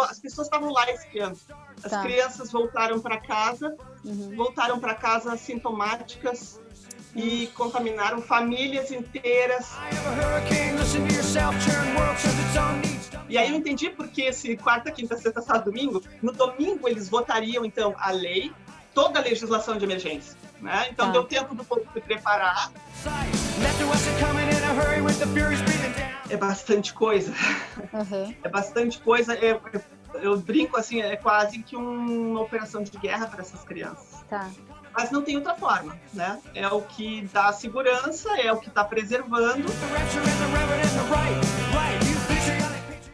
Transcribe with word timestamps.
as 0.00 0.18
pessoas 0.18 0.46
estavam 0.46 0.72
lá 0.72 0.90
esse 0.90 1.18
ano. 1.18 1.36
As 1.82 1.90
Tá. 1.90 2.02
crianças 2.02 2.50
voltaram 2.50 3.00
para 3.00 3.18
casa, 3.20 3.76
Uhum. 4.04 4.34
voltaram 4.36 4.78
para 4.80 4.94
casa 4.94 5.36
sintomáticas 5.36 6.60
e 7.14 7.46
contaminaram 7.54 8.20
famílias 8.20 8.90
inteiras. 8.90 9.66
E 13.28 13.36
aí 13.36 13.50
eu 13.50 13.56
entendi 13.56 13.90
porque 13.90 14.22
esse 14.22 14.56
quarta, 14.56 14.90
quinta, 14.90 15.16
sexta, 15.16 15.40
sábado, 15.42 15.66
domingo, 15.66 16.02
no 16.22 16.32
domingo 16.32 16.88
eles 16.88 17.08
votariam 17.08 17.64
então 17.64 17.94
a 17.98 18.10
lei, 18.10 18.52
toda 18.94 19.18
a 19.20 19.22
legislação 19.22 19.76
de 19.76 19.84
emergência, 19.84 20.36
né? 20.60 20.86
Então 20.90 21.06
Tá. 21.06 21.12
deu 21.12 21.24
tempo 21.24 21.54
do 21.54 21.64
povo 21.64 21.82
se 21.92 22.00
preparar. 22.00 22.70
É 26.30 26.36
bastante 26.36 26.92
coisa, 26.92 27.32
Uhum. 27.92 28.34
é 28.44 28.48
bastante 28.48 28.98
coisa. 29.00 29.34
É- 29.34 29.58
eu 30.22 30.36
brinco 30.38 30.76
assim, 30.76 31.00
é 31.00 31.16
quase 31.16 31.58
que 31.62 31.76
um- 31.76 32.32
uma 32.32 32.40
operação 32.42 32.82
de 32.82 32.90
guerra 32.98 33.26
para 33.26 33.40
essas 33.40 33.62
crianças. 33.64 34.22
Tá. 34.28 34.48
Mas 34.92 35.10
não 35.10 35.22
tem 35.22 35.36
outra 35.36 35.54
forma, 35.54 35.96
né? 36.12 36.38
É 36.54 36.66
o 36.68 36.80
que 36.82 37.28
dá 37.32 37.52
segurança, 37.52 38.28
é 38.40 38.52
o 38.52 38.56
que 38.58 38.68
está 38.68 38.82
preservando. 38.84 39.66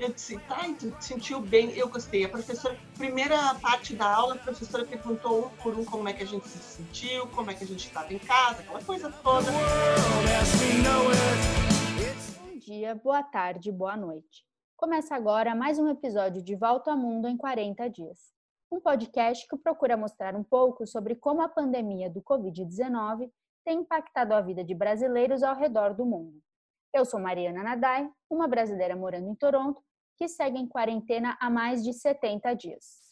Eu 0.05 0.13
disse, 0.13 0.39
tá, 0.41 0.59
tu 0.79 0.91
te 0.91 1.03
sentiu 1.03 1.41
bem? 1.41 1.71
Eu 1.71 1.89
gostei. 1.89 2.27
A 2.27 2.29
professora, 2.29 2.77
primeira 2.95 3.55
parte 3.55 3.97
da 3.97 4.05
aula, 4.05 4.35
a 4.35 4.39
professora 4.39 4.85
perguntou 4.85 5.47
um 5.47 5.49
por 5.63 5.75
um 5.79 5.83
como 5.83 6.07
é 6.07 6.13
que 6.13 6.23
a 6.23 6.27
gente 6.27 6.47
se 6.47 6.59
sentiu, 6.59 7.27
como 7.29 7.51
é 7.51 7.55
que 7.55 7.65
a 7.65 7.67
gente 7.67 7.87
estava 7.87 8.13
em 8.13 8.19
casa, 8.19 8.61
aquela 8.61 8.85
coisa 8.85 9.11
toda. 9.11 9.51
Bom 12.39 12.59
dia, 12.59 12.95
boa 12.97 13.23
tarde, 13.23 13.73
boa 13.73 13.97
noite. 13.97 14.45
Começa 14.77 15.15
agora 15.15 15.55
mais 15.55 15.79
um 15.79 15.89
episódio 15.89 16.43
de 16.43 16.55
Volta 16.55 16.91
ao 16.91 16.99
Mundo 16.99 17.27
em 17.27 17.39
40 17.39 17.89
Dias. 17.89 18.19
Um 18.71 18.81
podcast 18.81 19.49
que 19.49 19.57
procura 19.57 19.97
mostrar 19.97 20.37
um 20.37 20.45
pouco 20.45 20.87
sobre 20.87 21.15
como 21.15 21.41
a 21.41 21.49
pandemia 21.49 22.11
do 22.11 22.21
Covid-19 22.21 23.31
tem 23.65 23.79
impactado 23.79 24.35
a 24.35 24.43
vida 24.43 24.63
de 24.63 24.75
brasileiros 24.75 25.43
ao 25.43 25.57
redor 25.57 25.95
do 25.95 26.05
mundo. 26.05 26.43
Eu 26.93 27.07
sou 27.07 27.19
Mariana 27.19 27.63
Nadai, 27.63 28.07
uma 28.29 28.47
brasileira 28.47 28.95
morando 28.95 29.29
em 29.29 29.35
Toronto, 29.35 29.83
que 30.17 30.29
segue 30.29 30.59
em 30.59 30.67
quarentena 30.67 31.37
há 31.41 31.51
mais 31.51 31.83
de 31.83 31.93
70 31.93 32.55
dias. 32.55 33.05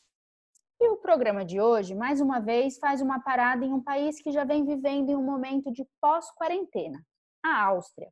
E 0.81 0.89
o 0.89 0.97
programa 0.97 1.45
de 1.45 1.61
hoje, 1.61 1.95
mais 1.95 2.21
uma 2.21 2.41
vez, 2.41 2.79
faz 2.79 3.01
uma 3.01 3.21
parada 3.21 3.65
em 3.65 3.73
um 3.73 3.83
país 3.83 4.21
que 4.21 4.33
já 4.33 4.45
vem 4.45 4.65
vivendo 4.65 5.11
em 5.11 5.17
um 5.17 5.23
momento 5.23 5.71
de 5.73 5.87
pós-quarentena, 6.01 7.01
a 7.45 7.67
Áustria. 7.67 8.11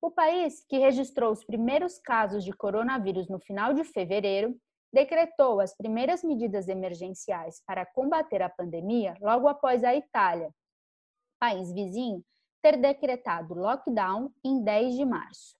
O 0.00 0.10
país, 0.10 0.64
que 0.68 0.78
registrou 0.78 1.32
os 1.32 1.44
primeiros 1.44 1.98
casos 1.98 2.44
de 2.44 2.52
coronavírus 2.52 3.28
no 3.28 3.40
final 3.40 3.72
de 3.72 3.84
fevereiro, 3.84 4.54
decretou 4.92 5.60
as 5.60 5.74
primeiras 5.76 6.22
medidas 6.22 6.68
emergenciais 6.68 7.62
para 7.66 7.86
combater 7.86 8.42
a 8.42 8.48
pandemia 8.48 9.16
logo 9.20 9.48
após 9.48 9.82
a 9.82 9.94
Itália, 9.94 10.50
país 11.40 11.72
vizinho, 11.72 12.22
ter 12.62 12.76
decretado 12.76 13.54
lockdown 13.54 14.30
em 14.44 14.62
10 14.62 14.94
de 14.94 15.04
março. 15.04 15.56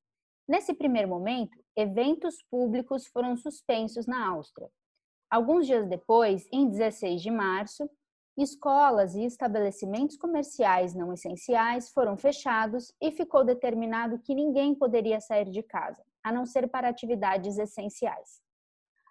Nesse 0.49 0.75
primeiro 0.75 1.09
momento, 1.09 1.59
eventos 1.79 2.43
públicos 2.51 3.07
foram 3.07 3.37
suspensos 3.37 4.05
na 4.05 4.29
Áustria. 4.29 4.69
Alguns 5.31 5.65
dias 5.65 5.87
depois, 5.87 6.45
em 6.53 6.69
16 6.69 7.23
de 7.23 7.31
março, 7.31 7.89
escolas 8.37 9.15
e 9.15 9.25
estabelecimentos 9.25 10.17
comerciais 10.17 10.93
não 10.93 11.12
essenciais 11.12 11.91
foram 11.91 12.17
fechados 12.17 12.93
e 13.01 13.12
ficou 13.12 13.45
determinado 13.45 14.19
que 14.19 14.34
ninguém 14.34 14.75
poderia 14.75 15.21
sair 15.21 15.49
de 15.49 15.62
casa, 15.62 16.03
a 16.25 16.33
não 16.33 16.45
ser 16.45 16.69
para 16.69 16.89
atividades 16.89 17.59
essenciais. 17.59 18.41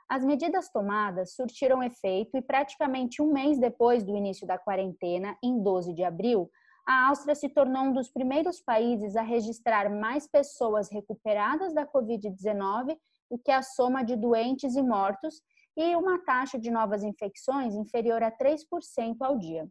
As 0.10 0.26
medidas 0.26 0.70
tomadas 0.70 1.36
surtiram 1.36 1.82
efeito 1.82 2.36
e 2.36 2.42
praticamente 2.42 3.22
um 3.22 3.32
mês 3.32 3.58
depois 3.58 4.04
do 4.04 4.16
início 4.16 4.46
da 4.46 4.58
quarentena, 4.58 5.38
em 5.42 5.62
12 5.64 5.94
de 5.94 6.04
abril, 6.04 6.52
a 6.88 7.10
Áustria 7.10 7.36
se 7.36 7.50
tornou 7.50 7.84
um 7.84 7.94
dos 7.94 8.10
primeiros 8.10 8.62
países 8.62 9.18
a 9.18 9.22
registrar 9.22 9.90
mais 9.90 10.26
pessoas 10.26 10.90
recuperadas 10.90 11.74
da 11.74 11.86
Covid-19 11.86 12.98
do 13.30 13.38
que 13.38 13.52
a 13.52 13.62
soma 13.62 14.04
de 14.04 14.16
doentes 14.16 14.74
e 14.78 14.82
mortos 14.82 15.42
e 15.76 15.94
uma 15.98 16.18
taxa 16.20 16.58
de 16.58 16.72
novas 16.72 17.04
infecções 17.04 17.76
inferior 17.76 18.24
a 18.24 18.32
3% 18.32 19.18
ao 19.20 19.38
dia. 19.38 19.68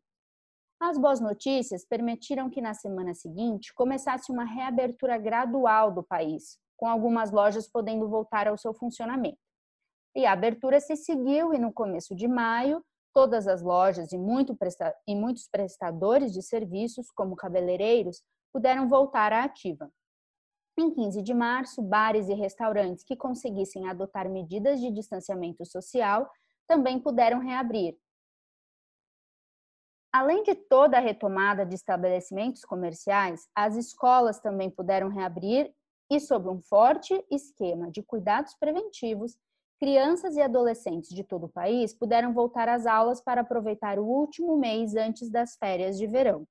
As 0.79 0.99
boas 0.99 1.19
notícias 1.19 1.87
permitiram 1.87 2.51
que 2.51 2.61
na 2.61 2.75
semana 2.75 3.15
seguinte 3.15 3.73
começasse 3.73 4.31
uma 4.31 4.45
reabertura 4.45 5.17
gradual 5.17 5.91
do 5.91 6.03
país, 6.03 6.59
com 6.77 6.87
algumas 6.87 7.33
lojas 7.33 7.67
podendo 7.67 8.07
voltar 8.11 8.47
ao 8.47 8.59
seu 8.59 8.75
funcionamento. 8.75 9.39
E 10.15 10.27
a 10.27 10.33
abertura 10.33 10.79
se 10.81 10.95
seguiu 10.97 11.55
e 11.55 11.59
no 11.59 11.73
começo 11.73 12.15
de 12.15 12.29
maio, 12.29 12.85
todas 13.17 13.49
as 13.49 13.63
lojas 13.63 14.13
e, 14.13 14.19
muito 14.19 14.55
e 15.09 15.17
muitos 15.17 15.49
prestadores 15.49 16.35
de 16.35 16.43
serviços, 16.43 17.11
como 17.11 17.35
cabeleireiros, 17.35 18.23
puderam 18.53 18.91
voltar 18.91 19.33
à 19.33 19.45
ativa. 19.45 19.91
Em 20.79 20.93
15 20.93 21.23
de 21.23 21.33
março, 21.33 21.81
bares 21.81 22.29
e 22.29 22.35
restaurantes 22.35 23.03
que 23.03 23.17
conseguissem 23.17 23.89
adotar 23.89 24.29
medidas 24.29 24.83
de 24.83 24.91
distanciamento 24.91 25.65
social 25.65 26.31
também 26.69 27.01
puderam 27.01 27.39
reabrir. 27.39 27.97
Além 30.13 30.43
de 30.43 30.55
toda 30.55 30.99
a 30.99 31.01
retomada 31.01 31.65
de 31.65 31.75
estabelecimentos 31.75 32.67
comerciais, 32.67 33.49
as 33.55 33.77
escolas 33.77 34.41
também 34.41 34.69
puderam 34.69 35.09
reabrir 35.09 35.75
e, 36.11 36.21
sob 36.21 36.51
um 36.51 36.61
forte 36.61 37.25
esquema 37.31 37.91
de 37.91 38.03
cuidados 38.03 38.53
preventivos, 38.61 39.39
crianças 39.79 40.37
e 40.37 40.41
adolescentes 40.41 41.11
de 41.11 41.23
todo 41.23 41.47
o 41.47 41.53
país 41.53 41.95
puderam 41.95 42.33
voltar 42.33 42.69
às 42.69 42.87
aulas 42.87 43.21
para 43.21 43.43
aproveitar 43.43 43.99
o 43.99 44.05
último 44.05 44.57
mês 44.57 44.95
antes 44.95 45.31
das 45.31 45.57
férias 45.57 45.99
de 45.99 46.07
verão. 46.07 46.47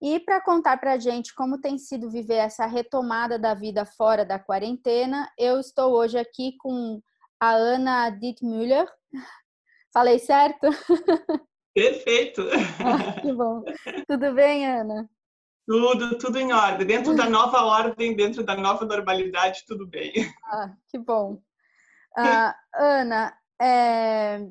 E 0.00 0.18
para 0.18 0.40
contar 0.40 0.78
para 0.78 0.94
a 0.94 0.98
gente 0.98 1.32
como 1.32 1.60
tem 1.60 1.78
sido 1.78 2.10
viver 2.10 2.38
essa 2.38 2.66
retomada 2.66 3.38
da 3.38 3.54
vida 3.54 3.86
fora 3.86 4.24
da 4.24 4.36
quarentena, 4.36 5.30
eu 5.38 5.60
estou 5.60 5.92
hoje 5.92 6.18
aqui 6.18 6.56
com 6.58 7.00
a 7.40 7.52
Ana 7.52 8.10
Dittmüller. 8.10 8.88
Falei 9.94 10.18
certo? 10.18 10.66
Perfeito. 11.72 12.42
Ah, 12.84 13.20
que 13.20 13.32
bom. 13.32 13.62
Tudo 14.08 14.34
bem, 14.34 14.66
Ana? 14.66 15.08
Tudo, 15.66 16.18
tudo 16.18 16.38
em 16.38 16.52
ordem. 16.52 16.86
Dentro 16.86 17.14
da 17.14 17.28
nova 17.30 17.62
ordem, 17.64 18.16
dentro 18.16 18.42
da 18.42 18.56
nova 18.56 18.84
normalidade, 18.84 19.64
tudo 19.66 19.86
bem. 19.86 20.12
Ah, 20.44 20.74
que 20.88 20.98
bom. 20.98 21.40
Ah, 22.14 22.54
Ana, 22.74 23.34
é, 23.58 24.46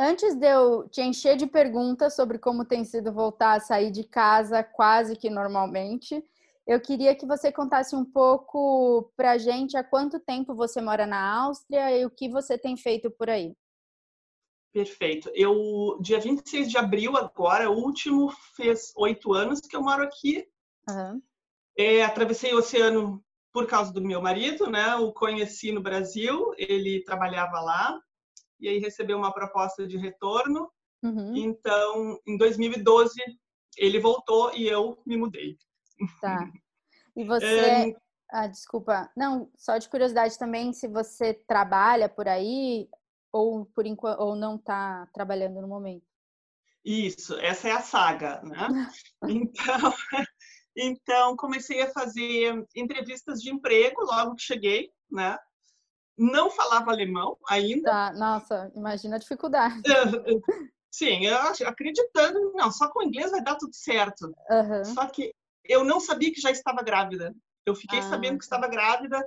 antes 0.00 0.34
de 0.34 0.46
eu 0.46 0.88
te 0.88 1.02
encher 1.02 1.36
de 1.36 1.46
perguntas 1.46 2.16
sobre 2.16 2.38
como 2.38 2.64
tem 2.64 2.82
sido 2.82 3.12
voltar 3.12 3.58
a 3.58 3.60
sair 3.60 3.90
de 3.90 4.04
casa 4.04 4.62
quase 4.62 5.14
que 5.14 5.28
normalmente, 5.28 6.24
eu 6.66 6.80
queria 6.80 7.14
que 7.14 7.26
você 7.26 7.52
contasse 7.52 7.94
um 7.94 8.04
pouco 8.04 9.12
para 9.16 9.32
a 9.32 9.38
gente 9.38 9.76
há 9.76 9.84
quanto 9.84 10.18
tempo 10.18 10.54
você 10.54 10.80
mora 10.80 11.06
na 11.06 11.42
Áustria 11.42 11.90
e 11.94 12.06
o 12.06 12.10
que 12.10 12.28
você 12.28 12.56
tem 12.56 12.74
feito 12.74 13.10
por 13.10 13.28
aí. 13.28 13.54
Perfeito. 14.72 15.30
Eu, 15.34 15.98
dia 16.00 16.20
26 16.20 16.70
de 16.70 16.76
abril, 16.76 17.16
agora, 17.16 17.70
o 17.70 17.74
último, 17.74 18.30
fez 18.54 18.92
oito 18.96 19.32
anos 19.32 19.60
que 19.60 19.74
eu 19.74 19.82
moro 19.82 20.02
aqui. 20.02 20.46
Uhum. 20.88 21.22
É, 21.76 22.02
atravessei 22.02 22.52
o 22.52 22.58
oceano 22.58 23.24
por 23.52 23.66
causa 23.66 23.92
do 23.92 24.02
meu 24.02 24.20
marido, 24.20 24.70
né? 24.70 24.94
O 24.96 25.12
conheci 25.12 25.72
no 25.72 25.80
Brasil, 25.80 26.52
ele 26.56 27.02
trabalhava 27.04 27.60
lá, 27.60 27.98
e 28.60 28.68
aí 28.68 28.78
recebeu 28.78 29.16
uma 29.16 29.32
proposta 29.32 29.86
de 29.86 29.96
retorno. 29.96 30.70
Uhum. 31.02 31.34
Então, 31.34 32.18
em 32.26 32.36
2012, 32.36 33.14
ele 33.76 33.98
voltou 33.98 34.52
e 34.54 34.66
eu 34.66 35.00
me 35.06 35.16
mudei. 35.16 35.56
Tá. 36.20 36.50
E 37.16 37.24
você. 37.26 37.46
É, 37.46 37.94
Ah, 38.30 38.46
desculpa. 38.46 39.10
Não, 39.16 39.50
só 39.56 39.78
de 39.78 39.88
curiosidade 39.88 40.38
também, 40.38 40.72
se 40.72 40.86
você 40.86 41.32
trabalha 41.32 42.08
por 42.08 42.28
aí 42.28 42.88
ou 43.32 43.66
por 43.66 43.86
enquanto 43.86 44.20
ou 44.20 44.34
não 44.34 44.56
está 44.56 45.06
trabalhando 45.12 45.60
no 45.60 45.68
momento. 45.68 46.06
Isso, 46.84 47.34
essa 47.38 47.68
é 47.68 47.72
a 47.72 47.80
saga, 47.80 48.40
né? 48.42 48.68
Então, 49.26 49.94
então 50.76 51.36
comecei 51.36 51.82
a 51.82 51.90
fazer 51.90 52.66
entrevistas 52.74 53.40
de 53.40 53.50
emprego 53.50 54.02
logo 54.04 54.36
que 54.36 54.42
cheguei, 54.42 54.90
né? 55.10 55.36
Não 56.16 56.50
falava 56.50 56.90
alemão 56.90 57.36
ainda. 57.48 57.90
Tá, 57.90 58.12
nossa, 58.12 58.72
imagina 58.74 59.16
a 59.16 59.18
dificuldade. 59.18 59.82
Sim, 60.90 61.26
eu 61.26 61.36
acreditando, 61.66 62.52
não, 62.54 62.72
só 62.72 62.88
com 62.88 63.02
inglês 63.02 63.30
vai 63.30 63.42
dar 63.42 63.56
tudo 63.56 63.74
certo. 63.74 64.34
Aham. 64.50 64.84
Só 64.84 65.06
que 65.06 65.34
eu 65.64 65.84
não 65.84 66.00
sabia 66.00 66.32
que 66.32 66.40
já 66.40 66.50
estava 66.50 66.82
grávida. 66.82 67.34
Eu 67.66 67.74
fiquei 67.74 67.98
Ah, 67.98 68.02
sabendo 68.02 68.38
que 68.38 68.44
estava 68.44 68.66
grávida 68.66 69.24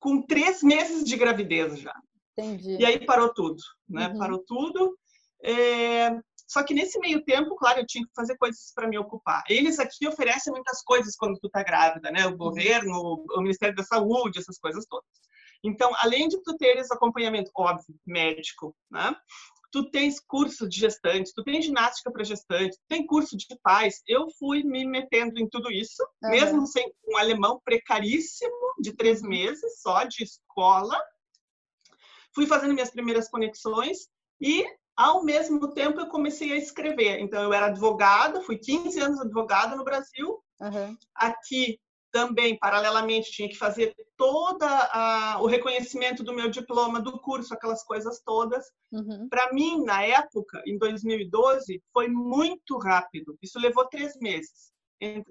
com 0.00 0.22
três 0.22 0.62
meses 0.62 1.04
de 1.04 1.16
gravidez 1.16 1.78
já. 1.78 1.94
Entendi. 2.36 2.76
E 2.78 2.84
aí 2.86 3.04
parou 3.04 3.32
tudo, 3.32 3.62
né? 3.88 4.08
Uhum. 4.08 4.18
Parou 4.18 4.38
tudo. 4.46 4.96
É, 5.44 6.10
Só 6.46 6.62
que 6.62 6.74
nesse 6.74 6.98
meio 6.98 7.24
tempo, 7.24 7.56
claro, 7.56 7.80
eu 7.80 7.86
tinha 7.86 8.04
que 8.04 8.12
fazer 8.14 8.36
coisas 8.36 8.72
para 8.74 8.86
me 8.86 8.98
ocupar. 8.98 9.42
Eles 9.48 9.78
aqui 9.78 10.06
oferecem 10.06 10.52
muitas 10.52 10.82
coisas 10.82 11.16
quando 11.16 11.38
tu 11.40 11.48
tá 11.48 11.62
grávida, 11.62 12.10
né? 12.10 12.26
O 12.26 12.36
governo, 12.36 13.24
o 13.34 13.40
Ministério 13.40 13.74
da 13.74 13.82
Saúde, 13.82 14.38
essas 14.38 14.58
coisas 14.58 14.84
todas. 14.86 15.08
Então, 15.64 15.90
além 16.00 16.28
de 16.28 16.42
tu 16.42 16.56
teres 16.56 16.90
acompanhamento, 16.90 17.50
óbvio, 17.56 17.94
médico, 18.06 18.74
né? 18.90 19.14
Tu 19.70 19.90
tens 19.90 20.20
curso 20.20 20.68
de 20.68 20.78
gestante, 20.80 21.32
tu 21.34 21.42
tens 21.42 21.64
ginástica 21.64 22.10
para 22.12 22.24
gestante, 22.24 22.76
tu 22.76 22.84
tem 22.88 23.06
curso 23.06 23.34
de 23.36 23.46
pais. 23.62 24.02
Eu 24.06 24.28
fui 24.38 24.62
me 24.62 24.84
metendo 24.84 25.38
em 25.38 25.48
tudo 25.48 25.70
isso, 25.70 26.02
uhum. 26.22 26.30
mesmo 26.30 26.66
sem 26.66 26.92
um 27.08 27.16
alemão 27.16 27.58
precaríssimo 27.64 28.74
de 28.78 28.92
três 28.94 29.22
meses 29.22 29.80
só 29.80 30.04
de 30.04 30.22
escola. 30.24 31.00
Fui 32.34 32.46
fazendo 32.46 32.74
minhas 32.74 32.90
primeiras 32.90 33.28
conexões 33.28 34.08
e 34.40 34.64
ao 34.94 35.24
mesmo 35.24 35.72
tempo, 35.72 36.00
eu 36.00 36.08
comecei 36.08 36.52
a 36.52 36.56
escrever. 36.56 37.18
Então, 37.20 37.42
eu 37.42 37.52
era 37.52 37.66
advogada, 37.66 38.42
fui 38.42 38.58
15 38.58 39.00
anos 39.00 39.20
advogada 39.20 39.74
no 39.74 39.84
Brasil. 39.84 40.38
Uhum. 40.60 40.96
Aqui, 41.14 41.80
também, 42.12 42.58
paralelamente, 42.58 43.32
tinha 43.32 43.48
que 43.48 43.56
fazer 43.56 43.94
todo 44.18 44.66
o 45.40 45.46
reconhecimento 45.46 46.22
do 46.22 46.34
meu 46.34 46.50
diploma, 46.50 47.00
do 47.00 47.18
curso, 47.20 47.54
aquelas 47.54 47.82
coisas 47.82 48.20
todas. 48.20 48.66
Uhum. 48.92 49.30
Para 49.30 49.50
mim, 49.54 49.82
na 49.82 50.02
época, 50.02 50.62
em 50.66 50.76
2012, 50.76 51.82
foi 51.90 52.08
muito 52.08 52.76
rápido. 52.76 53.36
Isso 53.40 53.58
levou 53.58 53.88
três 53.88 54.14
meses. 54.18 54.70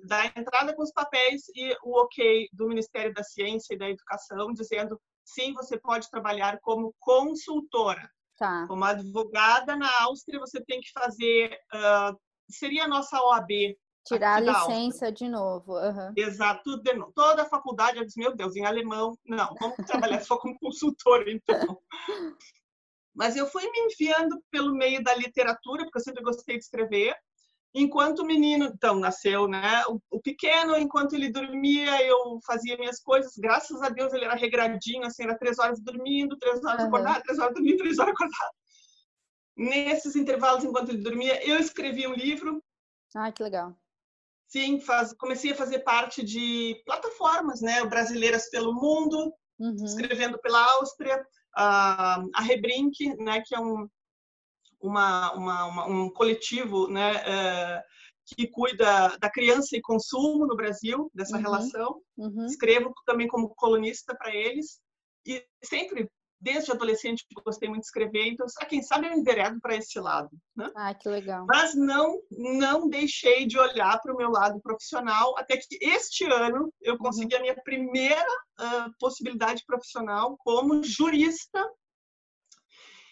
Da 0.05 0.25
entrada 0.35 0.73
com 0.73 0.81
os 0.81 0.91
papéis 0.91 1.43
e 1.55 1.77
o 1.83 2.01
ok 2.01 2.49
do 2.51 2.67
Ministério 2.67 3.13
da 3.13 3.23
Ciência 3.23 3.75
e 3.75 3.77
da 3.77 3.89
Educação, 3.89 4.51
dizendo 4.51 4.99
sim, 5.25 5.53
você 5.53 5.79
pode 5.79 6.09
trabalhar 6.09 6.59
como 6.61 6.93
consultora. 6.99 8.09
Tá. 8.37 8.65
Como 8.67 8.83
advogada 8.83 9.75
na 9.75 9.89
Áustria, 10.01 10.39
você 10.39 10.63
tem 10.65 10.81
que 10.81 10.91
fazer. 10.91 11.57
Uh, 11.73 12.17
seria 12.49 12.85
a 12.85 12.87
nossa 12.87 13.21
OAB. 13.21 13.77
Tirar 14.05 14.37
a 14.37 14.39
licença 14.39 15.11
de 15.11 15.29
novo. 15.29 15.73
Uhum. 15.73 16.13
Exato, 16.17 16.63
tudo 16.63 16.81
de 16.81 16.93
novo. 16.93 17.11
Toda 17.13 17.43
a 17.43 17.49
faculdade, 17.49 17.97
eu 17.97 18.05
disse, 18.05 18.19
meu 18.19 18.35
Deus, 18.35 18.55
em 18.55 18.65
alemão, 18.65 19.15
não, 19.25 19.53
vamos 19.59 19.75
trabalhar 19.85 20.21
só 20.23 20.37
como 20.37 20.57
consultora, 20.59 21.31
então. 21.31 21.79
Mas 23.13 23.35
eu 23.35 23.45
fui 23.45 23.63
me 23.63 23.79
enfiando 23.81 24.41
pelo 24.49 24.73
meio 24.73 25.03
da 25.03 25.13
literatura, 25.13 25.83
porque 25.83 25.99
eu 25.99 26.03
sempre 26.03 26.23
gostei 26.23 26.57
de 26.57 26.63
escrever. 26.63 27.15
Enquanto 27.73 28.19
o 28.19 28.25
menino, 28.25 28.65
então, 28.65 28.95
nasceu, 28.95 29.47
né? 29.47 29.83
O, 29.87 29.99
o, 30.11 30.21
pequeno, 30.21 30.77
enquanto 30.77 31.13
ele 31.13 31.31
dormia, 31.31 32.05
eu 32.05 32.39
fazia 32.45 32.77
minhas 32.77 32.99
coisas. 32.99 33.31
Graças 33.37 33.81
a 33.81 33.87
Deus, 33.87 34.11
ele 34.11 34.25
era 34.25 34.35
regradinho, 34.35 35.05
assim, 35.05 35.23
era 35.23 35.37
três 35.37 35.57
horas 35.57 35.79
dormindo, 35.81 36.37
três 36.37 36.61
horas 36.65 36.81
uhum. 36.81 36.87
acordado, 36.87 37.23
três 37.23 37.39
horas 37.39 37.53
dormindo, 37.53 37.77
três 37.77 37.97
horas 37.97 38.13
acordado. 38.13 38.51
Nesses 39.55 40.15
intervalos, 40.17 40.65
enquanto 40.65 40.89
ele 40.89 41.01
dormia, 41.01 41.47
eu 41.47 41.57
escrevi 41.57 42.07
um 42.07 42.13
livro. 42.13 42.61
Ah, 43.15 43.31
que 43.31 43.41
legal. 43.41 43.73
Sim, 44.47 44.81
faz, 44.81 45.13
comecei 45.13 45.53
a 45.53 45.55
fazer 45.55 45.79
parte 45.79 46.23
de 46.23 46.75
plataformas, 46.85 47.61
né? 47.61 47.85
Brasileiras 47.85 48.49
pelo 48.49 48.73
mundo, 48.73 49.33
uhum. 49.57 49.85
escrevendo 49.85 50.37
pela 50.39 50.61
Áustria, 50.73 51.25
a, 51.55 52.21
a 52.35 52.41
Rebrink, 52.41 53.15
né? 53.15 53.41
Que 53.45 53.55
é 53.55 53.59
um, 53.61 53.87
uma, 54.81 55.33
uma, 55.33 55.65
uma, 55.65 55.85
um 55.87 56.09
coletivo 56.09 56.87
né, 56.87 57.13
é, 57.25 57.83
que 58.25 58.47
cuida 58.47 59.17
da 59.19 59.29
criança 59.29 59.75
e 59.75 59.81
consumo 59.81 60.45
no 60.45 60.55
Brasil, 60.55 61.09
dessa 61.13 61.35
uhum, 61.35 61.41
relação. 61.41 62.01
Uhum. 62.17 62.45
Escrevo 62.45 62.93
também 63.05 63.27
como 63.27 63.53
colunista 63.55 64.15
para 64.15 64.33
eles. 64.33 64.79
E 65.25 65.43
sempre, 65.63 66.09
desde 66.39 66.71
adolescente, 66.71 67.25
gostei 67.45 67.67
muito 67.67 67.81
de 67.81 67.87
escrever, 67.87 68.27
então, 68.27 68.45
a 68.59 68.65
quem 68.65 68.81
sabe 68.81 69.07
eu 69.07 69.13
enveredo 69.13 69.59
para 69.61 69.75
esse 69.75 69.99
lado. 69.99 70.29
Né? 70.55 70.71
Ah, 70.75 70.93
que 70.93 71.09
legal. 71.09 71.45
Mas 71.47 71.75
não, 71.75 72.19
não 72.31 72.87
deixei 72.87 73.45
de 73.45 73.59
olhar 73.59 73.99
para 74.01 74.13
o 74.13 74.17
meu 74.17 74.29
lado 74.29 74.59
profissional, 74.61 75.37
até 75.37 75.57
que 75.57 75.77
este 75.81 76.25
ano 76.25 76.73
eu 76.81 76.93
uhum. 76.93 76.99
consegui 76.99 77.35
uhum. 77.35 77.39
a 77.39 77.43
minha 77.43 77.61
primeira 77.63 78.31
uh, 78.59 78.91
possibilidade 78.99 79.63
profissional 79.65 80.37
como 80.39 80.83
jurista 80.83 81.69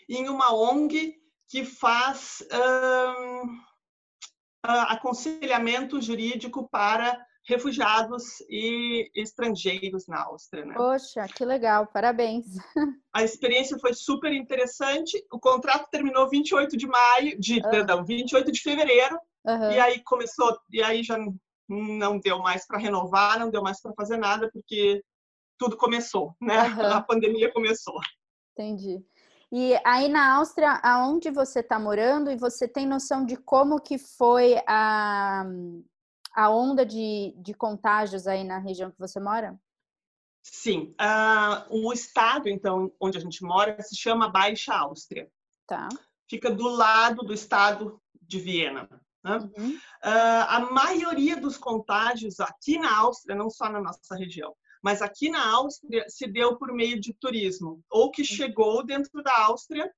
em 0.07 0.27
uma 0.27 0.51
ONG 0.53 1.18
que 1.49 1.65
faz 1.65 2.43
um, 2.53 3.59
aconselhamento 4.63 5.99
jurídico 5.99 6.69
para 6.69 7.19
refugiados 7.43 8.41
e 8.47 9.09
estrangeiros 9.15 10.05
na 10.07 10.23
Áustria. 10.23 10.63
Né? 10.63 10.75
Poxa, 10.75 11.25
que 11.27 11.43
legal, 11.43 11.87
parabéns. 11.87 12.45
A 13.11 13.23
experiência 13.23 13.79
foi 13.79 13.93
super 13.93 14.31
interessante. 14.31 15.25
O 15.31 15.39
contrato 15.39 15.89
terminou 15.89 16.29
28 16.29 16.77
de 16.77 16.85
maio, 16.85 17.39
de, 17.39 17.55
uhum. 17.55 17.69
perdão, 17.71 18.05
28 18.05 18.51
de 18.51 18.61
fevereiro, 18.61 19.19
uhum. 19.43 19.71
e 19.71 19.79
aí 19.79 20.03
começou, 20.03 20.55
e 20.69 20.83
aí 20.83 21.01
já 21.01 21.17
não 21.67 22.19
deu 22.19 22.37
mais 22.39 22.67
para 22.67 22.77
renovar, 22.77 23.39
não 23.39 23.49
deu 23.49 23.63
mais 23.63 23.81
para 23.81 23.93
fazer 23.93 24.17
nada, 24.17 24.49
porque 24.53 25.03
tudo 25.57 25.75
começou, 25.75 26.35
né? 26.39 26.67
Uhum. 26.67 26.85
A 26.85 27.01
pandemia 27.01 27.51
começou. 27.51 27.99
Entendi. 28.53 29.03
E 29.51 29.75
aí 29.83 30.07
na 30.07 30.35
Áustria, 30.35 30.79
aonde 30.83 31.31
você 31.31 31.61
está 31.61 31.79
morando, 31.79 32.29
e 32.29 32.37
você 32.37 32.67
tem 32.67 32.85
noção 32.85 33.25
de 33.25 33.35
como 33.35 33.81
que 33.81 33.97
foi 33.97 34.55
a, 34.67 35.43
a 36.35 36.49
onda 36.49 36.85
de, 36.85 37.33
de 37.37 37.53
contágios 37.53 38.27
aí 38.27 38.43
na 38.43 38.59
região 38.59 38.91
que 38.91 38.99
você 38.99 39.19
mora? 39.19 39.59
Sim. 40.43 40.93
Uh, 41.01 41.87
o 41.87 41.93
estado, 41.93 42.47
então, 42.47 42.91
onde 42.99 43.17
a 43.17 43.21
gente 43.21 43.43
mora, 43.43 43.81
se 43.81 43.95
chama 43.95 44.29
Baixa 44.29 44.73
Áustria. 44.73 45.27
Tá. 45.67 45.89
Fica 46.29 46.51
do 46.51 46.67
lado 46.67 47.23
do 47.23 47.33
estado 47.33 47.99
de 48.21 48.39
Viena. 48.39 48.87
Né? 49.23 49.37
Uhum. 49.57 49.71
Uh, 49.71 50.45
a 50.47 50.59
maioria 50.71 51.35
dos 51.37 51.57
contágios 51.57 52.39
aqui 52.39 52.77
na 52.77 52.97
Áustria, 52.99 53.35
não 53.35 53.49
só 53.49 53.67
na 53.69 53.81
nossa 53.81 54.15
região, 54.15 54.55
mas 54.81 55.01
aqui 55.01 55.29
na 55.29 55.45
Áustria 55.55 56.05
se 56.07 56.27
deu 56.27 56.57
por 56.57 56.71
meio 56.73 56.99
de 56.99 57.13
turismo, 57.13 57.83
ou 57.89 58.11
que 58.11 58.23
chegou 58.23 58.85
dentro 58.85 59.21
da 59.21 59.45
Áustria, 59.45 59.91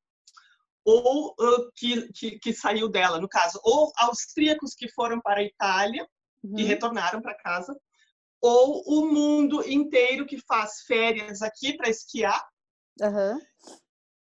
ou 0.84 1.36
uh, 1.40 1.72
que, 1.76 2.12
que, 2.14 2.40
que, 2.40 2.54
saiu 2.54 2.90
dela, 2.90 3.20
no 3.20 3.30
caso, 3.30 3.60
ou 3.64 3.92
austríacos 3.98 4.74
que 4.74 4.92
foram 4.92 5.22
para 5.22 5.42
a 5.42 5.44
Itália 5.44 6.08
uhum. 6.44 6.58
e 6.58 6.64
retornaram 6.64 7.22
para 7.22 7.38
casa, 7.38 7.80
ou 8.42 8.82
o 8.88 9.14
mundo 9.14 9.64
inteiro 9.70 10.26
que 10.26 10.40
faz 10.48 10.82
férias 10.88 11.44
aqui 11.44 11.78
para 11.78 11.90
esquiar. 11.90 12.44
Uhum. 13.00 13.40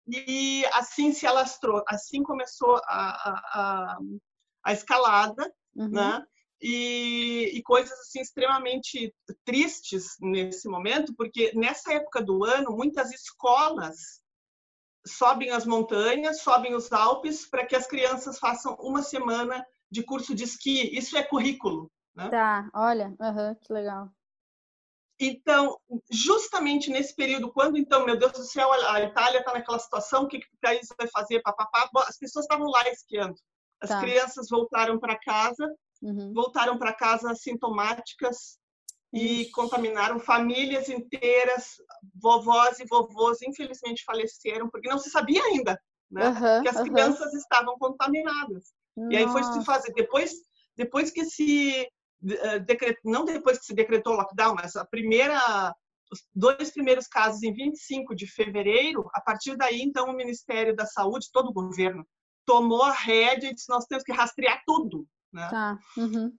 E 0.09 0.65
assim 0.73 1.13
se 1.13 1.27
alastrou, 1.27 1.83
assim 1.89 2.23
começou 2.23 2.77
a, 2.77 2.81
a, 2.87 3.31
a, 3.53 3.99
a 4.65 4.73
escalada, 4.73 5.53
uhum. 5.75 5.91
né? 5.91 6.25
E, 6.61 7.51
e, 7.55 7.63
coisas 7.63 7.93
assim 8.01 8.21
extremamente 8.21 9.15
tristes 9.45 10.17
nesse 10.21 10.69
momento, 10.69 11.15
porque 11.15 11.53
nessa 11.55 11.93
época 11.93 12.23
do 12.23 12.45
ano 12.45 12.75
muitas 12.75 13.13
escolas 13.13 14.23
sobem 15.07 15.51
as 15.51 15.65
montanhas, 15.65 16.41
sobem 16.41 16.75
os 16.75 16.93
Alpes 16.93 17.49
para 17.49 17.65
que 17.65 17.77
as 17.77 17.87
crianças 17.87 18.39
façam 18.39 18.75
uma 18.81 19.03
semana 19.03 19.65
de 19.91 20.03
curso 20.03 20.35
de 20.35 20.45
esqui. 20.45 20.97
Isso 20.97 21.17
é 21.17 21.23
currículo. 21.23 21.91
Né? 22.15 22.29
Tá, 22.31 22.69
olha, 22.75 23.15
uhum, 23.21 23.55
que 23.61 23.73
legal. 23.73 24.11
Então, 25.19 25.79
justamente 26.11 26.91
nesse 26.91 27.15
período, 27.15 27.53
quando 27.53 27.79
então, 27.79 28.05
meu 28.05 28.19
Deus 28.19 28.33
do 28.33 28.45
céu, 28.45 28.71
a 28.73 29.01
Itália 29.01 29.39
está 29.39 29.53
naquela 29.53 29.79
situação, 29.79 30.25
o 30.25 30.29
que, 30.29 30.41
que 30.41 30.47
o 30.47 30.61
país 30.61 30.89
vai 30.99 31.09
fazer? 31.09 31.41
Papapá, 31.41 31.89
as 32.07 32.19
pessoas 32.19 32.45
estavam 32.45 32.69
lá 32.69 32.87
esquiando. 32.91 33.37
As 33.81 33.91
tá. 33.91 34.01
crianças 34.01 34.49
voltaram 34.51 34.99
para 34.99 35.19
casa 35.19 35.75
uhum. 36.03 36.33
voltaram 36.33 36.79
para 36.79 36.93
casa 36.93 37.31
assintomáticas 37.31 38.59
e 39.13 39.47
contaminaram 39.51 40.19
famílias 40.19 40.89
inteiras, 40.89 41.77
vovós 42.15 42.79
e 42.81 42.87
vovôs, 42.87 43.41
infelizmente 43.43 44.05
faleceram, 44.05 44.69
porque 44.69 44.89
não 44.89 44.99
se 44.99 45.11
sabia 45.11 45.43
ainda 45.45 45.81
né? 46.11 46.29
Uhum, 46.29 46.63
que 46.63 46.69
as 46.69 46.77
uhum. 46.77 46.85
crianças 46.85 47.35
estavam 47.35 47.77
contaminadas. 47.79 48.73
Nossa. 48.97 49.13
E 49.13 49.17
aí 49.17 49.29
foi 49.29 49.43
se 49.43 49.65
fazer, 49.65 49.93
depois, 49.93 50.33
depois 50.77 51.11
que 51.11 51.25
se 51.25 51.87
uh, 52.23 52.61
decretou, 52.65 53.13
não 53.13 53.25
depois 53.25 53.59
que 53.59 53.67
se 53.67 53.75
decretou 53.75 54.15
o 54.15 54.17
lockdown, 54.17 54.55
mas 54.55 54.77
a 54.77 54.85
primeira 54.85 55.75
os 56.11 56.25
dois 56.33 56.71
primeiros 56.71 57.09
casos 57.09 57.43
em 57.43 57.53
25 57.53 58.15
de 58.15 58.29
fevereiro, 58.29 59.11
a 59.13 59.21
partir 59.21 59.57
daí, 59.57 59.83
então, 59.83 60.09
o 60.09 60.17
Ministério 60.17 60.75
da 60.75 60.87
Saúde, 60.87 61.33
todo 61.33 61.49
o 61.49 61.53
governo, 61.53 62.07
tomou 62.47 62.85
a 62.85 62.93
rédea 62.93 63.51
e 63.51 63.55
disse: 63.55 63.69
nós 63.69 63.87
temos 63.87 64.05
que 64.05 64.13
rastrear 64.13 64.63
tudo. 64.65 65.05
Né? 65.37 65.49
Tá. 65.51 65.79
Uhum. 65.99 66.33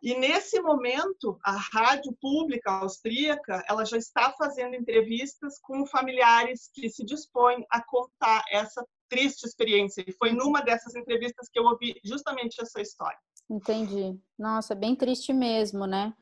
E 0.00 0.16
nesse 0.16 0.60
momento, 0.60 1.36
a 1.42 1.56
rádio 1.56 2.16
pública 2.20 2.70
austríaca, 2.70 3.64
ela 3.68 3.84
já 3.84 3.96
está 3.96 4.32
fazendo 4.38 4.76
entrevistas 4.76 5.58
com 5.60 5.84
familiares 5.84 6.70
que 6.72 6.88
se 6.88 7.04
dispõem 7.04 7.66
a 7.68 7.82
contar 7.82 8.44
essa 8.52 8.86
triste 9.08 9.44
experiência. 9.44 10.04
E 10.06 10.12
foi 10.12 10.32
numa 10.32 10.60
dessas 10.60 10.94
entrevistas 10.94 11.48
que 11.48 11.58
eu 11.58 11.64
ouvi 11.64 12.00
justamente 12.04 12.60
essa 12.60 12.80
história. 12.80 13.18
Entendi. 13.50 14.16
Nossa, 14.38 14.72
bem 14.72 14.94
triste 14.94 15.32
mesmo, 15.32 15.84
né? 15.84 16.14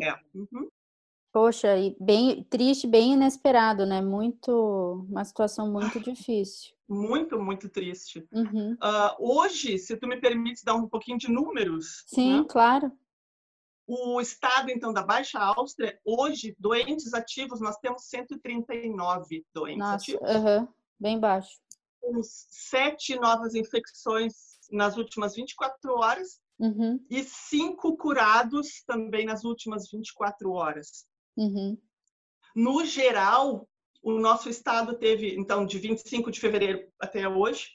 É. 0.00 0.14
Uhum. 0.34 0.70
Poxa, 1.30 1.76
e 1.76 1.94
bem 2.00 2.44
triste, 2.44 2.86
bem 2.86 3.12
inesperado, 3.12 3.84
né? 3.84 4.00
Muito, 4.00 5.06
uma 5.10 5.24
situação 5.24 5.70
muito 5.70 6.00
difícil 6.00 6.72
muito, 6.92 7.40
muito 7.40 7.68
triste. 7.68 8.26
Uhum. 8.32 8.74
Uh, 8.74 9.16
hoje, 9.18 9.78
se 9.78 9.96
tu 9.96 10.06
me 10.06 10.20
permite 10.20 10.64
dar 10.64 10.74
um 10.74 10.88
pouquinho 10.88 11.18
de 11.18 11.30
números. 11.30 12.04
Sim, 12.06 12.40
né? 12.40 12.46
claro. 12.48 12.92
O 13.86 14.20
estado, 14.20 14.70
então, 14.70 14.92
da 14.92 15.02
Baixa 15.02 15.38
Áustria, 15.38 15.98
hoje, 16.04 16.54
doentes 16.58 17.12
ativos, 17.14 17.60
nós 17.60 17.76
temos 17.78 18.04
139 18.04 19.44
doentes 19.52 19.78
Nossa, 19.78 19.94
ativos. 19.96 20.28
aham, 20.30 20.68
bem 20.98 21.18
baixo. 21.18 21.58
Temos 22.00 22.46
sete 22.50 23.16
novas 23.16 23.54
infecções 23.54 24.58
nas 24.70 24.96
últimas 24.96 25.34
24 25.34 25.94
horas 25.94 26.40
Uhum, 26.58 27.04
e 27.10 27.24
cinco 27.24 27.96
curados 27.96 28.84
também 28.86 29.26
nas 29.26 29.42
últimas 29.42 29.90
24 29.90 30.52
horas. 30.52 31.06
uhum. 31.36 31.76
No 32.54 32.84
geral, 32.84 33.68
o 34.02 34.18
nosso 34.18 34.48
estado 34.48 34.98
teve, 34.98 35.34
então, 35.36 35.64
de 35.64 35.78
25 35.78 36.30
de 36.30 36.40
fevereiro 36.40 36.88
até 37.00 37.28
hoje, 37.28 37.68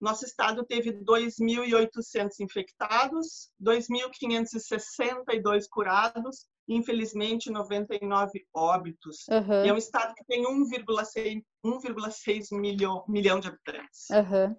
nosso 0.00 0.24
estado 0.24 0.64
teve 0.64 0.92
2.800 0.92 2.40
infectados, 2.40 3.50
2.562 3.60 5.66
curados, 5.70 6.46
e, 6.68 6.74
infelizmente 6.74 7.50
99 7.50 8.46
óbitos. 8.54 9.26
E 9.64 9.68
é 9.68 9.72
um 9.72 9.76
estado 9.76 10.14
que 10.14 10.24
tem 10.24 10.44
1,6 10.44 11.42
1,6 11.64 12.58
milhão, 12.58 13.04
milhão 13.08 13.40
de 13.40 13.48
habitantes. 13.48 14.10
aham. 14.10 14.56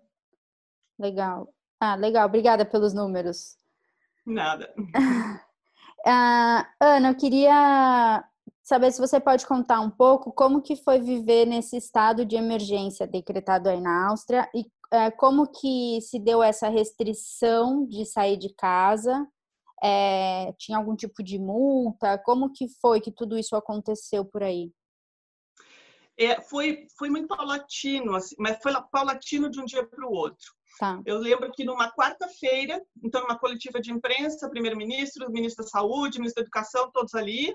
Legal. 0.97 1.53
Ah, 1.79 1.95
legal. 1.95 2.25
Obrigada 2.25 2.65
pelos 2.65 2.93
números. 2.93 3.57
Nada. 4.25 4.73
Ah, 6.07 6.71
Ana, 6.79 7.09
eu 7.09 7.17
queria 7.17 8.23
saber 8.65 8.91
se 8.91 8.99
você 8.99 9.19
pode 9.19 9.45
contar 9.45 9.79
um 9.79 9.91
pouco 9.91 10.33
como 10.33 10.59
que 10.59 10.75
foi 10.75 10.99
viver 10.99 11.45
nesse 11.45 11.77
estado 11.77 12.25
de 12.25 12.35
emergência 12.35 13.05
decretado 13.05 13.69
aí 13.69 13.79
na 13.79 14.09
Áustria 14.09 14.49
e 14.55 14.65
eh, 14.91 15.11
como 15.11 15.47
que 15.47 16.01
se 16.01 16.17
deu 16.19 16.41
essa 16.41 16.67
restrição 16.67 17.85
de 17.85 18.03
sair 18.05 18.37
de 18.37 18.51
casa. 18.55 19.27
Eh, 19.83 20.51
tinha 20.57 20.79
algum 20.79 20.95
tipo 20.95 21.21
de 21.21 21.37
multa? 21.37 22.17
Como 22.17 22.51
que 22.51 22.67
foi 22.81 22.99
que 22.99 23.11
tudo 23.11 23.37
isso 23.37 23.55
aconteceu 23.55 24.25
por 24.25 24.41
aí? 24.41 24.71
É, 26.17 26.41
foi, 26.41 26.87
foi 26.97 27.09
muito 27.09 27.27
paulatino, 27.27 28.15
assim, 28.15 28.35
mas 28.39 28.57
foi 28.63 28.73
paulatino 28.91 29.49
de 29.49 29.59
um 29.61 29.65
dia 29.65 29.85
para 29.85 30.07
o 30.07 30.11
outro. 30.11 30.53
Tá. 30.79 31.01
Eu 31.05 31.19
lembro 31.19 31.51
que 31.51 31.63
numa 31.63 31.91
quarta-feira, 31.91 32.81
então, 33.03 33.21
numa 33.21 33.37
coletiva 33.37 33.79
de 33.79 33.91
imprensa, 33.91 34.49
primeiro-ministro, 34.49 35.29
ministro 35.29 35.63
da 35.63 35.69
Saúde, 35.69 36.17
ministro 36.17 36.41
da 36.41 36.45
Educação, 36.45 36.89
todos 36.91 37.13
ali. 37.13 37.53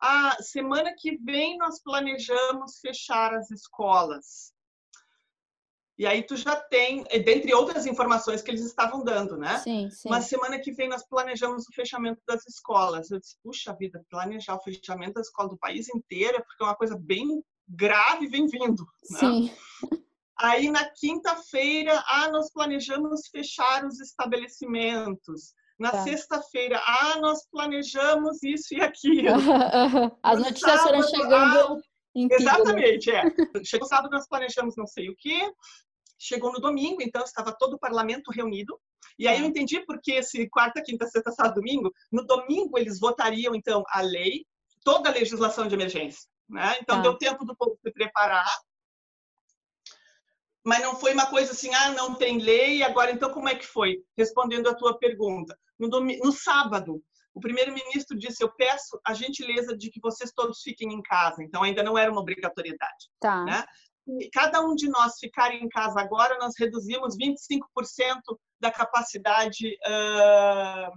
A 0.00 0.42
semana 0.42 0.94
que 0.96 1.16
vem 1.18 1.58
nós 1.58 1.82
planejamos 1.82 2.78
fechar 2.80 3.34
as 3.34 3.50
escolas. 3.50 4.52
E 5.98 6.06
aí 6.06 6.22
tu 6.22 6.36
já 6.36 6.54
tem, 6.54 7.02
dentre 7.02 7.52
outras 7.52 7.84
informações 7.84 8.40
que 8.40 8.52
eles 8.52 8.64
estavam 8.64 9.02
dando, 9.02 9.36
né? 9.36 9.58
Sim, 9.58 9.90
sim. 9.90 10.08
Mas 10.08 10.26
semana 10.26 10.60
que 10.60 10.70
vem 10.70 10.88
nós 10.88 11.04
planejamos 11.04 11.66
o 11.66 11.72
fechamento 11.74 12.22
das 12.24 12.46
escolas. 12.46 13.10
Eu 13.10 13.18
disse, 13.18 13.36
puxa 13.42 13.74
vida, 13.74 14.04
planejar 14.08 14.54
o 14.54 14.62
fechamento 14.62 15.14
da 15.14 15.20
escola 15.20 15.48
do 15.48 15.58
país 15.58 15.88
inteiro, 15.92 16.40
porque 16.44 16.62
é 16.62 16.66
uma 16.66 16.76
coisa 16.76 16.96
bem 16.96 17.42
grave 17.68 18.28
vem 18.28 18.46
vindo. 18.46 18.86
Né? 19.10 19.18
Sim. 19.18 19.52
Aí 20.40 20.70
na 20.70 20.88
quinta-feira, 20.88 22.02
ah, 22.06 22.30
nós 22.30 22.50
planejamos 22.52 23.26
fechar 23.28 23.84
os 23.84 24.00
estabelecimentos. 24.00 25.52
Na 25.78 25.90
Tá. 25.92 26.02
sexta-feira, 26.02 26.80
ah, 26.84 27.16
nós 27.20 27.46
planejamos 27.50 28.42
isso 28.42 28.74
e 28.74 28.80
aquilo. 28.80 29.28
As 30.22 30.38
No 30.38 30.44
notícias 30.46 30.82
foram 30.82 31.02
sábado, 31.02 31.08
chegando 31.22 31.80
em 32.16 32.28
pílulas. 32.28 32.54
Exatamente, 32.58 33.10
é. 33.10 33.22
Chegou 33.64 33.86
sábado, 33.86 34.10
nós 34.10 34.26
planejamos 34.28 34.74
não 34.76 34.86
sei 34.86 35.08
o 35.08 35.14
quê. 35.16 35.50
Chegou 36.18 36.52
no 36.52 36.58
domingo, 36.60 37.00
então 37.00 37.22
estava 37.22 37.52
todo 37.56 37.74
o 37.74 37.78
parlamento 37.78 38.32
reunido. 38.32 38.76
E 39.16 39.28
aí 39.28 39.36
eu 39.38 39.44
Tá. 39.44 39.48
entendi 39.50 39.80
porque 39.86 40.12
esse 40.12 40.48
quarta, 40.48 40.82
quinta, 40.82 41.06
sexta, 41.06 41.30
sábado, 41.30 41.54
domingo, 41.56 41.92
no 42.10 42.24
domingo 42.26 42.76
eles 42.76 42.98
votariam 42.98 43.54
então 43.54 43.84
a 43.88 44.00
lei, 44.00 44.44
toda 44.84 45.10
a 45.10 45.12
legislação 45.12 45.68
de 45.68 45.74
emergência, 45.76 46.22
né? 46.48 46.76
Então 46.80 46.96
Tá. 46.96 47.02
deu 47.02 47.16
tempo 47.18 47.44
do 47.44 47.54
povo 47.56 47.76
se 47.84 47.92
preparar. 47.92 48.46
Mas 50.64 50.82
não 50.82 50.96
foi 50.96 51.14
uma 51.14 51.26
coisa 51.26 51.52
assim, 51.52 51.72
ah, 51.74 51.90
não 51.90 52.14
tem 52.14 52.38
lei, 52.38 52.82
agora 52.82 53.10
então 53.10 53.32
como 53.32 53.48
é 53.48 53.54
que 53.54 53.66
foi? 53.66 53.98
Respondendo 54.16 54.68
a 54.68 54.74
tua 54.74 54.98
pergunta. 54.98 55.56
No, 55.78 55.88
domi- 55.88 56.18
no 56.18 56.32
sábado, 56.32 57.02
o 57.34 57.40
primeiro-ministro 57.40 58.18
disse: 58.18 58.42
Eu 58.42 58.52
peço 58.54 59.00
a 59.06 59.14
gentileza 59.14 59.76
de 59.76 59.90
que 59.90 60.00
vocês 60.00 60.32
todos 60.34 60.60
fiquem 60.60 60.92
em 60.92 61.02
casa. 61.02 61.42
Então, 61.42 61.62
ainda 61.62 61.82
não 61.82 61.96
era 61.96 62.10
uma 62.10 62.20
obrigatoriedade. 62.20 63.08
Tá. 63.20 63.44
né? 63.44 63.64
E 64.20 64.28
cada 64.30 64.60
um 64.60 64.74
de 64.74 64.88
nós 64.88 65.18
ficar 65.20 65.54
em 65.54 65.68
casa 65.68 66.00
agora, 66.00 66.36
nós 66.38 66.54
reduzimos 66.58 67.16
25% 67.16 67.60
da 68.60 68.72
capacidade 68.72 69.76
ah, 69.86 70.90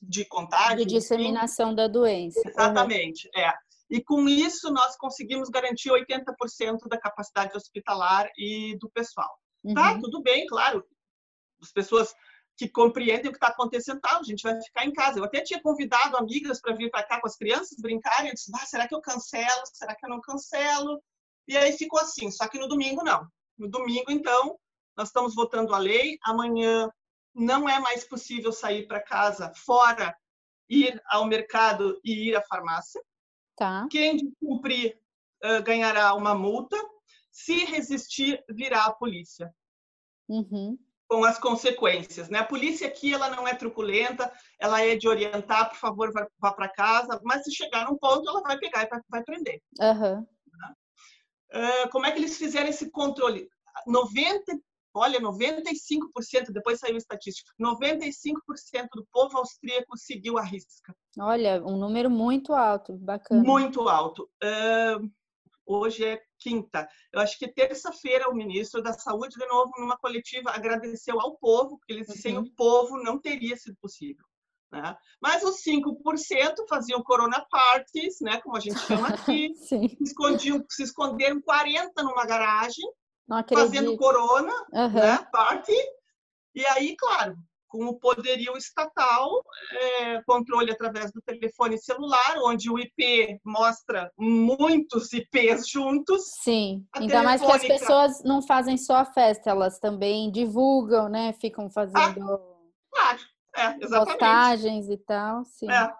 de 0.00 0.24
contágio. 0.26 0.76
De 0.76 0.82
enfim. 0.82 0.94
disseminação 0.94 1.74
da 1.74 1.88
doença. 1.88 2.40
Exatamente, 2.46 3.28
é. 3.34 3.52
E 3.90 4.02
com 4.02 4.28
isso 4.28 4.70
nós 4.70 4.96
conseguimos 4.96 5.48
garantir 5.48 5.90
80% 5.90 6.88
da 6.88 6.98
capacidade 6.98 7.56
hospitalar 7.56 8.30
e 8.36 8.78
do 8.78 8.88
pessoal. 8.90 9.30
Uhum. 9.64 9.74
Tá, 9.74 9.98
tudo 9.98 10.22
bem, 10.22 10.46
claro. 10.46 10.86
As 11.60 11.72
pessoas 11.72 12.14
que 12.56 12.68
compreendem 12.68 13.28
o 13.28 13.32
que 13.32 13.36
está 13.36 13.48
acontecendo, 13.48 14.00
tá, 14.00 14.18
a 14.18 14.22
gente 14.22 14.42
vai 14.42 14.60
ficar 14.62 14.84
em 14.84 14.92
casa. 14.92 15.18
Eu 15.18 15.24
até 15.24 15.40
tinha 15.42 15.60
convidado 15.60 16.16
amigas 16.16 16.60
para 16.60 16.74
vir 16.74 16.90
para 16.90 17.02
cá 17.02 17.20
com 17.20 17.26
as 17.26 17.36
crianças 17.36 17.78
brincarem. 17.80 18.28
Eu 18.28 18.34
disse, 18.34 18.52
ah, 18.54 18.66
será 18.66 18.86
que 18.86 18.94
eu 18.94 19.00
cancelo? 19.00 19.62
Será 19.72 19.94
que 19.94 20.06
eu 20.06 20.10
não 20.10 20.20
cancelo? 20.20 21.02
E 21.48 21.56
aí 21.56 21.72
ficou 21.72 21.98
assim. 21.98 22.30
Só 22.30 22.46
que 22.48 22.58
no 22.58 22.68
domingo 22.68 23.02
não. 23.02 23.26
No 23.58 23.68
domingo, 23.68 24.10
então, 24.10 24.58
nós 24.96 25.08
estamos 25.08 25.34
votando 25.34 25.74
a 25.74 25.78
lei. 25.78 26.18
Amanhã 26.22 26.88
não 27.34 27.68
é 27.68 27.80
mais 27.80 28.04
possível 28.04 28.52
sair 28.52 28.86
para 28.86 29.02
casa 29.02 29.52
fora 29.56 30.14
ir 30.68 31.00
ao 31.06 31.26
mercado 31.26 31.98
e 32.04 32.28
ir 32.28 32.36
à 32.36 32.42
farmácia. 32.42 33.02
Tá. 33.60 33.86
Quem 33.90 34.16
descumprir 34.16 34.98
uh, 35.44 35.62
ganhará 35.62 36.14
uma 36.14 36.34
multa. 36.34 36.76
Se 37.30 37.66
resistir, 37.66 38.42
virá 38.48 38.86
a 38.86 38.92
polícia 38.92 39.54
Uhum. 40.26 40.78
com 41.06 41.24
as 41.24 41.38
consequências, 41.38 42.30
né? 42.30 42.38
A 42.38 42.44
polícia 42.44 42.86
aqui 42.88 43.12
ela 43.12 43.28
não 43.28 43.46
é 43.46 43.54
truculenta, 43.54 44.32
ela 44.58 44.80
é 44.80 44.96
de 44.96 45.06
orientar, 45.06 45.68
por 45.68 45.76
favor, 45.76 46.10
vá, 46.10 46.26
vá 46.38 46.52
para 46.52 46.68
casa, 46.70 47.20
mas 47.22 47.44
se 47.44 47.52
chegar 47.52 47.84
num 47.84 47.98
ponto 47.98 48.26
ela 48.30 48.40
vai 48.40 48.56
pegar 48.58 48.84
e 48.84 48.88
vai, 48.88 49.00
vai 49.10 49.22
prender. 49.24 49.60
Aham. 49.78 50.26
Uh, 51.52 51.90
como 51.90 52.06
é 52.06 52.12
que 52.12 52.18
eles 52.18 52.38
fizeram 52.38 52.68
esse 52.70 52.90
controle? 52.90 53.46
90, 53.86 54.58
olha, 54.94 55.20
95%, 55.20 56.52
depois 56.52 56.78
saiu 56.78 56.94
a 56.94 56.98
estatística, 56.98 57.52
95% 57.60 58.88
do 58.94 59.06
povo 59.12 59.38
austríaco 59.38 59.96
seguiu 59.96 60.38
a 60.38 60.42
risca. 60.42 60.94
Olha, 61.18 61.62
um 61.64 61.76
número 61.76 62.10
muito 62.10 62.52
alto, 62.52 62.96
bacana. 62.96 63.42
Muito 63.42 63.88
alto. 63.88 64.28
Uh, 64.42 65.10
hoje 65.66 66.04
é 66.04 66.20
quinta. 66.38 66.88
Eu 67.12 67.20
acho 67.20 67.38
que 67.38 67.48
terça-feira 67.48 68.28
o 68.28 68.34
ministro 68.34 68.82
da 68.82 68.92
Saúde, 68.92 69.36
de 69.38 69.46
novo, 69.46 69.72
numa 69.78 69.96
coletiva, 69.96 70.50
agradeceu 70.50 71.20
ao 71.20 71.36
povo, 71.36 71.78
porque 71.78 71.92
ele 71.92 72.04
disse, 72.04 72.22
sem 72.22 72.36
Uhum. 72.36 72.44
o 72.44 72.50
povo 72.54 72.96
não 73.02 73.18
teria 73.18 73.56
sido 73.56 73.76
possível. 73.80 74.24
Né? 74.72 74.96
Mas 75.20 75.42
os 75.42 75.62
5% 75.64 76.66
faziam 76.68 77.02
corona 77.02 77.44
parties, 77.50 78.20
né, 78.20 78.40
como 78.40 78.56
a 78.56 78.60
gente 78.60 78.78
chama 78.78 79.08
aqui, 79.08 79.52
se, 79.56 79.98
escondiam, 80.00 80.64
se 80.68 80.84
esconderam 80.84 81.40
40 81.42 82.02
numa 82.04 82.24
garagem, 82.24 82.88
fazendo 83.52 83.96
corona, 83.96 84.52
Aham. 84.74 85.00
né, 85.00 85.28
party, 85.32 85.72
e 86.54 86.66
aí, 86.66 86.96
claro, 86.96 87.36
com 87.68 87.86
o 87.86 87.98
poderio 87.98 88.56
estatal, 88.56 89.44
é, 89.72 90.20
controle 90.24 90.72
através 90.72 91.12
do 91.12 91.22
telefone 91.22 91.78
celular, 91.78 92.34
onde 92.38 92.68
o 92.68 92.76
IP 92.78 93.38
mostra 93.44 94.10
muitos 94.18 95.12
IPs 95.12 95.68
juntos. 95.68 96.22
Sim, 96.42 96.84
A 96.92 96.98
ainda 96.98 97.22
mais 97.22 97.40
que 97.40 97.46
as 97.50 97.62
pessoas 97.62 98.24
não 98.24 98.42
fazem 98.42 98.76
só 98.76 98.96
a 98.96 99.04
festa, 99.04 99.50
elas 99.50 99.78
também 99.78 100.32
divulgam, 100.32 101.08
né? 101.08 101.32
Ficam 101.34 101.70
fazendo 101.70 102.40
Claro, 102.92 103.18
é, 103.56 103.76
exatamente. 103.84 104.18
postagens 104.18 104.88
e 104.88 104.96
tal. 104.98 105.44
Sim, 105.44 105.70
É. 105.70 105.92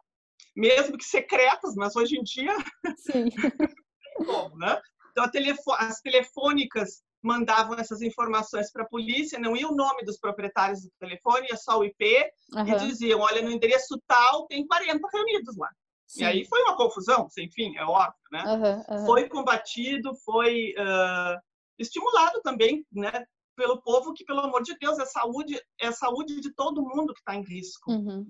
Mesmo 0.56 0.98
que 0.98 1.04
secretas, 1.04 1.76
mas 1.76 1.94
hoje 1.94 2.18
em 2.18 2.22
dia 2.24 2.52
sim. 2.96 3.26
como, 4.26 4.56
né? 4.58 4.80
Então, 5.12 5.22
a 5.24 5.28
telefo- 5.30 5.72
as 5.78 6.00
telefônicas 6.00 7.00
mandavam 7.22 7.76
essas 7.78 8.00
informações 8.02 8.72
para 8.72 8.82
a 8.82 8.88
polícia, 8.88 9.38
não 9.38 9.56
ia 9.56 9.68
o 9.68 9.74
nome 9.74 10.04
dos 10.04 10.18
proprietários 10.18 10.82
do 10.82 10.90
telefone, 10.98 11.48
ia 11.50 11.56
só 11.56 11.78
o 11.78 11.84
IP, 11.84 12.04
e 12.04 12.30
Aham, 12.56 12.76
diziam, 12.76 13.20
olha, 13.20 13.42
no 13.42 13.50
endereço 13.50 14.00
tal 14.06 14.46
tem 14.46 14.66
40 14.66 15.06
reunidos 15.12 15.56
lá. 15.56 15.68
sim. 16.06 16.22
E 16.22 16.24
aí 16.24 16.44
foi 16.46 16.62
uma 16.62 16.76
confusão, 16.76 17.28
sem 17.28 17.50
fim, 17.50 17.76
é 17.76 17.84
óbvio, 17.84 18.14
né? 18.32 18.42
Aham, 18.46 18.84
aham. 18.88 19.06
Foi 19.06 19.28
combatido, 19.28 20.14
foi 20.24 20.74
ah, 20.78 21.38
estimulado 21.78 22.40
também, 22.42 22.84
né? 22.92 23.24
Pelo 23.56 23.82
povo 23.82 24.14
que, 24.14 24.24
pelo 24.24 24.40
amor 24.40 24.62
de 24.62 24.74
Deus, 24.78 24.98
é 24.98 25.04
saúde, 25.04 25.60
é 25.78 25.88
a 25.88 25.92
saúde 25.92 26.40
de 26.40 26.54
todo 26.54 26.82
mundo 26.82 27.12
que 27.12 27.20
está 27.20 27.34
em 27.34 27.42
risco. 27.44 27.92
Uhum, 27.92 28.26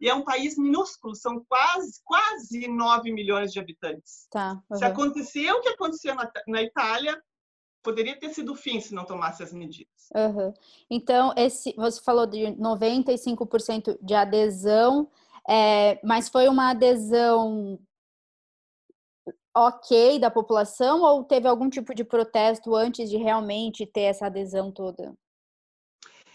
E 0.00 0.08
é 0.08 0.14
um 0.14 0.24
país 0.24 0.56
minúsculo, 0.56 1.14
são 1.14 1.44
quase, 1.46 2.00
quase 2.04 2.66
9 2.66 3.12
milhões 3.12 3.52
de 3.52 3.60
habitantes. 3.60 4.26
Tá. 4.30 4.62
Se 4.72 4.84
aham. 4.84 4.92
aconteceu 4.92 5.56
o 5.56 5.60
que 5.60 5.68
aconteceu 5.68 6.14
na, 6.14 6.30
na 6.48 6.62
Itália, 6.62 7.22
poderia 7.82 8.18
ter 8.18 8.30
sido 8.30 8.52
o 8.52 8.56
fim 8.56 8.80
se 8.80 8.94
não 8.94 9.04
tomasse 9.04 9.42
as 9.42 9.52
medidas. 9.52 10.08
Aham. 10.14 10.52
Então, 10.90 11.32
esse, 11.36 11.74
você 11.76 12.00
falou 12.00 12.26
de 12.26 12.46
95% 12.56 13.98
de 14.00 14.14
adesão. 14.14 15.08
É, 15.48 15.98
mas 16.04 16.28
foi 16.28 16.48
uma 16.48 16.70
adesão 16.70 17.78
ok 19.54 20.18
da 20.18 20.30
população 20.30 21.02
ou 21.02 21.24
teve 21.24 21.46
algum 21.46 21.68
tipo 21.68 21.94
de 21.94 22.04
protesto 22.04 22.74
antes 22.74 23.10
de 23.10 23.16
realmente 23.16 23.84
ter 23.84 24.02
essa 24.02 24.26
adesão 24.26 24.70
toda? 24.70 25.14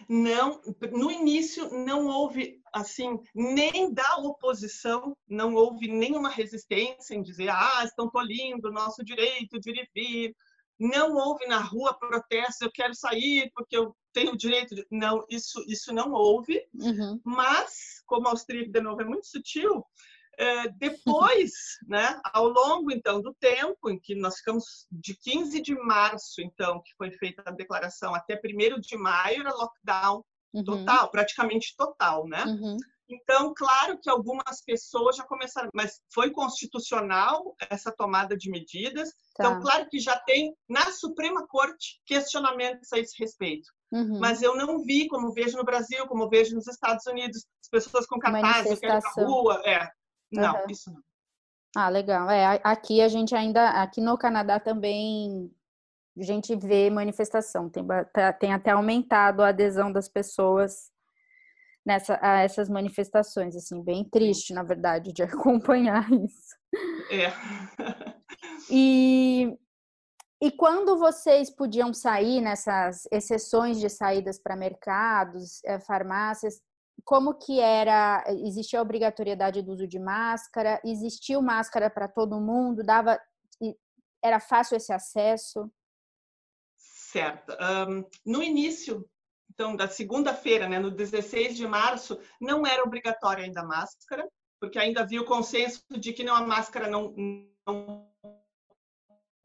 Não, 0.08 0.62
no 0.92 1.12
início 1.12 1.70
não 1.70 2.08
houve 2.08 2.62
assim 2.74 3.20
nem 3.34 3.92
da 3.94 4.18
oposição, 4.20 5.18
não 5.28 5.54
houve 5.56 5.88
nenhuma 5.88 6.30
resistência 6.30 7.16
em 7.16 7.22
dizer 7.22 7.50
ah 7.50 7.84
estão 7.84 8.10
tolindo 8.10 8.70
o 8.70 8.72
nosso 8.72 9.04
direito 9.04 9.60
de 9.60 9.72
ir 9.72 9.78
e 9.80 9.90
vir. 9.94 10.36
Não 10.80 11.16
houve 11.16 11.46
na 11.48 11.60
rua 11.60 11.94
protesto, 11.94 12.66
eu 12.66 12.72
quero 12.72 12.94
sair 12.94 13.52
porque 13.54 13.76
eu 13.76 13.96
tenho 14.14 14.34
o 14.34 14.38
direito 14.38 14.76
de... 14.76 14.86
Não, 14.92 15.26
isso, 15.30 15.64
isso 15.68 15.94
não 15.94 16.12
houve. 16.12 16.64
Uhum. 16.74 17.20
Mas, 17.24 18.02
como 18.06 18.28
a 18.28 18.32
Austríaca, 18.32 18.72
de 18.72 18.82
novo, 18.82 19.02
é 19.02 19.06
muito 19.06 19.28
sutil, 19.28 19.84
é, 20.38 20.70
depois, 20.78 21.52
né, 21.88 22.20
ao 22.34 22.48
longo 22.48 22.92
então 22.92 23.22
do 23.22 23.34
tempo 23.34 23.90
em 23.90 24.00
que 24.00 24.16
nós 24.16 24.38
ficamos 24.38 24.86
de 24.92 25.16
15 25.16 25.62
de 25.62 25.76
março, 25.76 26.42
então, 26.42 26.82
que 26.84 26.94
foi 26.96 27.12
feita 27.12 27.44
a 27.46 27.52
declaração, 27.52 28.14
até 28.14 28.40
1 28.40 28.80
de 28.80 28.98
maio 28.98 29.42
era 29.42 29.54
lockdown 29.54 30.24
uhum. 30.54 30.64
total, 30.64 31.10
praticamente 31.10 31.76
total, 31.76 32.28
né? 32.28 32.44
Uhum. 32.46 32.78
Então, 33.10 33.54
claro 33.56 33.98
que 34.00 34.10
algumas 34.10 34.62
pessoas 34.62 35.16
já 35.16 35.24
começaram, 35.24 35.70
mas 35.74 36.02
foi 36.14 36.32
constitucional 36.32 37.56
essa 37.70 37.92
tomada 37.92 38.36
de 38.36 38.50
medidas. 38.50 39.10
Tá. 39.36 39.46
Então, 39.46 39.62
claro 39.62 39.88
que 39.90 40.00
já 40.00 40.18
tem 40.20 40.54
na 40.68 40.92
Suprema 40.92 41.48
Corte 41.48 42.02
questionamentos 42.06 42.92
a 42.92 43.00
esse 43.00 43.18
respeito. 43.18 43.70
Uhum. 43.92 44.20
Mas 44.20 44.42
eu 44.42 44.56
não 44.58 44.84
vi, 44.84 45.08
como 45.08 45.32
vejo 45.32 45.58
no 45.58 45.64
Brasil, 45.64 46.06
como 46.08 46.30
vejo 46.30 46.54
nos 46.54 46.68
Estados 46.68 47.06
Unidos, 47.08 47.46
as 47.62 47.70
pessoas 47.70 48.06
com 48.06 48.20
cartazes, 48.20 48.72
eu 48.72 48.78
quero 48.78 48.98
ir 48.98 49.02
pra 49.02 49.24
rua. 49.24 49.62
É, 49.66 49.90
não, 50.32 50.56
uhum. 50.56 50.66
isso 50.70 50.92
não. 50.92 51.02
Ah, 51.76 51.90
legal. 51.90 52.30
É, 52.30 52.60
aqui 52.64 53.02
a 53.02 53.08
gente 53.08 53.36
ainda, 53.36 53.70
aqui 53.70 54.02
no 54.02 54.18
Canadá 54.18 54.60
também 54.60 55.54
a 56.18 56.24
gente 56.24 56.56
vê 56.56 56.90
manifestação. 56.90 57.70
Tem, 57.70 57.86
tá, 58.12 58.34
tem 58.34 58.52
até 58.52 58.72
aumentado 58.72 59.44
a 59.44 59.50
adesão 59.50 59.92
das 59.92 60.10
pessoas 60.10 60.92
nessa, 61.88 62.20
a 62.22 62.42
essas 62.42 62.68
manifestações, 62.68 63.56
assim, 63.56 63.82
bem 63.82 64.04
triste, 64.04 64.54
na 64.54 64.62
verdade, 64.62 65.14
de 65.14 65.24
acompanhar 65.24 66.06
isso. 66.12 66.58
É. 67.10 67.32
E, 68.70 69.58
e 70.42 70.52
quando 70.52 70.98
vocês 70.98 71.50
podiam 71.50 71.94
sair 71.94 72.42
nessas 72.42 73.08
exceções 73.10 73.80
de 73.80 73.90
saídas 73.90 74.38
para 74.38 74.58
mercados, 74.58 75.64
eh, 75.64 75.80
farmácias, 75.80 76.62
como 77.06 77.36
que 77.36 77.62
era, 77.62 78.22
existia 78.28 78.80
a 78.80 78.82
obrigatoriedade 78.82 79.62
do 79.62 79.72
uso 79.72 79.88
de 79.88 79.98
máscara, 79.98 80.82
existiu 80.84 81.42
máscara 81.42 81.90
para 81.90 82.10
todo 82.10 82.42
mundo, 82.42 82.84
dava, 82.84 83.18
era 84.22 84.42
fácil 84.42 84.76
esse 84.76 84.92
acesso? 84.92 85.72
Certo. 86.76 87.54
Um, 87.54 88.04
no 88.26 88.44
início, 88.44 89.08
então, 89.58 89.76
da 89.76 89.88
segunda-feira, 89.88 90.70
né, 90.70 90.78
no 90.78 90.92
16 90.92 91.58
de 91.58 91.66
março, 91.68 92.22
não 92.40 92.64
era 92.64 92.84
obrigatória 92.84 93.44
ainda 93.44 93.62
a 93.62 93.66
máscara, 93.66 94.30
porque 94.60 94.78
ainda 94.78 95.02
havia 95.02 95.20
o 95.20 95.26
consenso 95.26 95.82
de 95.98 96.14
que 96.14 96.24
não 96.24 96.36
a 96.36 96.46
máscara 96.46 96.88
não, 96.88 97.12
não 97.66 98.08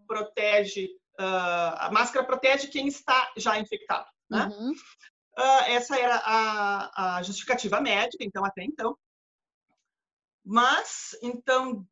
protege, 0.07 0.85
uh, 1.19 1.77
a 1.79 1.91
máscara 1.91 2.27
protege 2.27 2.69
quem 2.69 2.89
está 2.89 3.33
já 3.39 3.59
infectado, 3.59 4.07
né? 4.29 4.49
Uhum. 4.49 4.73
Uh, 5.39 5.65
essa 5.69 5.99
era 5.99 6.17
a, 6.17 7.17
a, 7.17 7.23
justificativa 7.23 7.81
médica, 7.81 8.23
então, 8.23 8.45
até 8.45 8.63
então. 8.65 8.95
Mas, 10.45 11.17
então, 11.23 11.87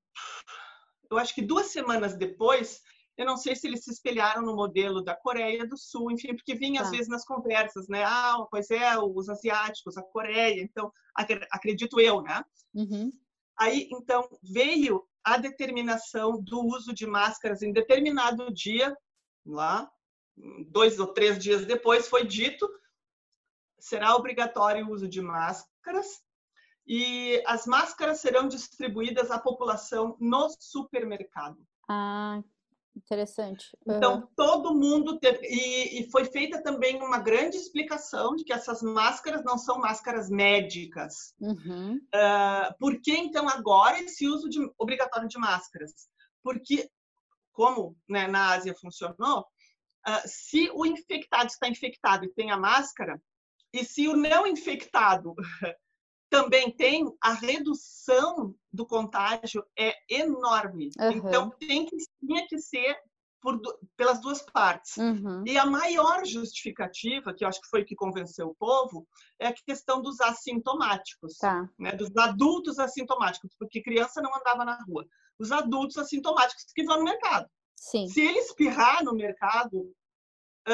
eu 1.10 1.16
acho 1.16 1.34
que 1.34 1.40
duas 1.40 1.68
semanas 1.68 2.14
depois, 2.18 2.82
eu 3.20 3.26
não 3.26 3.36
sei 3.36 3.54
se 3.54 3.66
eles 3.66 3.84
se 3.84 3.90
espelharam 3.90 4.40
no 4.40 4.56
modelo 4.56 5.02
da 5.02 5.14
Coreia 5.14 5.66
do 5.66 5.76
Sul, 5.76 6.10
enfim, 6.10 6.34
porque 6.34 6.54
vinha 6.54 6.80
tá. 6.80 6.86
às 6.86 6.90
vezes 6.90 7.08
nas 7.08 7.24
conversas, 7.24 7.86
né? 7.86 8.02
Ah, 8.02 8.46
pois 8.50 8.70
é, 8.70 8.98
os 8.98 9.28
asiáticos, 9.28 9.98
a 9.98 10.02
Coreia, 10.02 10.62
então, 10.62 10.90
acredito 11.52 12.00
eu, 12.00 12.22
né? 12.22 12.42
Uhum. 12.74 13.12
Aí, 13.58 13.90
então, 13.92 14.26
veio 14.42 15.06
a 15.22 15.36
determinação 15.36 16.42
do 16.42 16.60
uso 16.60 16.94
de 16.94 17.06
máscaras 17.06 17.60
em 17.60 17.72
determinado 17.72 18.50
dia, 18.50 18.96
lá, 19.44 19.90
dois 20.68 20.98
ou 20.98 21.08
três 21.08 21.38
dias 21.38 21.66
depois, 21.66 22.08
foi 22.08 22.26
dito 22.26 22.66
será 23.78 24.14
obrigatório 24.14 24.86
o 24.86 24.92
uso 24.92 25.08
de 25.08 25.20
máscaras 25.20 26.22
e 26.86 27.42
as 27.46 27.66
máscaras 27.66 28.20
serão 28.20 28.48
distribuídas 28.48 29.30
à 29.30 29.38
população 29.38 30.16
no 30.20 30.48
supermercado. 30.58 31.58
Ah, 31.88 32.42
interessante. 32.96 33.76
Uhum. 33.86 33.96
Então, 33.96 34.28
todo 34.36 34.74
mundo 34.74 35.18
teve. 35.18 35.46
E, 35.46 36.00
e, 36.00 36.10
foi 36.10 36.24
feita 36.24 36.62
também 36.62 37.00
uma 37.02 37.18
grande 37.18 37.56
explicação 37.56 38.34
de 38.34 38.44
que 38.44 38.52
essas 38.52 38.82
máscaras 38.82 39.44
não 39.44 39.56
são 39.58 39.78
máscaras 39.78 40.28
médicas. 40.28 41.34
Uhum. 41.40 41.96
Uh, 41.96 42.74
por 42.78 43.00
que, 43.00 43.16
então, 43.16 43.48
agora 43.48 44.00
esse 44.00 44.26
uso 44.26 44.48
de, 44.48 44.58
obrigatório 44.78 45.28
de 45.28 45.38
máscaras? 45.38 45.92
Porque, 46.42 46.88
como 47.52 47.96
né, 48.08 48.26
na 48.26 48.52
Ásia 48.52 48.74
funcionou, 48.74 49.40
uh, 49.40 50.22
se 50.26 50.70
o 50.74 50.84
infectado 50.84 51.46
está 51.46 51.68
infectado 51.68 52.24
e 52.24 52.32
tem 52.32 52.50
a 52.50 52.56
máscara, 52.56 53.20
e 53.72 53.84
se 53.84 54.08
o 54.08 54.16
não 54.16 54.46
infectado 54.46 55.34
também 56.30 56.70
tem, 56.70 57.04
a 57.20 57.32
redução 57.32 58.54
do 58.72 58.86
contágio 58.86 59.64
é 59.76 59.92
enorme. 60.08 60.90
Uhum. 60.98 61.10
Então, 61.10 61.50
tem 61.50 61.84
que, 61.84 61.96
tinha 62.24 62.46
que 62.46 62.58
ser 62.58 62.96
por, 63.40 63.60
pelas 63.96 64.20
duas 64.20 64.40
partes. 64.42 64.96
Uhum. 64.96 65.42
E 65.46 65.58
a 65.58 65.66
maior 65.66 66.24
justificativa, 66.24 67.34
que 67.34 67.44
eu 67.44 67.48
acho 67.48 67.60
que 67.60 67.68
foi 67.68 67.82
o 67.82 67.84
que 67.84 67.96
convenceu 67.96 68.48
o 68.48 68.54
povo, 68.54 69.06
é 69.40 69.48
a 69.48 69.54
questão 69.54 70.00
dos 70.00 70.20
assintomáticos, 70.20 71.36
tá. 71.38 71.68
né? 71.78 71.92
dos 71.92 72.16
adultos 72.16 72.78
assintomáticos, 72.78 73.50
porque 73.58 73.82
criança 73.82 74.22
não 74.22 74.34
andava 74.34 74.64
na 74.64 74.78
rua. 74.84 75.04
Os 75.38 75.50
adultos 75.50 75.98
assintomáticos 75.98 76.64
que 76.74 76.84
vão 76.84 76.98
no 76.98 77.04
mercado. 77.04 77.48
Sim. 77.74 78.06
Se 78.08 78.20
ele 78.20 78.38
espirrar 78.38 79.02
no 79.02 79.14
mercado, 79.14 79.90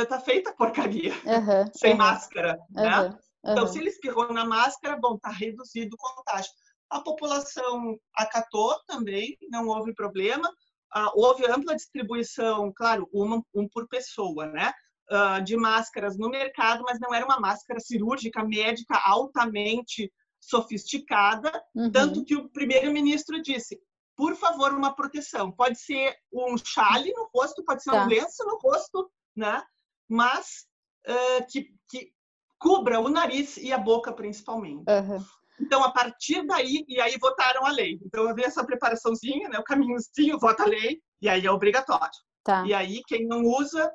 tá 0.09 0.21
feita 0.21 0.53
porcaria, 0.53 1.13
uhum, 1.13 1.71
sem 1.73 1.95
máscara, 1.95 2.59
né? 2.71 3.17
Então, 3.53 3.67
se 3.67 3.79
ele 3.79 3.89
espirrou 3.89 4.33
na 4.33 4.45
máscara, 4.45 4.99
bom, 5.01 5.19
tá 5.19 5.31
reduzido 5.31 5.95
o 5.95 5.99
contágio. 5.99 6.51
A 6.91 7.01
população 7.01 7.99
acatou 8.15 8.79
também, 8.87 9.37
não 9.51 9.69
houve 9.69 9.95
problema. 9.95 10.49
Uh, 10.97 11.11
houve 11.15 11.47
ampla 11.47 11.75
distribuição, 11.75 12.73
claro, 12.75 13.09
uma, 13.13 13.43
um 13.55 13.69
por 13.69 13.89
pessoa, 13.89 14.47
né? 14.47 14.73
Uh, 15.11 15.43
de 15.43 15.57
máscaras 15.57 16.17
no 16.17 16.29
mercado, 16.29 16.83
mas 16.85 16.99
não 17.01 17.15
era 17.15 17.25
uma 17.25 17.39
máscara 17.39 17.79
cirúrgica, 17.81 18.45
médica, 18.45 19.01
altamente 19.05 20.13
sofisticada, 20.41 21.53
uhum. 21.75 21.91
tanto 21.91 22.25
que 22.25 22.35
o 22.35 22.49
primeiro-ministro 22.51 23.41
disse: 23.43 23.79
por 24.17 24.35
favor, 24.37 24.73
uma 24.73 24.95
proteção. 24.95 25.53
Pode 25.53 25.79
ser 25.79 26.17
um 26.33 26.57
chale 26.57 27.13
no 27.13 27.29
rosto, 27.35 27.65
pode 27.65 27.83
ser 27.83 27.91
tá. 27.91 28.05
um 28.05 28.09
lenço 28.09 28.45
no 28.45 28.59
rosto, 28.59 29.11
né? 29.37 29.63
mas 30.09 30.67
uh, 31.09 31.47
que, 31.51 31.69
que 31.89 32.13
cubra 32.59 33.01
o 33.01 33.09
nariz 33.09 33.57
e 33.57 33.73
a 33.73 33.79
boca 33.79 34.13
principalmente. 34.13 34.85
Uhum. 34.89 35.25
Então, 35.61 35.83
a 35.83 35.91
partir 35.91 36.47
daí, 36.47 36.85
e 36.87 37.01
aí 37.01 37.17
votaram 37.19 37.65
a 37.65 37.71
lei. 37.71 37.99
Então, 38.05 38.29
havia 38.29 38.47
essa 38.47 38.65
preparaçãozinha, 38.65 39.49
né, 39.49 39.59
o 39.59 39.65
caminhozinho, 39.65 40.39
vota 40.41 40.65
a 40.65 40.67
lei, 40.67 41.01
e 41.21 41.29
aí 41.29 41.47
é 41.47 41.51
obrigatório. 41.51 42.11
Tá. 42.45 42.65
E 42.67 42.75
aí, 42.75 43.03
quem 43.07 43.27
não 43.27 43.43
usa, 43.43 43.91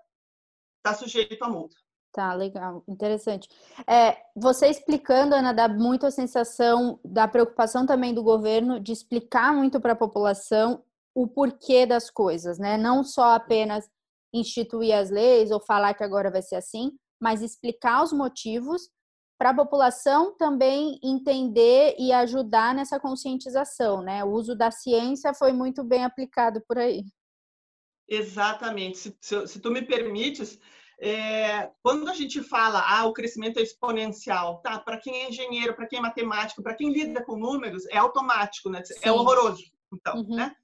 está 0.78 0.94
sujeito 0.98 1.44
a 1.44 1.50
multa. 1.50 1.76
Tá, 2.12 2.34
legal, 2.34 2.84
interessante. 2.90 3.48
É, 3.88 4.18
você 4.36 4.68
explicando, 4.68 5.34
Ana, 5.34 5.54
dá 5.54 5.70
muito 5.70 6.06
a 6.06 6.12
sensação 6.12 7.00
da 7.06 7.26
preocupação 7.26 7.86
também 7.86 8.14
do 8.14 8.22
governo 8.22 8.82
de 8.82 8.92
explicar 8.92 9.54
muito 9.54 9.80
para 9.80 9.94
a 9.94 9.96
população 9.96 10.84
o 11.16 11.26
porquê 11.26 11.86
das 11.86 12.10
coisas, 12.10 12.60
né? 12.60 12.78
Não 12.78 13.02
só 13.04 13.36
apenas 13.36 13.90
instituir 14.34 14.94
as 14.94 15.10
leis 15.10 15.52
ou 15.52 15.60
falar 15.62 15.94
que 15.94 16.04
agora 16.04 16.30
vai 16.30 16.42
ser 16.42 16.56
assim, 16.56 16.92
mas 17.22 17.42
explicar 17.42 18.04
os 18.04 18.12
motivos 18.12 18.90
para 19.38 19.52
a 19.52 19.56
população 19.56 20.36
também 20.36 21.00
entender 21.04 21.96
e 21.98 22.12
ajudar 22.12 22.76
nessa 22.76 23.00
conscientização, 23.00 24.02
né? 24.02 24.24
O 24.24 24.32
uso 24.32 24.56
da 24.56 24.72
ciência 24.72 25.34
foi 25.34 25.52
muito 25.52 25.84
bem 25.84 26.04
aplicado 26.04 26.62
por 26.68 26.78
aí. 26.78 27.04
Exatamente. 28.08 28.98
Se, 28.98 29.18
se, 29.20 29.48
se 29.48 29.60
tu 29.60 29.72
me 29.72 29.82
permites, 29.82 30.60
é, 31.00 31.72
quando 31.82 32.08
a 32.08 32.14
gente 32.14 32.44
fala, 32.44 32.84
ah, 32.88 33.06
o 33.06 33.14
crescimento 33.14 33.58
é 33.58 33.64
exponencial, 33.64 34.62
tá? 34.62 34.78
Para 34.80 35.00
quem 35.00 35.24
é 35.24 35.30
engenheiro, 35.30 35.76
para 35.76 35.88
quem 35.88 35.98
é 35.98 36.02
matemático, 36.02 36.62
para 36.62 36.76
quem 36.76 36.92
lida 36.92 37.24
com 37.24 37.36
números, 37.36 37.88
é 37.88 37.98
automático, 37.98 38.70
né? 38.70 38.80
É 38.82 38.84
Sim. 38.84 39.00
É 39.02 39.12
horroroso. 39.12 39.64
Então, 39.92 40.18
uhum. 40.18 40.36
né? 40.36 40.56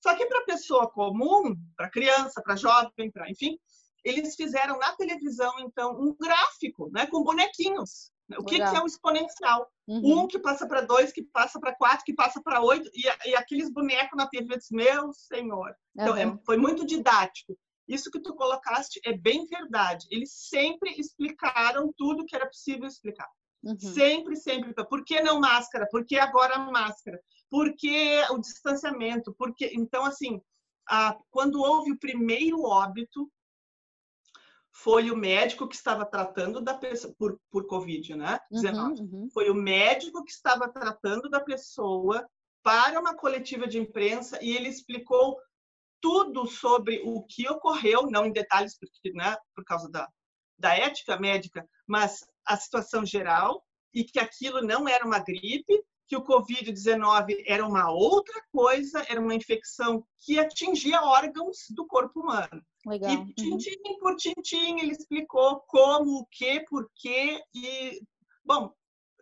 Só 0.00 0.16
que 0.16 0.26
para 0.26 0.44
pessoa 0.44 0.88
comum, 0.88 1.56
para 1.76 1.90
criança, 1.90 2.40
para 2.40 2.56
jovem, 2.56 3.10
para 3.10 3.28
enfim, 3.28 3.58
eles 4.04 4.34
fizeram 4.34 4.78
na 4.78 4.94
televisão 4.96 5.52
então 5.60 5.92
um 6.00 6.14
gráfico, 6.14 6.90
né, 6.92 7.06
com 7.06 7.22
bonequinhos, 7.22 8.10
O 8.38 8.44
que, 8.44 8.56
que 8.56 8.62
é 8.62 8.80
o 8.80 8.86
exponencial? 8.86 9.70
Uhum. 9.86 10.22
Um 10.22 10.26
que 10.26 10.38
passa 10.38 10.66
para 10.66 10.80
dois, 10.80 11.12
que 11.12 11.22
passa 11.22 11.60
para 11.60 11.74
quatro, 11.74 12.04
que 12.04 12.14
passa 12.14 12.40
para 12.42 12.62
oito, 12.62 12.88
e, 12.94 13.02
e, 13.28 13.34
aqueles 13.34 13.70
bonecos 13.70 14.16
na 14.16 14.26
TV, 14.26 14.56
disse, 14.56 14.74
meu 14.74 15.12
senhor. 15.12 15.74
Então, 15.94 16.16
é, 16.16 16.38
foi 16.46 16.56
muito 16.56 16.86
didático. 16.86 17.56
Isso 17.86 18.10
que 18.10 18.20
tu 18.20 18.34
colocaste 18.34 19.00
é 19.04 19.12
bem 19.12 19.44
verdade. 19.46 20.06
Eles 20.10 20.32
sempre 20.32 20.90
explicaram 20.98 21.92
tudo 21.96 22.24
que 22.24 22.34
era 22.34 22.46
possível 22.46 22.86
explicar. 22.86 23.28
Uhum. 23.62 23.78
Sempre, 23.78 24.36
sempre. 24.36 24.72
Por 24.86 25.04
que 25.04 25.20
não 25.20 25.40
máscara? 25.40 25.86
Por 25.90 26.04
que 26.04 26.18
agora 26.18 26.58
máscara? 26.58 27.20
Por 27.50 27.74
que 27.76 28.22
o 28.30 28.38
distanciamento? 28.38 29.34
Porque 29.38 29.70
então 29.74 30.04
assim, 30.04 30.40
a, 30.88 31.16
quando 31.30 31.60
houve 31.60 31.92
o 31.92 31.98
primeiro 31.98 32.62
óbito, 32.62 33.30
foi 34.72 35.10
o 35.10 35.16
médico 35.16 35.68
que 35.68 35.76
estava 35.76 36.04
tratando 36.06 36.60
da 36.60 36.74
pessoa 36.74 37.14
por, 37.18 37.38
por 37.50 37.66
Covid, 37.66 38.16
né? 38.16 38.40
Uhum, 38.50 39.22
uhum. 39.22 39.28
Foi 39.32 39.50
o 39.50 39.54
médico 39.54 40.24
que 40.24 40.32
estava 40.32 40.68
tratando 40.68 41.28
da 41.28 41.40
pessoa 41.40 42.26
para 42.62 42.98
uma 42.98 43.14
coletiva 43.14 43.66
de 43.66 43.78
imprensa 43.78 44.42
e 44.42 44.56
ele 44.56 44.68
explicou 44.68 45.38
tudo 46.00 46.46
sobre 46.46 47.00
o 47.04 47.22
que 47.24 47.48
ocorreu, 47.48 48.10
não 48.10 48.26
em 48.26 48.32
detalhes, 48.32 48.76
porque, 48.78 49.12
né, 49.12 49.36
por 49.54 49.64
causa 49.64 49.88
da, 49.90 50.08
da 50.58 50.74
ética 50.74 51.18
médica, 51.18 51.64
mas 51.86 52.26
a 52.44 52.56
situação 52.56 53.04
geral 53.04 53.62
e 53.94 54.02
que 54.04 54.18
aquilo 54.18 54.62
não 54.62 54.88
era 54.88 55.06
uma 55.06 55.18
gripe, 55.18 55.84
que 56.08 56.16
o 56.16 56.24
Covid-19 56.24 57.44
era 57.46 57.66
uma 57.66 57.90
outra 57.90 58.42
coisa, 58.50 59.04
era 59.08 59.20
uma 59.20 59.34
infecção 59.34 60.04
que 60.18 60.38
atingia 60.38 61.02
órgãos 61.02 61.66
do 61.70 61.86
corpo 61.86 62.20
humano. 62.20 62.64
Legal. 62.86 63.10
E 63.12 63.34
tintim 63.34 63.76
uhum. 63.86 63.98
por 63.98 64.16
tintim 64.16 64.80
ele 64.80 64.92
explicou 64.92 65.60
como, 65.68 66.20
o 66.20 66.26
que, 66.26 66.60
por 66.68 66.90
quê 66.96 67.40
e 67.54 68.00
bom, 68.44 68.72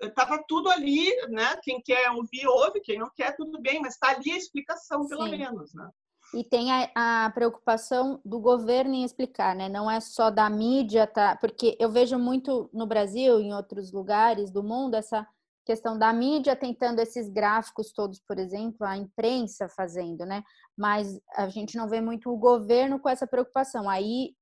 estava 0.01 0.43
tudo 0.49 0.71
ali, 0.71 1.15
né? 1.29 1.57
Quem 1.63 1.81
quer 1.81 2.11
ouvir 2.11 2.47
ouve, 2.47 2.81
quem 2.81 2.99
não 2.99 3.11
quer 3.15 3.37
tudo 3.37 3.61
bem, 3.61 3.81
mas 3.81 3.95
está 3.95 4.11
ali 4.11 4.33
a 4.33 4.37
explicação 4.37 5.07
pelo 5.07 5.25
Sim. 5.25 5.31
menos, 5.37 5.75
né? 5.75 5.91
E 6.33 6.45
tem 6.45 6.71
a, 6.71 6.91
a, 6.95 7.31
preocupação 7.31 8.21
do 8.25 8.39
governo 8.39 8.95
em 8.95 9.05
explicar, 9.05 9.55
né? 9.55 9.69
Não 9.69 9.91
é 9.91 10.01
só 10.01 10.31
da 10.31 10.49
mídia, 10.49 11.07
tá? 11.07 11.37
Porque 11.37 11.77
eu 11.81 11.91
vejo 11.91 12.19
muito 12.19 12.71
no 12.73 12.87
Brasil, 12.87 13.41
em 13.41 13.53
outros 13.53 13.93
lugares 13.93 14.51
do 14.51 14.63
mundo, 14.63 14.95
essa 14.95 15.27
questão 15.65 15.99
da 15.99 16.13
mídia 16.13 16.57
tentando 16.57 17.01
esses 17.01 17.29
gráficos 17.29 17.93
todos, 17.93 18.21
por 18.21 18.39
exemplo, 18.39 18.87
a 18.87 18.97
imprensa 18.97 19.69
fazendo, 19.69 20.25
né? 20.25 20.43
Mas 20.77 21.21
a 21.35 21.49
gente 21.49 21.77
não 21.77 21.89
vê 21.89 22.01
muito 22.01 22.31
o 22.31 22.37
governo 22.37 22.99
com 22.99 23.09
essa 23.09 23.27
preocupação. 23.27 23.89
Aí 23.89 24.35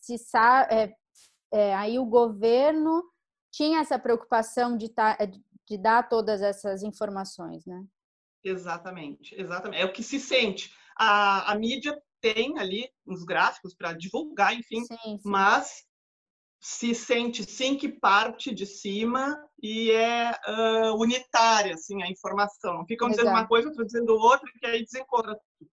se 0.00 0.16
é, 0.70 0.94
é, 1.52 1.74
aí 1.74 1.98
o 1.98 2.04
governo 2.04 3.02
tinha 3.52 3.80
essa 3.80 3.98
preocupação 3.98 4.76
de, 4.76 4.88
tá, 4.88 5.16
de 5.68 5.78
dar 5.78 6.08
todas 6.08 6.42
essas 6.42 6.82
informações, 6.82 7.64
né? 7.66 7.84
Exatamente, 8.42 9.34
exatamente. 9.40 9.80
É 9.80 9.84
o 9.84 9.92
que 9.92 10.02
se 10.02 10.20
sente 10.20 10.70
a, 10.96 11.52
a 11.52 11.58
mídia 11.58 12.00
tem 12.20 12.58
ali 12.58 12.88
uns 13.06 13.24
gráficos 13.24 13.74
para 13.74 13.92
divulgar, 13.92 14.54
enfim, 14.54 14.84
sim, 14.84 14.96
sim. 14.96 15.20
mas 15.24 15.84
se 16.64 16.94
sente 16.94 17.44
sim 17.44 17.76
que 17.76 17.90
parte 17.90 18.54
de 18.54 18.64
cima 18.64 19.38
e 19.62 19.90
é 19.90 20.30
uh, 20.30 20.94
unitária 20.98 21.74
assim 21.74 22.02
a 22.02 22.08
informação. 22.08 22.86
Ficam 22.86 23.10
dizendo 23.10 23.28
uma 23.28 23.46
coisa, 23.46 23.68
outro 23.68 23.84
dizendo 23.84 24.14
outra, 24.14 24.50
que 24.58 24.64
aí 24.64 24.82
desencontra 24.82 25.38
tudo. 25.58 25.70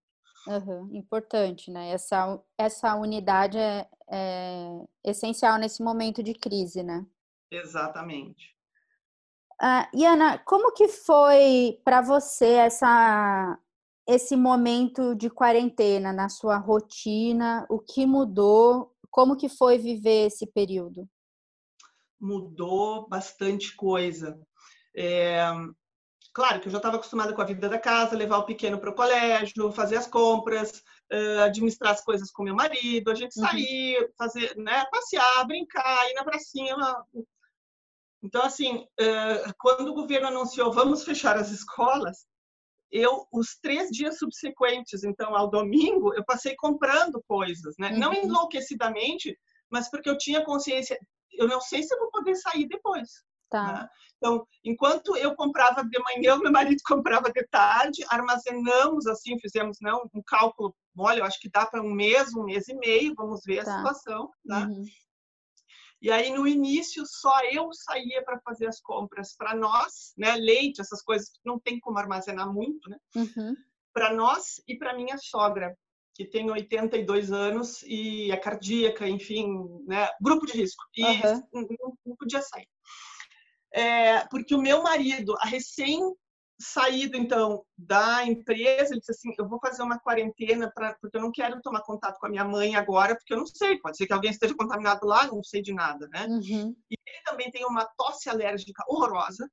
Uhum, 0.48 0.90
importante, 0.94 1.72
né? 1.72 1.92
Essa, 1.92 2.38
essa 2.58 2.94
unidade 2.96 3.58
é, 3.58 3.88
é 4.12 4.86
essencial 5.06 5.58
nesse 5.58 5.82
momento 5.82 6.22
de 6.22 6.34
crise, 6.34 6.84
né? 6.84 7.06
Exatamente. 7.50 8.54
Uh, 9.62 9.98
Iana, 9.98 10.40
como 10.40 10.74
que 10.74 10.90
foi 10.90 11.80
para 11.86 12.02
você 12.02 12.56
essa 12.56 13.58
esse 14.06 14.36
momento 14.36 15.16
de 15.16 15.30
quarentena 15.30 16.12
na 16.12 16.28
sua 16.28 16.58
rotina? 16.58 17.66
O 17.70 17.80
que 17.80 18.06
mudou? 18.06 18.91
Como 19.12 19.36
que 19.36 19.50
foi 19.50 19.78
viver 19.78 20.28
esse 20.28 20.48
período? 20.48 21.08
Mudou 22.20 23.08
bastante 23.08 23.76
coisa. 23.76 24.40
É, 24.96 25.44
claro 26.34 26.62
que 26.62 26.68
eu 26.68 26.72
já 26.72 26.78
estava 26.78 26.96
acostumada 26.96 27.34
com 27.34 27.42
a 27.42 27.46
vida 27.46 27.68
da 27.68 27.78
casa, 27.78 28.16
levar 28.16 28.38
o 28.38 28.46
pequeno 28.46 28.80
para 28.80 28.90
o 28.90 28.96
colégio, 28.96 29.72
fazer 29.72 29.98
as 29.98 30.08
compras, 30.08 30.82
administrar 31.44 31.92
as 31.92 32.04
coisas 32.04 32.32
com 32.32 32.44
meu 32.44 32.56
marido, 32.56 33.12
a 33.12 33.16
gente 33.16 33.38
uhum. 33.38 33.46
sair, 33.46 34.14
fazer, 34.18 34.56
né, 34.56 34.86
passear, 34.92 35.46
brincar, 35.46 36.10
ir 36.10 36.14
na 36.14 36.24
pracinha. 36.24 36.76
Então, 38.24 38.44
assim, 38.44 38.86
quando 39.60 39.90
o 39.90 39.94
governo 39.94 40.28
anunciou 40.28 40.72
vamos 40.72 41.04
fechar 41.04 41.36
as 41.36 41.50
escolas, 41.52 42.26
eu 42.92 43.26
os 43.32 43.58
três 43.62 43.90
dias 43.90 44.18
subsequentes, 44.18 45.04
então 45.04 45.36
ao 45.36 45.50
domingo, 45.50 46.14
eu 46.14 46.26
passei 46.26 46.56
comprando 46.56 47.24
coisas, 47.28 47.76
né? 47.80 47.92
Uhum. 47.92 48.00
Não 48.00 48.14
enlouquecidamente, 48.14 49.38
mas 49.70 49.90
porque 49.90 50.10
eu 50.10 50.18
tinha 50.18 50.44
consciência, 50.44 50.98
eu 51.34 51.48
não 51.48 51.62
sei 51.62 51.82
se 51.84 51.94
eu 51.94 52.00
vou 52.00 52.12
poder 52.12 52.36
sair 52.36 52.68
depois. 52.68 53.10
Tá. 53.50 53.74
Né? 53.74 53.90
Então, 54.18 54.46
enquanto 54.64 55.16
eu 55.18 55.36
comprava 55.36 55.84
de 55.84 56.00
manhã, 56.00 56.38
meu 56.40 56.52
marido 56.52 56.82
comprava 56.86 57.32
de 57.32 57.46
tarde, 57.48 58.06
armazenamos 58.10 59.08
assim, 59.08 59.40
fizemos 59.40 59.78
né, 59.82 59.92
um 60.14 60.22
cálculo, 60.26 60.76
olha, 60.98 61.20
eu 61.20 61.26
acho 61.26 61.40
que 61.40 61.50
dá 61.50 61.66
para 61.66 61.82
um 61.82 61.92
mês, 61.92 62.34
um 62.36 62.44
mês 62.44 62.68
e 62.68 62.76
meio, 62.76 63.16
vamos 63.16 63.42
ver 63.46 63.64
tá. 63.64 63.74
a 63.74 63.78
situação, 63.78 64.30
né? 64.46 64.66
Uhum. 64.66 64.86
E 66.02 66.10
aí, 66.10 66.32
no 66.32 66.48
início, 66.48 67.06
só 67.06 67.40
eu 67.52 67.72
saía 67.74 68.24
para 68.24 68.40
fazer 68.40 68.68
as 68.68 68.82
compras 68.82 69.36
para 69.38 69.56
nós, 69.56 70.14
né? 70.18 70.36
Leite, 70.36 70.82
essas 70.82 71.02
coisas 71.04 71.30
que 71.30 71.40
não 71.46 71.60
tem 71.60 71.80
como 71.80 72.00
armazenar 72.00 72.52
muito, 72.52 72.90
né? 72.90 72.98
Uhum. 73.16 73.56
Para 73.94 74.12
nós 74.12 74.60
e 74.68 74.76
para 74.76 74.96
minha 74.96 75.18
sogra, 75.20 75.78
que 76.16 76.26
tem 76.26 76.50
82 76.50 77.32
anos 77.32 77.84
e 77.84 78.32
é 78.32 78.38
cardíaca, 78.38 79.08
enfim, 79.08 79.48
né? 79.86 80.10
Grupo 80.20 80.48
de 80.48 80.54
risco. 80.54 80.84
E 80.96 81.04
uhum. 81.04 81.44
não, 81.54 81.98
não, 82.06 82.16
podia 82.16 82.42
sair. 82.42 82.68
É, 83.72 84.28
porque 84.28 84.56
o 84.56 84.62
meu 84.62 84.82
marido, 84.82 85.36
a 85.40 85.46
recém 85.46 86.02
saído 86.62 87.18
então 87.18 87.66
da 87.78 88.26
empresa, 88.26 88.94
ele 88.94 89.00
disse 89.00 89.12
assim: 89.12 89.34
eu 89.38 89.48
vou 89.48 89.60
fazer 89.60 89.82
uma 89.82 90.00
quarentena 90.00 90.72
pra, 90.74 90.96
porque 91.02 91.18
eu 91.18 91.22
não 91.22 91.32
quero 91.32 91.62
tomar 91.62 91.82
contato 91.82 92.20
com 92.20 92.28
a 92.28 92.30
minha 92.30 92.46
mãe 92.46 92.76
agora, 92.76 93.16
porque 93.16 93.34
eu 93.34 93.38
não 93.38 93.46
sei, 93.46 93.80
pode 93.80 93.98
ser 93.98 94.08
que 94.08 94.14
alguém 94.14 94.32
esteja 94.32 94.56
contaminado 94.56 95.06
lá, 95.06 95.28
não 95.28 95.44
sei 95.44 95.62
de 95.62 95.74
nada, 95.74 96.08
né? 96.10 96.28
Uhum. 96.28 96.76
E 96.90 96.96
ele 97.08 97.24
também 97.26 97.52
tem 97.52 97.66
uma 97.66 97.86
tosse 97.98 98.30
alérgica 98.30 98.84
horrorosa, 98.88 99.50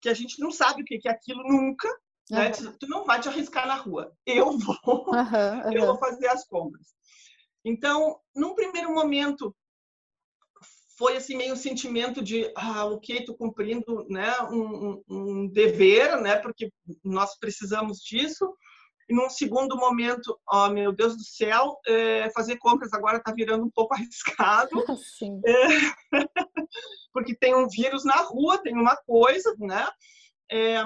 que 0.00 0.08
a 0.08 0.14
gente 0.14 0.40
não 0.40 0.50
sabe 0.50 0.82
o 0.82 0.84
que 0.84 1.00
é 1.06 1.10
aquilo 1.10 1.42
nunca. 1.42 1.88
Uhum. 2.30 2.38
Né? 2.38 2.50
Tu 2.50 2.88
não 2.88 3.04
vai 3.04 3.20
te 3.20 3.28
arriscar 3.28 3.66
na 3.66 3.74
rua. 3.74 4.12
Eu 4.24 4.56
vou, 4.58 4.76
uhum, 4.86 5.12
eu 5.72 5.86
vou 5.86 5.98
fazer 5.98 6.28
as 6.28 6.46
compras. 6.46 6.94
Então, 7.64 8.20
num 8.34 8.54
primeiro 8.54 8.94
momento, 8.94 9.54
foi 10.96 11.16
assim 11.16 11.36
meio 11.36 11.52
um 11.52 11.56
sentimento 11.56 12.22
de 12.22 12.50
ah, 12.56 12.86
ok, 12.86 13.18
estou 13.18 13.36
cumprindo 13.36 14.06
né, 14.08 14.32
um, 14.50 15.02
um, 15.08 15.48
dever, 15.48 16.20
né, 16.20 16.36
porque 16.36 16.72
nós 17.04 17.38
precisamos 17.38 17.98
disso. 17.98 18.54
E 19.08 19.14
num 19.14 19.30
segundo 19.30 19.76
momento, 19.76 20.36
oh 20.50 20.68
meu 20.68 20.92
Deus 20.92 21.16
do 21.16 21.22
céu, 21.22 21.78
é, 21.86 22.28
fazer 22.30 22.56
compras 22.56 22.92
agora 22.92 23.18
está 23.18 23.32
virando 23.32 23.64
um 23.64 23.70
pouco 23.70 23.94
arriscado, 23.94 24.70
é, 25.46 25.66
porque 27.12 27.36
tem 27.36 27.54
um 27.54 27.68
vírus 27.68 28.04
na 28.04 28.16
rua, 28.22 28.58
tem 28.58 28.74
uma 28.74 28.96
coisa, 28.96 29.54
né? 29.58 29.86
É, 30.50 30.82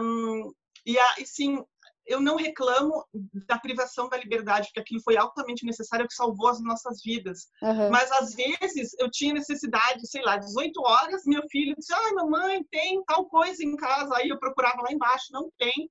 e, 0.84 0.96
e 1.18 1.26
sim, 1.26 1.64
eu 2.10 2.20
não 2.20 2.34
reclamo 2.34 3.06
da 3.46 3.56
privação 3.56 4.08
da 4.08 4.16
liberdade, 4.16 4.66
porque 4.66 4.80
aquilo 4.80 5.00
foi 5.00 5.16
altamente 5.16 5.64
necessário, 5.64 6.08
que 6.08 6.14
salvou 6.14 6.48
as 6.48 6.60
nossas 6.60 7.00
vidas. 7.04 7.46
Uhum. 7.62 7.88
Mas, 7.88 8.10
às 8.10 8.34
vezes, 8.34 8.96
eu 8.98 9.08
tinha 9.08 9.32
necessidade, 9.32 10.08
sei 10.08 10.20
lá, 10.22 10.36
18 10.36 10.82
horas, 10.82 11.22
meu 11.24 11.42
filho 11.48 11.76
disse, 11.78 11.94
ai, 11.94 12.12
mamãe, 12.12 12.64
tem 12.68 13.00
tal 13.04 13.26
coisa 13.26 13.64
em 13.64 13.76
casa. 13.76 14.16
Aí 14.16 14.28
eu 14.28 14.40
procurava 14.40 14.82
lá 14.82 14.92
embaixo, 14.92 15.26
não 15.30 15.52
tem. 15.56 15.88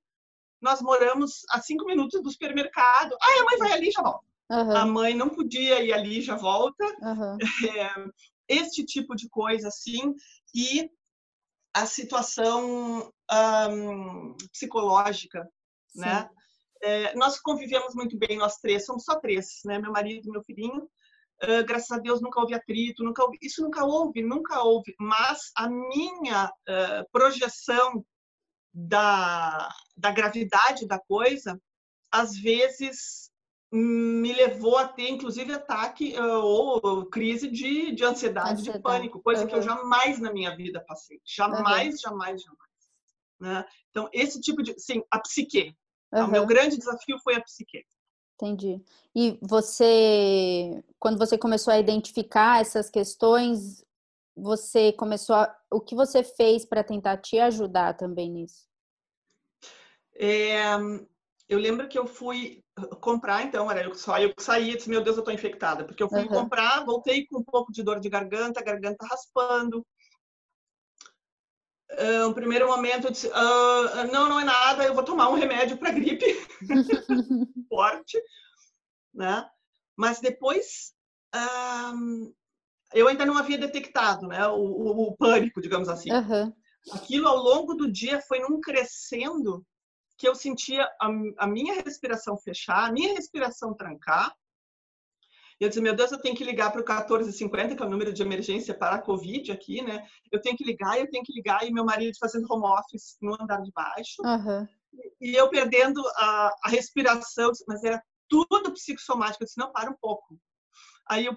Nós 0.60 0.82
moramos 0.82 1.40
a 1.52 1.60
cinco 1.62 1.86
minutos 1.86 2.22
do 2.22 2.30
supermercado. 2.30 3.16
Ai, 3.22 3.38
a 3.38 3.44
mãe 3.44 3.56
vai 3.56 3.72
ali 3.72 3.88
e 3.88 3.92
já 3.92 4.02
volta. 4.02 4.26
Uhum. 4.50 4.76
A 4.76 4.84
mãe 4.84 5.14
não 5.14 5.30
podia 5.30 5.82
ir 5.82 5.92
ali 5.94 6.18
e 6.18 6.22
já 6.22 6.36
volta. 6.36 6.84
Uhum. 7.00 7.38
É, 8.46 8.56
este 8.56 8.84
tipo 8.84 9.16
de 9.16 9.26
coisa, 9.30 9.68
assim. 9.68 10.14
E 10.54 10.90
a 11.72 11.86
situação 11.86 13.10
um, 13.70 14.36
psicológica 14.52 15.48
né? 15.94 16.28
É, 16.82 17.14
nós 17.14 17.38
convivemos 17.38 17.94
muito 17.94 18.16
bem, 18.16 18.38
nós 18.38 18.56
três, 18.56 18.86
somos 18.86 19.04
só 19.04 19.18
três, 19.18 19.60
né? 19.64 19.78
Meu 19.78 19.92
marido 19.92 20.28
e 20.28 20.30
meu 20.30 20.42
filhinho. 20.42 20.88
Uh, 21.42 21.64
graças 21.66 21.90
a 21.90 21.98
Deus 21.98 22.20
nunca 22.20 22.38
houve 22.38 22.54
atrito, 22.54 23.02
nunca 23.02 23.24
houve, 23.24 23.38
isso 23.40 23.62
nunca 23.62 23.84
houve, 23.84 24.22
nunca 24.22 24.62
houve. 24.62 24.94
Mas 24.98 25.50
a 25.56 25.68
minha 25.68 26.46
uh, 26.46 27.10
projeção 27.10 28.04
da, 28.72 29.68
da 29.96 30.10
gravidade 30.10 30.86
da 30.86 30.98
coisa, 30.98 31.60
às 32.10 32.36
vezes 32.36 33.30
me 33.72 34.32
levou 34.32 34.76
a 34.76 34.88
ter, 34.88 35.08
inclusive, 35.08 35.52
ataque 35.52 36.18
uh, 36.18 36.40
ou 36.40 37.06
crise 37.06 37.48
de, 37.48 37.92
de 37.92 38.04
ansiedade, 38.04 38.60
ansiedade, 38.60 38.78
de 38.78 38.82
pânico, 38.82 39.22
coisa 39.22 39.42
uhum. 39.42 39.48
que 39.48 39.54
eu 39.54 39.62
jamais 39.62 40.18
na 40.18 40.32
minha 40.32 40.54
vida 40.56 40.84
passei. 40.86 41.20
Jamais, 41.24 41.94
uhum. 41.94 42.00
jamais, 42.00 42.42
jamais. 42.42 42.69
Né? 43.40 43.64
Então, 43.90 44.08
esse 44.12 44.40
tipo 44.40 44.62
de. 44.62 44.78
Sim, 44.78 45.02
a 45.10 45.18
psique. 45.18 45.74
Uhum. 46.12 46.24
O 46.24 46.30
meu 46.30 46.46
grande 46.46 46.76
desafio 46.76 47.18
foi 47.22 47.34
a 47.36 47.42
psique. 47.42 47.84
Entendi. 48.34 48.82
E 49.14 49.38
você, 49.42 50.82
quando 50.98 51.18
você 51.18 51.36
começou 51.36 51.72
a 51.72 51.78
identificar 51.78 52.60
essas 52.60 52.90
questões, 52.90 53.84
você 54.36 54.92
começou 54.92 55.36
a. 55.36 55.56
O 55.70 55.80
que 55.80 55.94
você 55.94 56.22
fez 56.22 56.64
para 56.64 56.84
tentar 56.84 57.18
te 57.18 57.38
ajudar 57.38 57.94
também 57.94 58.30
nisso? 58.30 58.68
É, 60.14 60.76
eu 61.48 61.58
lembro 61.58 61.88
que 61.88 61.98
eu 61.98 62.06
fui 62.06 62.62
comprar, 63.00 63.42
então, 63.42 63.70
era 63.70 63.82
eu 63.82 63.94
só 63.94 64.18
eu 64.18 64.34
que 64.34 64.42
saí 64.42 64.70
e 64.70 64.76
disse, 64.76 64.88
meu 64.88 65.02
Deus, 65.02 65.16
eu 65.16 65.24
tô 65.24 65.30
infectada. 65.30 65.84
Porque 65.84 66.02
eu 66.02 66.08
fui 66.08 66.20
uhum. 66.20 66.28
comprar, 66.28 66.84
voltei 66.84 67.26
com 67.26 67.38
um 67.38 67.44
pouco 67.44 67.72
de 67.72 67.82
dor 67.82 68.00
de 68.00 68.08
garganta, 68.08 68.62
garganta 68.62 69.06
raspando. 69.06 69.86
Uh, 71.92 72.28
no 72.28 72.34
primeiro 72.34 72.68
momento 72.68 73.10
disse, 73.10 73.26
uh, 73.26 74.12
não, 74.12 74.28
não 74.28 74.38
é 74.38 74.44
nada, 74.44 74.84
eu 74.84 74.94
vou 74.94 75.02
tomar 75.02 75.28
um 75.28 75.34
remédio 75.34 75.76
para 75.76 75.90
gripe 75.90 76.24
forte, 77.68 78.16
né? 79.12 79.48
Mas 79.96 80.20
depois 80.20 80.92
uh, 81.34 82.32
eu 82.94 83.08
ainda 83.08 83.26
não 83.26 83.36
havia 83.36 83.58
detectado, 83.58 84.26
né, 84.28 84.46
o, 84.46 84.54
o, 84.54 85.08
o 85.08 85.16
pânico, 85.16 85.60
digamos 85.60 85.88
assim. 85.88 86.12
Uhum. 86.12 86.52
Aquilo 86.92 87.28
ao 87.28 87.36
longo 87.36 87.74
do 87.74 87.90
dia 87.90 88.20
foi 88.22 88.38
num 88.40 88.60
crescendo 88.60 89.64
que 90.16 90.28
eu 90.28 90.34
sentia 90.34 90.84
a, 91.00 91.08
a 91.38 91.46
minha 91.46 91.82
respiração 91.82 92.36
fechar, 92.36 92.88
a 92.88 92.92
minha 92.92 93.14
respiração 93.14 93.74
trancar. 93.74 94.34
E 95.60 95.64
eu 95.64 95.68
disse, 95.68 95.80
meu 95.80 95.94
Deus, 95.94 96.10
eu 96.10 96.20
tenho 96.20 96.34
que 96.34 96.44
ligar 96.44 96.72
para 96.72 96.80
o 96.80 96.84
1450, 96.84 97.76
que 97.76 97.82
é 97.82 97.86
o 97.86 97.90
número 97.90 98.12
de 98.12 98.22
emergência 98.22 98.72
para 98.72 98.96
a 98.96 99.02
Covid 99.02 99.52
aqui, 99.52 99.82
né? 99.82 100.06
Eu 100.32 100.40
tenho 100.40 100.56
que 100.56 100.64
ligar, 100.64 100.98
eu 100.98 101.08
tenho 101.10 101.22
que 101.22 101.32
ligar. 101.32 101.66
E 101.66 101.72
meu 101.72 101.84
marido 101.84 102.16
fazendo 102.18 102.46
home 102.50 102.64
office 102.66 103.16
no 103.20 103.34
andar 103.40 103.60
de 103.60 103.70
baixo. 103.72 104.22
Uhum. 104.24 104.66
E 105.20 105.34
eu 105.34 105.48
perdendo 105.50 106.02
a, 106.16 106.54
a 106.64 106.68
respiração, 106.68 107.50
mas 107.68 107.84
era 107.84 108.02
tudo 108.28 108.72
psicossomático. 108.72 109.42
Eu 109.42 109.46
disse, 109.46 109.58
não, 109.58 109.70
para 109.70 109.90
um 109.90 109.96
pouco. 110.00 110.40
Aí 111.08 111.26
eu 111.26 111.36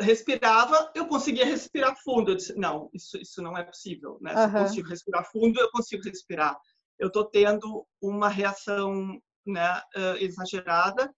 respirava, 0.00 0.90
eu 0.94 1.06
conseguia 1.06 1.44
respirar 1.44 1.94
fundo. 2.02 2.30
Eu 2.30 2.36
disse, 2.36 2.54
não, 2.58 2.88
isso, 2.94 3.18
isso 3.18 3.42
não 3.42 3.56
é 3.56 3.64
possível, 3.64 4.18
né? 4.22 4.34
Se 4.34 4.44
eu 4.44 4.62
consigo 4.62 4.88
respirar 4.88 5.30
fundo, 5.30 5.60
eu 5.60 5.70
consigo 5.70 6.02
respirar 6.04 6.58
eu 6.98 7.08
estou 7.08 7.24
tendo 7.24 7.86
uma 8.02 8.28
reação 8.28 9.20
né, 9.46 9.80
exagerada. 10.18 11.14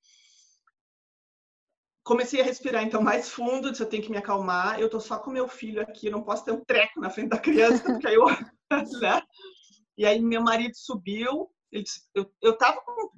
Comecei 2.03 2.41
a 2.41 2.45
respirar 2.45 2.83
então 2.83 3.03
mais 3.03 3.29
fundo, 3.29 3.71
disse 3.71 3.83
eu 3.83 3.89
tenho 3.89 4.03
que 4.03 4.11
me 4.11 4.17
acalmar. 4.17 4.81
Eu 4.81 4.87
estou 4.87 5.01
só 5.01 5.19
com 5.19 5.31
meu 5.31 5.47
filho 5.47 5.83
aqui, 5.83 6.07
eu 6.07 6.13
não 6.13 6.23
posso 6.23 6.45
ter 6.45 6.53
um 6.53 6.65
treco 6.65 7.01
na 7.01 7.11
frente 7.11 7.29
da 7.29 7.39
criança, 7.39 7.83
porque 7.85 8.07
aí 8.07 8.15
eu, 8.15 8.25
né? 9.01 9.23
E 9.97 10.07
aí 10.07 10.21
meu 10.21 10.43
marido 10.43 10.75
subiu, 10.75 11.51
ele 11.71 11.85
disse, 11.85 12.03
eu, 12.15 12.31
eu 12.43 12.57
tava 12.57 12.81
com 12.81 13.11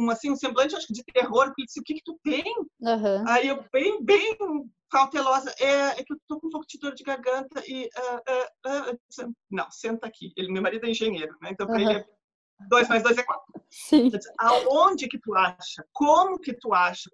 um, 0.00 0.10
assim, 0.10 0.30
um 0.30 0.36
semblante, 0.36 0.74
acho 0.74 0.86
que 0.86 0.92
de 0.92 1.04
terror, 1.04 1.46
porque 1.46 1.62
ele 1.62 1.66
disse, 1.66 1.80
o 1.80 1.84
que 1.84 1.94
que 1.94 2.04
tu 2.04 2.18
tem? 2.24 2.44
Uhum. 2.80 3.28
Aí 3.28 3.48
eu, 3.48 3.64
bem, 3.72 4.02
bem 4.02 4.36
cautelosa, 4.90 5.54
é, 5.58 6.00
é, 6.00 6.04
que 6.04 6.12
eu 6.12 6.18
tô 6.26 6.40
com 6.40 6.48
um 6.48 6.50
pouco 6.50 6.66
de 6.66 6.78
dor 6.78 6.94
de 6.94 7.04
garganta 7.04 7.62
e... 7.66 7.88
Uh, 7.96 8.68
uh, 8.68 8.94
uh, 8.94 9.34
não, 9.50 9.70
senta 9.70 10.06
aqui. 10.06 10.32
Ele, 10.36 10.52
meu 10.52 10.62
marido 10.62 10.84
é 10.86 10.90
engenheiro, 10.90 11.36
né? 11.40 11.50
Então, 11.52 11.66
para 11.66 11.80
ele, 11.80 11.92
é 11.92 12.04
dois 12.68 12.88
mais 12.88 13.02
dois 13.02 13.16
é 13.16 13.22
quatro. 13.22 13.44
Sim. 13.70 14.08
Disse, 14.08 14.30
Aonde 14.38 15.08
que 15.08 15.18
tu 15.18 15.34
acha? 15.34 15.84
Como 15.92 16.38
que 16.38 16.52
tu 16.54 16.74
acha? 16.74 17.10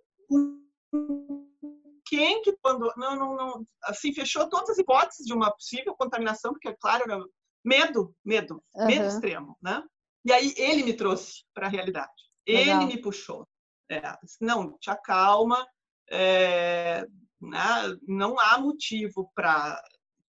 Quem 2.07 2.43
que 2.43 2.57
quando... 2.63 2.93
Não, 2.97 3.17
não, 3.17 3.37
não. 3.37 3.67
Assim, 3.85 4.13
fechou 4.13 4.49
todas 4.49 4.71
as 4.71 4.79
hipóteses 4.79 5.27
de 5.27 5.33
uma 5.33 5.51
possível 5.51 5.95
contaminação, 5.95 6.53
porque, 6.53 6.75
claro, 6.77 7.05
era 7.05 7.23
medo, 7.65 8.15
medo, 8.25 8.63
medo 8.75 9.07
extremo, 9.07 9.57
né? 9.63 9.83
E 10.25 10.33
aí 10.33 10.55
ele 10.57 10.83
me 10.83 10.95
trouxe 10.95 11.45
para 11.55 11.67
a 11.67 11.71
realidade. 11.71 12.11
Legal. 12.47 12.83
Ele 12.83 12.87
me 12.87 13.01
puxou. 13.01 13.47
É, 13.91 14.01
não, 14.41 14.77
te 14.79 14.91
acalma. 14.91 15.67
É, 16.11 17.07
né? 17.41 17.97
Não 18.07 18.39
há 18.39 18.59
motivo 18.59 19.31
para 19.35 19.81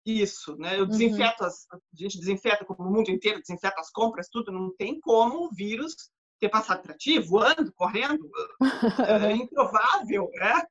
isso, 0.04 0.56
né? 0.56 0.76
Eu 0.76 0.82
uhum. 0.82 0.88
desinfeto 0.88 1.42
uhum. 1.42 1.48
as, 1.48 1.66
a 1.72 1.78
gente 1.94 2.18
desinfeta 2.18 2.64
como 2.64 2.88
o 2.88 2.92
mundo 2.92 3.10
inteiro 3.10 3.40
desinfeta 3.40 3.80
as 3.80 3.90
compras, 3.90 4.28
tudo. 4.28 4.52
Não 4.52 4.74
tem 4.76 5.00
como 5.00 5.46
o 5.46 5.50
vírus 5.50 5.94
ter 6.40 6.48
passado 6.48 6.82
para 6.82 6.96
ti, 6.96 7.18
voando, 7.18 7.72
correndo, 7.74 8.28
é 9.28 9.32
improvável, 9.32 10.30
né? 10.34 10.62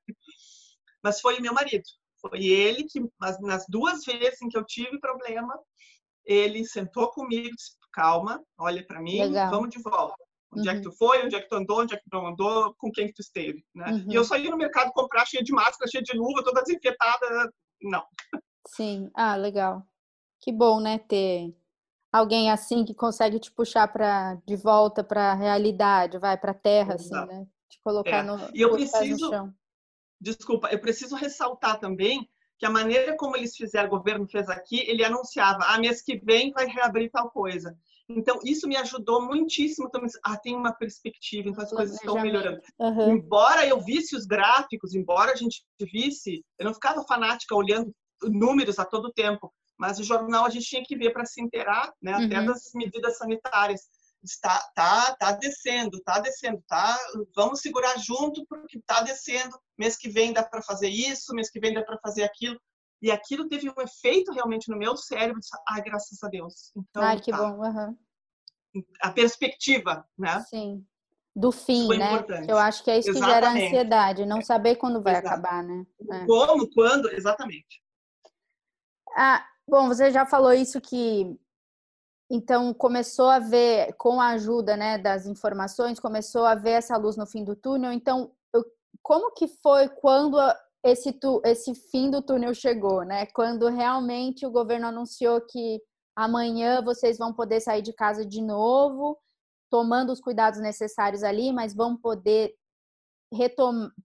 Mas 1.03 1.19
foi 1.19 1.37
o 1.37 1.41
meu 1.41 1.53
marido. 1.53 1.83
Foi 2.19 2.45
ele 2.45 2.85
que, 2.85 2.99
nas 3.19 3.65
duas 3.67 4.03
vezes 4.03 4.41
em 4.41 4.49
que 4.49 4.57
eu 4.57 4.65
tive 4.65 4.99
problema, 4.99 5.57
ele 6.25 6.65
sentou 6.65 7.09
comigo, 7.11 7.55
disse, 7.55 7.77
calma, 7.91 8.43
olha 8.57 8.85
para 8.85 9.01
mim, 9.01 9.21
Legal. 9.23 9.49
vamos 9.49 9.69
de 9.69 9.81
volta. 9.81 10.15
Onde 10.51 10.67
uhum. 10.67 10.75
é 10.75 10.79
que 10.79 10.87
uhum. 10.87 10.93
tu 10.93 10.97
foi, 10.97 11.25
onde 11.25 11.35
é 11.35 11.41
que 11.41 11.49
tu 11.49 11.55
andou, 11.55 11.81
onde 11.81 11.93
é 11.93 11.97
que 11.97 12.03
tu 12.03 12.15
não 12.15 12.27
andou, 12.27 12.73
com 12.77 12.91
quem 12.91 13.07
que 13.07 13.13
tu 13.13 13.21
esteve, 13.21 13.63
né? 13.75 13.91
Uhum. 13.91 14.11
E 14.11 14.15
eu 14.15 14.23
só 14.23 14.37
ia 14.37 14.49
no 14.49 14.57
mercado 14.57 14.91
comprar 14.93 15.25
cheia 15.25 15.43
de 15.43 15.51
máscara, 15.51 15.89
cheia 15.89 16.03
de 16.03 16.17
luva, 16.17 16.43
toda 16.43 16.63
desinfetada, 16.63 17.51
não. 17.81 18.03
Sim, 18.67 19.09
ah, 19.15 19.35
legal. 19.35 19.83
Que 20.41 20.51
bom, 20.51 20.79
né, 20.79 20.99
ter 20.99 21.53
alguém 22.17 22.51
assim 22.51 22.83
que 22.83 22.93
consegue 22.93 23.39
te 23.39 23.51
puxar 23.51 23.87
para 23.87 24.35
de 24.45 24.55
volta 24.55 25.03
para 25.03 25.31
a 25.31 25.35
realidade, 25.35 26.17
vai 26.17 26.37
para 26.37 26.51
a 26.51 26.55
terra, 26.55 26.95
assim, 26.95 27.07
Exato. 27.07 27.31
assim, 27.31 27.39
né? 27.39 27.47
Te 27.69 27.79
colocar 27.83 28.17
é. 28.19 28.23
no, 28.23 28.37
e 28.53 28.61
eu 28.61 28.71
preciso, 28.71 29.53
Desculpa, 30.19 30.69
eu 30.69 30.79
preciso 30.79 31.15
ressaltar 31.15 31.79
também 31.79 32.27
que 32.57 32.65
a 32.65 32.71
maneira 32.71 33.15
como 33.15 33.37
eles 33.37 33.55
fizeram, 33.55 33.87
o 33.87 33.97
governo 33.97 34.27
fez 34.27 34.49
aqui, 34.49 34.79
ele 34.89 35.03
anunciava, 35.03 35.63
ah, 35.67 35.79
mês 35.79 36.01
que 36.01 36.17
vem 36.17 36.51
vai 36.51 36.65
reabrir 36.65 37.11
tal 37.11 37.29
coisa. 37.29 37.77
Então, 38.09 38.39
isso 38.43 38.67
me 38.67 38.75
ajudou 38.77 39.21
muitíssimo 39.21 39.89
também. 39.89 40.09
Ah, 40.23 40.37
tem 40.37 40.55
uma 40.55 40.71
perspectiva, 40.71 41.49
então 41.49 41.63
as 41.63 41.69
coisas 41.69 41.97
estão 41.97 42.19
melhorando. 42.19 42.59
Uhum. 42.79 43.17
Embora 43.17 43.67
eu 43.67 43.79
visse 43.81 44.15
os 44.15 44.25
gráficos, 44.25 44.95
embora 44.95 45.33
a 45.33 45.35
gente 45.35 45.63
visse, 45.91 46.43
eu 46.57 46.65
não 46.65 46.73
ficava 46.73 47.03
fanática 47.03 47.53
olhando 47.53 47.93
números 48.23 48.79
a 48.79 48.85
todo 48.85 49.13
tempo, 49.13 49.53
mas 49.77 49.99
o 49.99 50.03
jornal 50.03 50.45
a 50.45 50.49
gente 50.49 50.65
tinha 50.65 50.83
que 50.83 50.97
ver 50.97 51.11
para 51.11 51.25
se 51.25 51.41
inteirar, 51.41 51.93
né, 52.01 52.17
uhum. 52.17 52.25
até 52.25 52.41
das 52.43 52.71
medidas 52.73 53.17
sanitárias. 53.17 53.81
Está, 54.23 54.59
tá, 54.73 55.15
tá 55.15 55.31
descendo, 55.33 56.01
tá 56.01 56.19
descendo, 56.19 56.61
tá. 56.67 56.97
Vamos 57.35 57.61
segurar 57.61 57.97
junto 57.99 58.45
porque 58.47 58.81
tá 58.85 59.01
descendo. 59.01 59.57
Mês 59.77 59.95
que 59.95 60.09
vem 60.09 60.33
dá 60.33 60.43
para 60.43 60.61
fazer 60.61 60.89
isso, 60.89 61.33
mês 61.35 61.51
que 61.51 61.59
vem 61.59 61.73
dá 61.73 61.83
para 61.83 61.99
fazer 61.99 62.23
aquilo. 62.23 62.59
E 63.01 63.11
aquilo 63.11 63.47
teve 63.47 63.69
um 63.69 63.81
efeito 63.81 64.31
realmente 64.33 64.69
no 64.69 64.77
meu 64.77 64.97
cérebro. 64.97 65.39
Disse, 65.39 65.55
Ai, 65.69 65.81
graças 65.83 66.21
a 66.23 66.27
Deus. 66.27 66.71
Então, 66.75 67.03
Ai, 67.03 67.19
que 67.19 67.31
tá. 67.31 67.37
bom. 67.37 67.63
Uhum. 67.63 67.97
A 69.01 69.11
perspectiva, 69.11 70.05
né? 70.17 70.43
Sim. 70.49 70.85
Do 71.35 71.51
fim, 71.51 71.87
né? 71.87 72.13
Importante. 72.13 72.49
Eu 72.49 72.57
acho 72.57 72.83
que 72.83 72.89
é 72.89 72.97
isso 72.97 73.11
exatamente. 73.11 73.35
que 73.35 73.45
gera 73.45 73.67
ansiedade, 73.67 74.25
não 74.25 74.41
saber 74.41 74.75
quando 74.77 75.03
vai 75.03 75.13
Exato. 75.13 75.27
acabar, 75.27 75.63
né? 75.63 75.85
É. 76.11 76.25
Como, 76.25 76.67
quando, 76.73 77.07
exatamente. 77.11 77.83
Ah, 79.15 79.47
bom, 79.67 79.87
você 79.87 80.11
já 80.11 80.25
falou 80.25 80.53
isso 80.53 80.79
que 80.79 81.37
então 82.29 82.73
começou 82.73 83.29
a 83.29 83.39
ver 83.39 83.93
com 83.93 84.19
a 84.19 84.29
ajuda, 84.29 84.75
né, 84.75 84.97
das 84.97 85.25
informações, 85.25 85.99
começou 85.99 86.45
a 86.45 86.55
ver 86.55 86.71
essa 86.71 86.97
luz 86.97 87.15
no 87.15 87.25
fim 87.25 87.43
do 87.43 87.55
túnel. 87.55 87.91
Então, 87.91 88.31
eu, 88.53 88.65
como 89.01 89.33
que 89.33 89.47
foi 89.47 89.87
quando 89.87 90.37
esse, 90.83 91.13
tu, 91.13 91.41
esse 91.45 91.73
fim 91.73 92.09
do 92.09 92.21
túnel 92.21 92.53
chegou, 92.53 93.03
né? 93.03 93.25
Quando 93.27 93.67
realmente 93.67 94.45
o 94.45 94.51
governo 94.51 94.87
anunciou 94.87 95.41
que 95.41 95.81
amanhã 96.15 96.81
vocês 96.81 97.17
vão 97.17 97.33
poder 97.33 97.61
sair 97.61 97.81
de 97.81 97.93
casa 97.93 98.25
de 98.25 98.41
novo, 98.41 99.17
tomando 99.69 100.11
os 100.11 100.19
cuidados 100.19 100.59
necessários 100.59 101.23
ali, 101.23 101.51
mas 101.51 101.73
vão 101.73 101.95
poder 101.95 102.53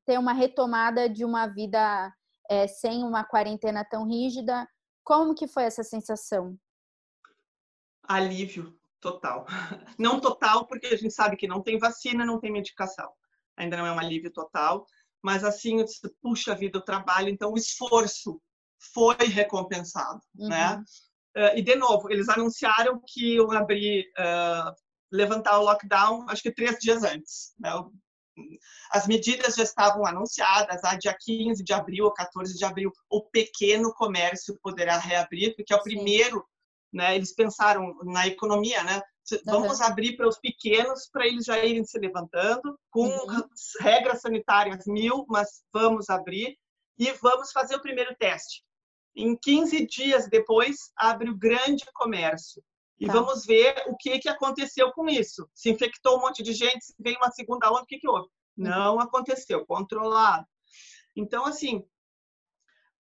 ter 0.04 0.18
uma 0.18 0.32
retomada 0.32 1.08
de 1.08 1.24
uma 1.24 1.46
vida 1.46 2.12
é, 2.50 2.66
sem 2.66 3.04
uma 3.04 3.24
quarentena 3.24 3.84
tão 3.84 4.04
rígida. 4.04 4.68
Como 5.04 5.34
que 5.34 5.46
foi 5.46 5.64
essa 5.64 5.82
sensação? 5.82 6.58
Alívio 8.04 8.78
total. 9.00 9.46
Não 9.98 10.20
total, 10.20 10.66
porque 10.66 10.86
a 10.86 10.96
gente 10.96 11.12
sabe 11.12 11.36
que 11.36 11.48
não 11.48 11.60
tem 11.60 11.78
vacina, 11.78 12.24
não 12.24 12.40
tem 12.40 12.52
medicação. 12.52 13.12
Ainda 13.56 13.76
não 13.76 13.86
é 13.86 13.92
um 13.92 13.98
alívio 13.98 14.32
total, 14.32 14.86
mas 15.22 15.44
assim, 15.44 15.78
eu 15.78 15.84
disse, 15.84 16.00
puxa 16.22 16.54
vida, 16.54 16.78
o 16.78 16.84
trabalho, 16.84 17.28
então 17.28 17.52
o 17.52 17.58
esforço 17.58 18.40
foi 18.94 19.16
recompensado, 19.26 20.20
uhum. 20.36 20.48
né? 20.48 20.82
Uh, 21.36 21.56
e 21.56 21.62
de 21.62 21.76
novo, 21.76 22.10
eles 22.10 22.28
anunciaram 22.28 23.00
que 23.06 23.34
iam 23.34 23.50
abrir, 23.52 24.10
uh, 24.18 24.74
levantar 25.10 25.58
o 25.58 25.64
lockdown, 25.64 26.26
acho 26.28 26.42
que 26.42 26.52
três 26.52 26.78
dias 26.78 27.02
antes. 27.04 27.54
Né? 27.58 27.70
As 28.90 29.06
medidas 29.06 29.54
já 29.54 29.62
estavam 29.62 30.06
anunciadas, 30.06 30.82
a 30.84 30.96
dia 30.96 31.16
15 31.18 31.62
de 31.62 31.72
abril 31.72 32.06
ou 32.06 32.12
14 32.12 32.56
de 32.56 32.64
abril, 32.64 32.92
o 33.10 33.22
pequeno 33.22 33.92
comércio 33.94 34.58
poderá 34.62 34.96
reabrir, 34.98 35.54
porque 35.54 35.72
é 35.72 35.76
o 35.76 35.82
primeiro, 35.82 36.44
né? 36.92 37.14
Eles 37.14 37.34
pensaram 37.34 37.94
na 38.04 38.26
economia, 38.26 38.82
né? 38.84 39.02
Vamos 39.44 39.78
uhum. 39.78 39.86
abrir 39.86 40.16
para 40.16 40.28
os 40.28 40.38
pequenos 40.38 41.08
para 41.10 41.26
eles 41.26 41.44
já 41.44 41.64
irem 41.64 41.84
se 41.84 41.98
levantando, 41.98 42.78
com 42.90 43.06
uhum. 43.06 43.48
regras 43.80 44.20
sanitárias 44.20 44.84
mil, 44.86 45.24
mas 45.28 45.62
vamos 45.72 46.10
abrir 46.10 46.56
e 46.98 47.12
vamos 47.12 47.52
fazer 47.52 47.76
o 47.76 47.82
primeiro 47.82 48.14
teste. 48.16 48.64
Em 49.14 49.36
15 49.36 49.86
dias 49.86 50.28
depois, 50.28 50.90
abre 50.96 51.30
o 51.30 51.36
grande 51.36 51.84
comércio. 51.94 52.62
E 53.02 53.06
tá. 53.06 53.14
vamos 53.14 53.44
ver 53.44 53.74
o 53.88 53.96
que, 53.96 54.16
que 54.20 54.28
aconteceu 54.28 54.92
com 54.92 55.08
isso. 55.08 55.48
Se 55.52 55.68
infectou 55.68 56.16
um 56.16 56.20
monte 56.20 56.40
de 56.40 56.52
gente, 56.52 56.84
se 56.84 56.94
veio 57.00 57.16
uma 57.16 57.32
segunda 57.32 57.68
onda, 57.68 57.82
o 57.82 57.86
que, 57.86 57.98
que 57.98 58.08
houve? 58.08 58.28
Uhum. 58.56 58.64
Não 58.64 59.00
aconteceu, 59.00 59.66
controlado. 59.66 60.46
Então, 61.16 61.44
assim, 61.44 61.84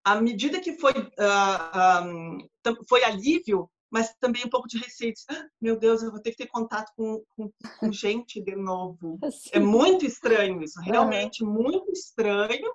à 0.02 0.18
medida 0.18 0.58
que 0.58 0.72
foi, 0.78 0.92
uh, 0.92 2.02
um, 2.02 2.48
foi 2.88 3.04
alívio, 3.04 3.70
mas 3.90 4.14
também 4.18 4.42
um 4.46 4.48
pouco 4.48 4.66
de 4.66 4.78
receio. 4.78 5.12
Ah, 5.28 5.46
meu 5.60 5.78
Deus, 5.78 6.02
eu 6.02 6.10
vou 6.10 6.20
ter 6.22 6.30
que 6.30 6.38
ter 6.38 6.46
contato 6.46 6.90
com, 6.96 7.22
com, 7.36 7.52
com 7.78 7.92
gente 7.92 8.40
de 8.40 8.56
novo. 8.56 9.18
É 9.52 9.60
muito 9.60 10.06
estranho 10.06 10.62
isso, 10.62 10.80
realmente 10.80 11.44
uhum. 11.44 11.52
muito 11.52 11.92
estranho. 11.92 12.72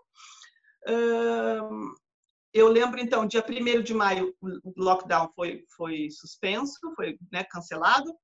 Uh, 0.88 1.96
eu 2.56 2.70
lembro, 2.70 3.02
então, 3.02 3.28
dia 3.28 3.44
1 3.46 3.84
de 3.84 3.94
maio, 3.94 4.34
o 4.42 4.72
lockdown 4.78 5.30
foi, 5.36 5.66
foi 5.76 6.08
suspenso, 6.10 6.80
foi 6.96 7.18
né, 7.30 7.44
cancelado. 7.44 8.16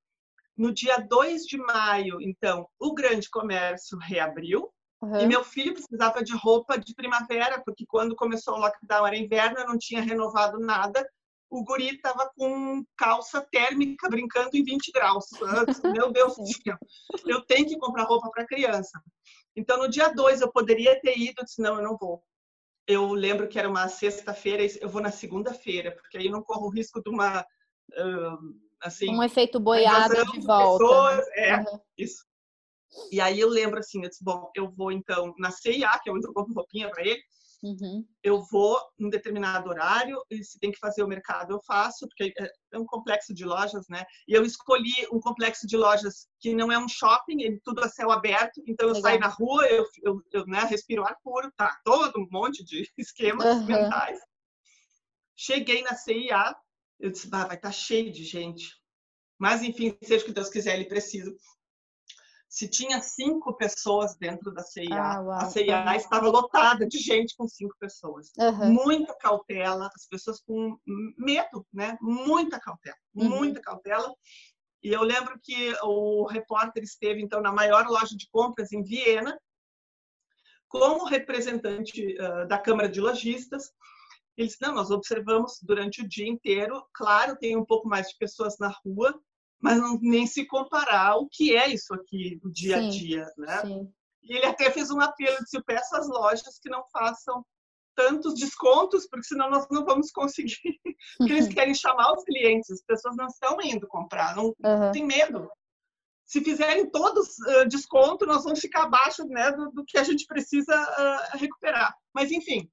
No 0.58 0.74
dia 0.74 0.98
2 1.00 1.44
de 1.44 1.58
maio, 1.58 2.17
então, 2.22 2.65
o 2.80 2.94
grande 2.94 3.30
comércio 3.30 3.98
reabriu. 3.98 4.72
Uhum. 5.02 5.20
E 5.20 5.28
meu 5.28 5.44
filho 5.44 5.74
precisava 5.74 6.24
de 6.24 6.34
roupa 6.34 6.80
de 6.80 6.96
primavera, 6.96 7.62
porque 7.65 7.86
quando 7.86 8.15
começou 8.15 8.54
o 8.54 8.60
lockdown 8.60 9.06
era 9.06 9.17
inverno, 9.17 9.60
eu 9.60 9.67
não 9.67 9.78
tinha 9.78 10.02
renovado 10.02 10.60
nada. 10.60 11.06
O 11.50 11.65
guri 11.65 11.96
estava 11.96 12.32
com 12.38 12.86
calça 12.96 13.46
térmica 13.52 14.08
brincando 14.08 14.52
em 14.54 14.63
20 14.63 14.94
graus. 14.94 15.26
Meu 15.94 16.10
Deus 16.10 16.38
do 16.38 16.48
céu, 16.48 16.78
eu 17.26 17.41
tenho 17.41 17.67
que 17.67 17.78
comprar 17.78 18.06
roupa 18.06 18.30
para 18.32 18.48
criança. 18.48 18.98
Então, 19.58 19.78
no 19.78 19.89
dia 19.89 20.08
2 20.08 20.39
eu 20.39 20.50
poderia 20.50 20.98
ter 21.02 21.17
ido, 21.17 21.41
eu 21.41 21.44
disse: 21.44 21.62
não, 21.62 21.76
eu 21.76 21.84
não 21.84 21.98
vou. 21.98 22.24
Eu 22.92 23.14
lembro 23.14 23.48
que 23.48 23.58
era 23.58 23.70
uma 23.70 23.88
sexta-feira, 23.88 24.66
eu 24.82 24.90
vou 24.90 25.02
na 25.02 25.12
segunda-feira, 25.12 25.92
porque 25.92 26.18
aí 26.18 26.30
não 26.30 26.42
corro 26.42 26.68
o 26.68 26.70
risco 26.70 27.02
de 27.02 27.10
uma. 27.10 27.46
assim, 28.82 29.10
um 29.10 29.24
efeito 29.24 29.60
boiada 29.60 30.26
de 30.26 30.40
volta. 30.42 30.84
Pessoas, 30.84 31.18
né? 31.18 31.34
É, 31.36 31.58
uhum. 31.58 31.80
isso. 31.98 32.26
E 33.10 33.22
aí 33.22 33.40
eu 33.40 33.48
lembro 33.48 33.80
assim, 33.80 34.04
eu 34.04 34.10
disse, 34.10 34.24
bom, 34.24 34.52
eu 34.54 34.70
vou 34.70 34.92
então 34.92 35.34
na 35.38 35.50
CIA, 35.52 35.98
que 36.04 36.10
é 36.10 36.14
onde 36.14 36.28
eu 36.28 36.34
compro 36.34 36.54
roupinha 36.54 36.90
para 36.90 37.06
ele, 37.06 37.22
uhum. 37.62 38.06
eu 38.24 38.41
vou 38.43 38.80
em 39.00 39.10
determinado 39.10 39.69
horário, 39.69 40.21
e 40.30 40.43
se 40.43 40.60
tem 40.60 40.71
que 40.71 40.80
fazer 40.80 41.04
o 41.04 41.08
mercado 41.08 41.54
eu 41.54 41.62
faço, 41.65 42.08
porque 42.08 42.34
é 42.74 42.78
um 42.78 42.86
complexo 42.86 43.34
de 43.34 43.45
lojas, 43.45 43.88
né? 43.89 44.04
E 44.28 44.34
eu 44.34 44.43
escolhi 44.43 45.08
um 45.12 45.19
complexo 45.19 45.67
de 45.67 45.78
lojas 45.78 46.28
que 46.39 46.54
não 46.54 46.71
é 46.71 46.78
um 46.78 46.88
shopping, 46.88 47.41
ele 47.41 47.60
tudo 47.63 47.84
a 47.84 47.89
céu 47.89 48.12
aberto, 48.12 48.62
então 48.67 48.88
eu 48.88 48.95
Legal. 48.95 49.02
saio 49.02 49.19
na 49.19 49.28
rua, 49.28 49.65
eu, 49.67 49.86
eu, 50.04 50.21
eu 50.32 50.45
né, 50.45 50.62
respiro 50.62 51.06
ar 51.06 51.17
puro, 51.24 51.52
tá? 51.56 51.80
Todo 51.84 52.19
um 52.19 52.28
monte 52.32 52.63
de 52.63 52.89
esquemas 52.97 53.45
uhum. 53.45 53.65
mentais. 53.65 54.19
Cheguei 55.36 55.82
na 55.82 55.95
CIA, 55.95 56.56
eu 57.00 57.12
disse, 57.12 57.28
bah, 57.28 57.45
vai 57.45 57.56
estar 57.56 57.69
tá 57.69 57.74
cheio 57.74 58.12
de 58.12 58.24
gente. 58.24 58.80
Mas, 59.39 59.63
enfim, 59.63 59.97
seja 60.04 60.24
o 60.24 60.28
que 60.28 60.34
Deus 60.34 60.50
quiser, 60.50 60.76
ele 60.76 60.86
precisa 60.86 61.34
se 62.52 62.68
tinha 62.68 63.02
cinco 63.02 63.54
pessoas 63.54 64.14
dentro 64.18 64.52
da 64.52 64.62
CIA, 64.62 64.94
ah, 64.94 65.38
a 65.38 65.46
CIA 65.46 65.96
estava 65.96 66.28
lotada 66.28 66.86
de 66.86 66.98
gente 66.98 67.34
com 67.38 67.48
cinco 67.48 67.74
pessoas. 67.80 68.30
Uhum. 68.38 68.74
Muita 68.74 69.16
cautela, 69.16 69.90
as 69.96 70.06
pessoas 70.06 70.42
com 70.42 70.78
medo, 71.18 71.66
né? 71.74 71.98
Muita 72.02 72.60
cautela, 72.60 72.98
uhum. 73.16 73.30
muita 73.30 73.62
cautela. 73.62 74.14
E 74.84 74.90
eu 74.92 75.02
lembro 75.02 75.40
que 75.42 75.74
o 75.82 76.26
repórter 76.26 76.84
esteve, 76.84 77.22
então, 77.22 77.40
na 77.40 77.54
maior 77.54 77.88
loja 77.88 78.18
de 78.18 78.28
compras 78.30 78.74
em 78.74 78.84
Viena, 78.84 79.40
como 80.68 81.06
representante 81.06 82.18
uh, 82.20 82.46
da 82.50 82.58
Câmara 82.58 82.90
de 82.90 83.00
Lojistas. 83.00 83.72
Eles, 84.36 84.58
não, 84.60 84.76
nós 84.76 84.92
observamos 84.92 85.58
durante 85.62 86.02
o 86.02 86.08
dia 86.08 86.28
inteiro, 86.28 86.86
claro, 86.94 87.38
tem 87.38 87.56
um 87.56 87.64
pouco 87.64 87.88
mais 87.88 88.10
de 88.10 88.18
pessoas 88.18 88.58
na 88.60 88.74
rua, 88.84 89.18
mas 89.62 89.78
não, 89.78 90.00
nem 90.02 90.26
se 90.26 90.45
comparar 90.45 91.10
ao 91.10 91.28
que 91.30 91.56
é 91.56 91.69
isso 91.69 91.93
aqui 91.93 92.39
do 92.41 92.52
dia 92.52 92.78
sim, 92.80 92.88
a 92.88 92.89
dia, 92.89 93.34
né? 93.38 93.62
Sim. 93.62 93.93
E 94.24 94.36
ele 94.36 94.45
até 94.45 94.71
fez 94.71 94.91
um 94.91 95.00
apelo, 95.00 95.38
disse, 95.43 95.62
peço 95.63 95.95
às 95.95 96.08
lojas 96.08 96.60
que 96.60 96.69
não 96.69 96.84
façam 96.91 97.45
tantos 97.95 98.34
descontos, 98.36 99.08
porque 99.08 99.26
senão 99.26 99.50
nós 99.50 99.67
não 99.69 99.86
vamos 99.86 100.12
conseguir. 100.12 100.56
porque 101.17 101.34
eles 101.34 101.47
querem 101.54 101.76
chamar 101.76 102.13
os 102.13 102.24
clientes, 102.24 102.71
as 102.71 102.82
pessoas 102.82 103.15
não 103.15 103.28
estão 103.28 103.62
indo 103.62 103.88
comprar, 103.88 104.36
não 104.36 104.45
uhum. 104.45 104.91
tem 104.91 105.06
medo. 105.06 105.50
Se 106.26 106.41
fizerem 106.41 106.89
todos 106.89 107.28
uh, 107.39 107.67
desconto, 107.67 108.26
nós 108.26 108.43
vamos 108.43 108.60
ficar 108.60 108.84
abaixo 108.84 109.26
né, 109.26 109.52
do, 109.52 109.69
do 109.71 109.84
que 109.86 109.97
a 109.97 110.04
gente 110.04 110.26
precisa 110.26 110.74
uh, 110.74 111.38
recuperar. 111.38 111.93
Mas, 112.13 112.32
enfim, 112.32 112.69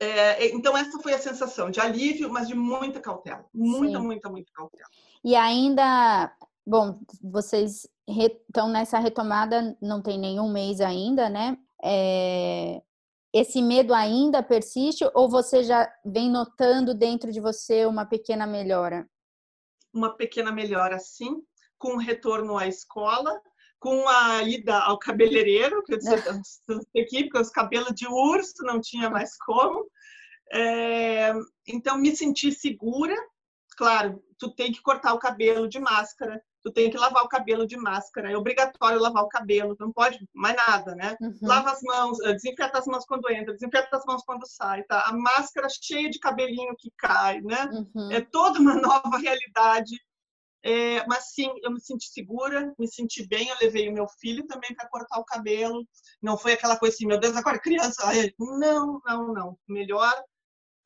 é, 0.00 0.46
então, 0.54 0.76
essa 0.76 0.98
foi 1.00 1.12
a 1.12 1.18
sensação 1.18 1.70
de 1.70 1.80
alívio, 1.80 2.30
mas 2.30 2.46
de 2.46 2.54
muita 2.54 3.00
cautela. 3.00 3.44
Muita, 3.52 3.98
Sim. 3.98 4.04
muita, 4.04 4.28
muita 4.30 4.52
cautela. 4.52 4.88
E 5.24 5.34
ainda, 5.34 6.32
bom, 6.66 7.00
vocês 7.22 7.88
estão 8.06 8.68
nessa 8.68 8.98
retomada, 8.98 9.76
não 9.80 10.02
tem 10.02 10.18
nenhum 10.18 10.50
mês 10.50 10.80
ainda, 10.80 11.28
né? 11.28 11.58
É, 11.84 12.80
esse 13.32 13.60
medo 13.60 13.92
ainda 13.92 14.42
persiste 14.42 15.04
ou 15.14 15.28
você 15.28 15.62
já 15.62 15.90
vem 16.04 16.30
notando 16.30 16.94
dentro 16.94 17.30
de 17.30 17.40
você 17.40 17.84
uma 17.84 18.06
pequena 18.06 18.46
melhora? 18.46 19.08
Uma 19.92 20.16
pequena 20.16 20.50
melhora, 20.50 20.98
sim, 20.98 21.42
com 21.78 21.94
o 21.94 21.98
retorno 21.98 22.56
à 22.56 22.66
escola, 22.66 23.40
com 23.78 24.08
a 24.08 24.42
ida 24.42 24.78
ao 24.78 24.98
cabeleireiro, 24.98 25.82
que 25.84 25.94
eu 25.94 25.98
disse, 25.98 26.14
aqui, 26.98 27.24
porque 27.24 27.38
os 27.38 27.50
cabelos 27.50 27.94
de 27.94 28.06
urso 28.06 28.64
não 28.64 28.80
tinha 28.80 29.08
mais 29.08 29.36
como. 29.38 29.86
É, 30.52 31.32
então, 31.66 31.98
me 31.98 32.14
senti 32.16 32.50
segura. 32.50 33.14
Claro, 33.78 34.20
tu 34.36 34.50
tem 34.50 34.72
que 34.72 34.82
cortar 34.82 35.14
o 35.14 35.20
cabelo 35.20 35.68
de 35.68 35.78
máscara, 35.78 36.42
tu 36.64 36.72
tem 36.72 36.90
que 36.90 36.98
lavar 36.98 37.22
o 37.22 37.28
cabelo 37.28 37.64
de 37.64 37.76
máscara, 37.76 38.28
é 38.28 38.36
obrigatório 38.36 38.98
lavar 38.98 39.22
o 39.22 39.28
cabelo, 39.28 39.76
não 39.78 39.92
pode 39.92 40.18
mais 40.34 40.56
nada, 40.56 40.96
né? 40.96 41.16
Uhum. 41.20 41.38
Lava 41.42 41.70
as 41.70 41.80
mãos, 41.82 42.18
eh, 42.24 42.32
desinfeta 42.32 42.76
as 42.76 42.86
mãos 42.86 43.04
quando 43.06 43.30
entra, 43.30 43.54
desinfeta 43.54 43.96
as 43.96 44.04
mãos 44.04 44.24
quando 44.26 44.44
sai, 44.48 44.82
tá? 44.82 45.04
A 45.06 45.12
máscara 45.12 45.68
cheia 45.70 46.10
de 46.10 46.18
cabelinho 46.18 46.74
que 46.76 46.90
cai, 46.98 47.40
né? 47.40 47.70
Uhum. 47.72 48.10
É 48.10 48.20
toda 48.20 48.58
uma 48.58 48.74
nova 48.82 49.16
realidade 49.16 49.94
é, 50.60 51.06
mas 51.06 51.32
sim, 51.34 51.48
eu 51.62 51.70
me 51.70 51.80
senti 51.80 52.08
segura, 52.08 52.74
me 52.76 52.88
senti 52.88 53.26
bem. 53.28 53.48
Eu 53.48 53.56
levei 53.62 53.88
o 53.88 53.92
meu 53.92 54.08
filho 54.20 54.44
também 54.46 54.74
para 54.74 54.88
cortar 54.88 55.20
o 55.20 55.24
cabelo. 55.24 55.86
Não 56.20 56.36
foi 56.36 56.54
aquela 56.54 56.76
coisa 56.76 56.94
assim, 56.96 57.06
meu 57.06 57.18
Deus, 57.20 57.36
agora 57.36 57.60
criança. 57.60 58.04
Não, 58.38 59.00
não, 59.06 59.32
não. 59.32 59.58
Melhor. 59.68 60.12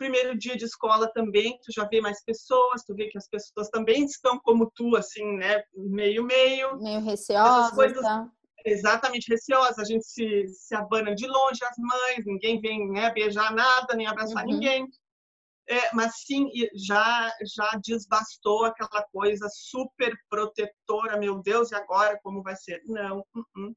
Primeiro 0.02 0.36
dia 0.36 0.56
de 0.56 0.64
escola 0.64 1.06
também, 1.12 1.56
tu 1.62 1.72
já 1.72 1.84
vê 1.84 2.00
mais 2.00 2.24
pessoas, 2.24 2.82
tu 2.82 2.92
vê 2.92 3.06
que 3.06 3.16
as 3.16 3.28
pessoas 3.28 3.68
também 3.68 4.04
estão 4.04 4.36
como 4.40 4.68
tu, 4.74 4.96
assim, 4.96 5.24
né? 5.36 5.62
Meio, 5.72 6.24
meio. 6.24 6.76
Meio 6.82 7.00
receosa. 7.00 7.72
Coisas, 7.72 8.02
tá? 8.02 8.28
Exatamente, 8.66 9.30
receosa. 9.30 9.80
A 9.80 9.84
gente 9.84 10.04
se, 10.04 10.48
se 10.48 10.74
abana 10.74 11.14
de 11.14 11.24
longe, 11.24 11.64
as 11.64 11.76
mães, 11.78 12.26
ninguém 12.26 12.60
vem 12.60 12.90
né, 12.90 13.12
beijar 13.12 13.54
nada, 13.54 13.94
nem 13.94 14.08
abraçar 14.08 14.44
uhum. 14.44 14.54
ninguém. 14.54 14.88
É, 15.68 15.94
mas 15.94 16.16
sim, 16.26 16.50
já, 16.74 17.32
já 17.54 17.80
desbastou 17.80 18.64
aquela 18.64 19.04
coisa 19.12 19.48
super 19.52 20.12
protetora, 20.28 21.16
meu 21.16 21.40
Deus, 21.40 21.70
e 21.70 21.76
agora 21.76 22.18
como 22.24 22.42
vai 22.42 22.56
ser? 22.56 22.82
Não. 22.86 23.20
Uh 23.36 23.44
-uh. 23.56 23.72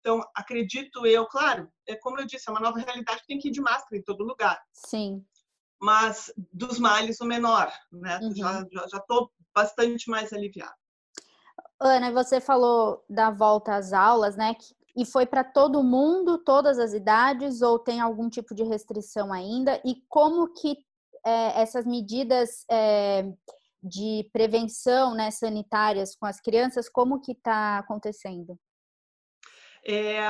Então, 0.00 0.20
acredito 0.34 1.06
eu, 1.06 1.26
claro, 1.26 1.70
é 1.86 1.94
como 1.94 2.18
eu 2.18 2.26
disse, 2.26 2.48
é 2.48 2.50
uma 2.50 2.60
nova 2.60 2.80
realidade, 2.80 3.22
tem 3.28 3.38
que 3.38 3.48
ir 3.48 3.52
de 3.52 3.60
máscara 3.60 3.96
em 3.96 4.02
todo 4.02 4.24
lugar. 4.24 4.60
Sim. 4.72 5.24
Mas 5.80 6.32
dos 6.52 6.78
males 6.78 7.20
o 7.20 7.24
menor, 7.24 7.72
né? 7.90 8.18
Uhum. 8.22 8.34
Já 8.34 8.98
estou 8.98 9.30
bastante 9.54 10.10
mais 10.10 10.32
aliviada. 10.32 10.74
Ana, 11.80 12.12
você 12.12 12.40
falou 12.40 13.02
da 13.08 13.30
volta 13.30 13.74
às 13.74 13.92
aulas, 13.92 14.36
né? 14.36 14.54
E 14.94 15.06
foi 15.06 15.24
para 15.24 15.42
todo 15.42 15.82
mundo, 15.82 16.38
todas 16.38 16.78
as 16.78 16.92
idades, 16.92 17.62
ou 17.62 17.78
tem 17.78 18.00
algum 18.00 18.28
tipo 18.28 18.54
de 18.54 18.62
restrição 18.62 19.32
ainda? 19.32 19.80
E 19.84 20.02
como 20.08 20.52
que 20.52 20.76
é, 21.24 21.62
essas 21.62 21.86
medidas 21.86 22.64
é, 22.70 23.24
de 23.82 24.28
prevenção 24.32 25.14
né, 25.14 25.30
sanitárias 25.30 26.14
com 26.14 26.26
as 26.26 26.40
crianças, 26.40 26.88
como 26.88 27.20
que 27.20 27.32
está 27.32 27.78
acontecendo? 27.78 28.58
É, 29.86 30.20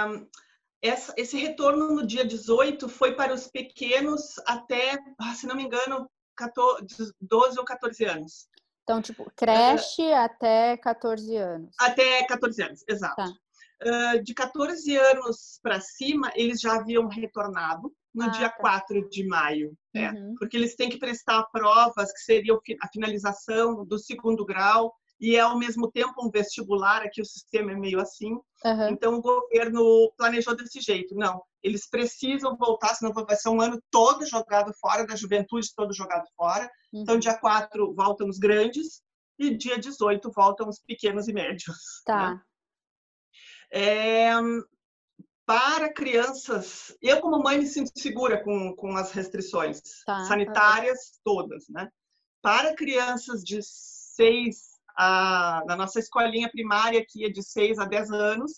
essa, 0.82 1.12
esse 1.16 1.36
retorno 1.36 1.94
no 1.94 2.06
dia 2.06 2.24
18 2.24 2.88
foi 2.88 3.14
para 3.14 3.34
os 3.34 3.46
pequenos 3.46 4.38
até, 4.46 4.98
ah, 5.18 5.34
se 5.34 5.46
não 5.46 5.54
me 5.54 5.64
engano, 5.64 6.08
14, 6.36 7.12
12 7.20 7.58
ou 7.58 7.64
14 7.64 8.04
anos. 8.04 8.48
Então, 8.82 9.00
tipo, 9.00 9.30
creche 9.36 10.02
uh, 10.02 10.16
até 10.16 10.76
14 10.78 11.36
anos. 11.36 11.74
Até 11.78 12.24
14 12.24 12.62
anos, 12.62 12.84
exato. 12.88 13.16
Tá. 13.16 13.32
Uh, 13.82 14.22
de 14.22 14.34
14 14.34 14.96
anos 14.96 15.58
para 15.62 15.80
cima, 15.80 16.32
eles 16.34 16.60
já 16.60 16.74
haviam 16.74 17.06
retornado 17.06 17.92
no 18.14 18.24
ah, 18.24 18.28
dia 18.28 18.48
tá. 18.48 18.56
4 18.56 19.08
de 19.08 19.26
maio, 19.26 19.72
né? 19.94 20.10
Uhum. 20.10 20.34
Porque 20.38 20.56
eles 20.56 20.74
têm 20.74 20.90
que 20.90 20.98
prestar 20.98 21.44
provas 21.52 22.12
que 22.12 22.20
seriam 22.20 22.58
a 22.82 22.88
finalização 22.88 23.84
do 23.84 23.98
segundo 23.98 24.44
grau 24.44 24.92
e 25.20 25.36
é 25.36 25.40
ao 25.40 25.58
mesmo 25.58 25.90
tempo 25.90 26.24
um 26.24 26.30
vestibular, 26.30 27.02
aqui 27.02 27.20
o 27.20 27.26
sistema 27.26 27.72
é 27.72 27.76
meio 27.76 28.00
assim. 28.00 28.32
Uhum. 28.64 28.88
Então 28.88 29.14
o 29.14 29.20
governo 29.20 30.10
planejou 30.16 30.56
desse 30.56 30.80
jeito. 30.80 31.14
Não, 31.14 31.42
eles 31.62 31.88
precisam 31.88 32.56
voltar, 32.56 32.94
senão 32.94 33.12
vai 33.12 33.36
ser 33.36 33.50
um 33.50 33.60
ano 33.60 33.80
todo 33.90 34.26
jogado 34.26 34.72
fora, 34.80 35.06
da 35.06 35.14
juventude 35.14 35.74
todo 35.74 35.92
jogado 35.92 36.26
fora. 36.34 36.70
Uhum. 36.92 37.02
Então 37.02 37.18
dia 37.18 37.38
4 37.38 37.94
voltam 37.94 38.28
os 38.28 38.38
grandes 38.38 39.02
e 39.38 39.54
dia 39.54 39.78
18 39.78 40.30
voltam 40.34 40.68
os 40.68 40.80
pequenos 40.80 41.28
e 41.28 41.32
médios. 41.32 41.76
Tá. 42.06 42.34
Né? 42.34 42.40
É, 43.72 44.32
para 45.46 45.92
crianças, 45.92 46.96
eu 47.02 47.20
como 47.20 47.42
mãe 47.42 47.58
me 47.58 47.66
sinto 47.66 47.90
segura 47.94 48.42
com, 48.42 48.74
com 48.74 48.96
as 48.96 49.12
restrições 49.12 49.80
tá, 50.06 50.18
tá 50.18 50.24
sanitárias 50.24 50.98
tá. 50.98 51.18
todas, 51.22 51.68
né? 51.68 51.88
Para 52.42 52.74
crianças 52.74 53.44
de 53.44 53.60
6 53.62 54.69
a, 55.00 55.64
na 55.66 55.74
nossa 55.76 55.98
escolinha 55.98 56.50
primária, 56.50 57.02
que 57.08 57.24
é 57.24 57.30
de 57.30 57.42
6 57.42 57.78
a 57.78 57.86
10 57.86 58.10
anos, 58.10 58.52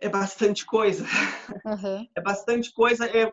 é 0.00 0.08
bastante 0.08 0.66
coisa. 0.66 1.04
Uhum. 1.64 2.08
É 2.16 2.20
bastante 2.20 2.72
coisa. 2.72 3.06
É, 3.06 3.32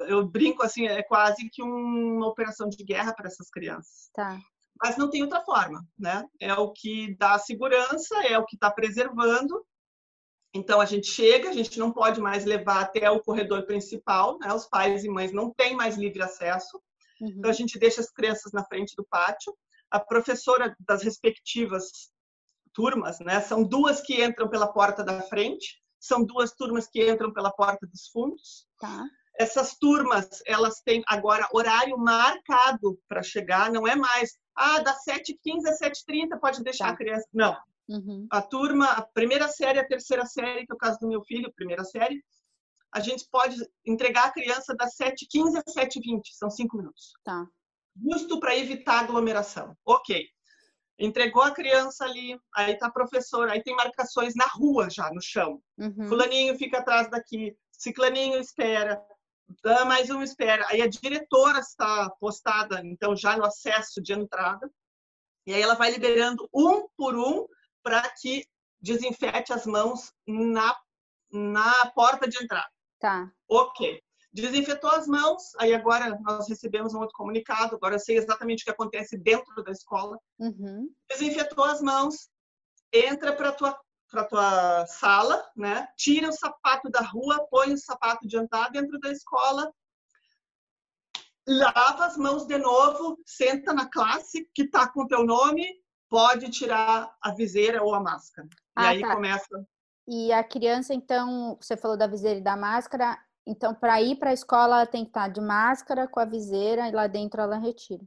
eu 0.00 0.26
brinco 0.26 0.62
assim, 0.62 0.86
é 0.86 1.02
quase 1.02 1.50
que 1.50 1.62
uma 1.62 2.26
operação 2.26 2.66
de 2.70 2.82
guerra 2.82 3.12
para 3.12 3.26
essas 3.26 3.50
crianças. 3.50 4.08
Tá. 4.14 4.38
Mas 4.82 4.96
não 4.96 5.10
tem 5.10 5.22
outra 5.22 5.42
forma, 5.42 5.86
né? 5.98 6.24
É 6.40 6.54
o 6.54 6.72
que 6.72 7.14
dá 7.18 7.38
segurança, 7.38 8.16
é 8.26 8.38
o 8.38 8.46
que 8.46 8.56
está 8.56 8.70
preservando. 8.70 9.62
Então 10.54 10.80
a 10.80 10.86
gente 10.86 11.08
chega, 11.08 11.50
a 11.50 11.52
gente 11.52 11.78
não 11.78 11.92
pode 11.92 12.22
mais 12.22 12.46
levar 12.46 12.80
até 12.80 13.10
o 13.10 13.20
corredor 13.20 13.66
principal, 13.66 14.38
né? 14.38 14.50
Os 14.54 14.66
pais 14.66 15.04
e 15.04 15.10
mães 15.10 15.30
não 15.30 15.52
têm 15.52 15.76
mais 15.76 15.98
livre 15.98 16.22
acesso. 16.22 16.80
Uhum. 17.20 17.34
Então 17.36 17.50
a 17.50 17.54
gente 17.54 17.78
deixa 17.78 18.00
as 18.00 18.10
crianças 18.10 18.50
na 18.50 18.64
frente 18.64 18.96
do 18.96 19.04
pátio 19.04 19.54
a 19.90 20.00
professora 20.00 20.76
das 20.80 21.02
respectivas 21.02 22.10
turmas, 22.72 23.18
né? 23.20 23.40
São 23.40 23.64
duas 23.64 24.00
que 24.00 24.24
entram 24.24 24.48
pela 24.48 24.72
porta 24.72 25.02
da 25.02 25.22
frente, 25.22 25.80
são 25.98 26.24
duas 26.24 26.52
turmas 26.52 26.86
que 26.86 27.10
entram 27.10 27.32
pela 27.32 27.50
porta 27.50 27.86
dos 27.86 28.08
fundos. 28.08 28.66
Tá. 28.78 29.04
Essas 29.36 29.76
turmas, 29.78 30.42
elas 30.46 30.80
têm 30.82 31.02
agora 31.06 31.48
horário 31.52 31.96
marcado 31.96 32.98
para 33.08 33.22
chegar, 33.22 33.70
não 33.70 33.86
é 33.86 33.94
mais, 33.94 34.32
ah, 34.54 34.80
das 34.80 35.04
7h15 35.04 35.66
às 35.66 35.78
7h30 35.80 36.38
pode 36.40 36.62
deixar 36.62 36.86
tá. 36.86 36.92
a 36.92 36.96
criança. 36.96 37.26
Não. 37.32 37.56
Uhum. 37.88 38.26
A 38.30 38.42
turma, 38.42 38.86
a 38.86 39.02
primeira 39.02 39.48
série, 39.48 39.78
a 39.78 39.86
terceira 39.86 40.26
série, 40.26 40.66
que 40.66 40.72
é 40.72 40.74
o 40.74 40.78
caso 40.78 40.98
do 41.00 41.08
meu 41.08 41.22
filho, 41.22 41.52
primeira 41.54 41.84
série, 41.84 42.22
a 42.92 43.00
gente 43.00 43.26
pode 43.30 43.56
entregar 43.86 44.26
a 44.26 44.32
criança 44.32 44.74
das 44.74 44.96
7h15 44.96 45.62
às 45.66 45.74
7h20, 45.74 46.20
são 46.32 46.50
cinco 46.50 46.76
minutos. 46.76 47.12
Tá 47.24 47.46
justo 48.02 48.38
para 48.40 48.56
evitar 48.56 49.00
aglomeração. 49.00 49.76
Ok. 49.84 50.26
Entregou 50.98 51.42
a 51.42 51.52
criança 51.52 52.04
ali, 52.04 52.36
aí 52.54 52.76
tá 52.76 52.88
a 52.88 52.92
professora, 52.92 53.52
aí 53.52 53.62
tem 53.62 53.76
marcações 53.76 54.34
na 54.34 54.46
rua 54.46 54.90
já, 54.90 55.10
no 55.12 55.22
chão. 55.22 55.62
Uhum. 55.78 56.08
Fulaninho 56.08 56.58
fica 56.58 56.78
atrás 56.78 57.08
daqui, 57.08 57.56
ciclaninho 57.70 58.40
espera, 58.40 59.00
mais 59.86 60.10
um 60.10 60.22
espera. 60.22 60.66
Aí 60.68 60.82
a 60.82 60.88
diretora 60.88 61.60
está 61.60 62.10
postada, 62.20 62.82
então, 62.84 63.16
já 63.16 63.36
no 63.36 63.44
acesso 63.44 64.02
de 64.02 64.12
entrada. 64.12 64.70
E 65.46 65.54
aí 65.54 65.62
ela 65.62 65.74
vai 65.74 65.90
liberando 65.90 66.48
um 66.52 66.86
por 66.96 67.16
um 67.16 67.46
para 67.82 68.02
que 68.20 68.44
desinfete 68.80 69.52
as 69.52 69.66
mãos 69.66 70.12
na, 70.26 70.76
na 71.32 71.86
porta 71.94 72.28
de 72.28 72.42
entrada. 72.42 72.68
Tá. 73.00 73.30
Ok. 73.48 74.02
Desinfetou 74.40 74.90
as 74.90 75.06
mãos, 75.06 75.54
aí 75.58 75.74
agora 75.74 76.18
nós 76.20 76.48
recebemos 76.48 76.94
um 76.94 77.00
outro 77.00 77.16
comunicado, 77.16 77.76
agora 77.76 77.96
eu 77.96 78.00
sei 78.00 78.16
exatamente 78.16 78.62
o 78.62 78.64
que 78.64 78.70
acontece 78.70 79.16
dentro 79.16 79.62
da 79.62 79.72
escola. 79.72 80.18
Uhum. 80.38 80.88
Desinfetou 81.10 81.64
as 81.64 81.80
mãos, 81.80 82.28
entra 82.92 83.32
para 83.34 83.52
tua 83.52 83.78
para 84.10 84.24
tua 84.24 84.86
sala, 84.86 85.46
né? 85.54 85.86
Tira 85.94 86.30
o 86.30 86.32
sapato 86.32 86.88
da 86.88 87.02
rua, 87.02 87.46
põe 87.50 87.74
o 87.74 87.78
sapato 87.78 88.26
de 88.26 88.38
entrar 88.38 88.70
dentro 88.70 88.98
da 88.98 89.12
escola, 89.12 89.70
lava 91.46 92.06
as 92.06 92.16
mãos 92.16 92.46
de 92.46 92.56
novo, 92.58 93.18
senta 93.26 93.72
na 93.72 93.86
classe 93.90 94.48
que 94.54 94.62
está 94.62 94.90
com 94.90 95.06
teu 95.06 95.24
nome, 95.24 95.66
pode 96.08 96.50
tirar 96.50 97.14
a 97.20 97.34
viseira 97.34 97.82
ou 97.82 97.94
a 97.94 98.00
máscara. 98.00 98.48
Ah, 98.74 98.84
e 98.84 98.86
aí 98.96 99.00
tá. 99.02 99.14
começa. 99.14 99.66
E 100.06 100.32
a 100.32 100.42
criança, 100.42 100.94
então, 100.94 101.58
você 101.60 101.76
falou 101.76 101.96
da 101.96 102.06
viseira 102.06 102.40
e 102.40 102.42
da 102.42 102.56
máscara, 102.56 103.18
então, 103.48 103.74
para 103.74 104.02
ir 104.02 104.16
para 104.16 104.28
a 104.28 104.34
escola, 104.34 104.76
ela 104.76 104.86
tem 104.86 105.04
que 105.04 105.10
estar 105.10 105.28
de 105.28 105.40
máscara, 105.40 106.06
com 106.06 106.20
a 106.20 106.26
viseira, 106.26 106.86
e 106.86 106.92
lá 106.92 107.06
dentro 107.06 107.40
ela 107.40 107.56
retira. 107.56 108.04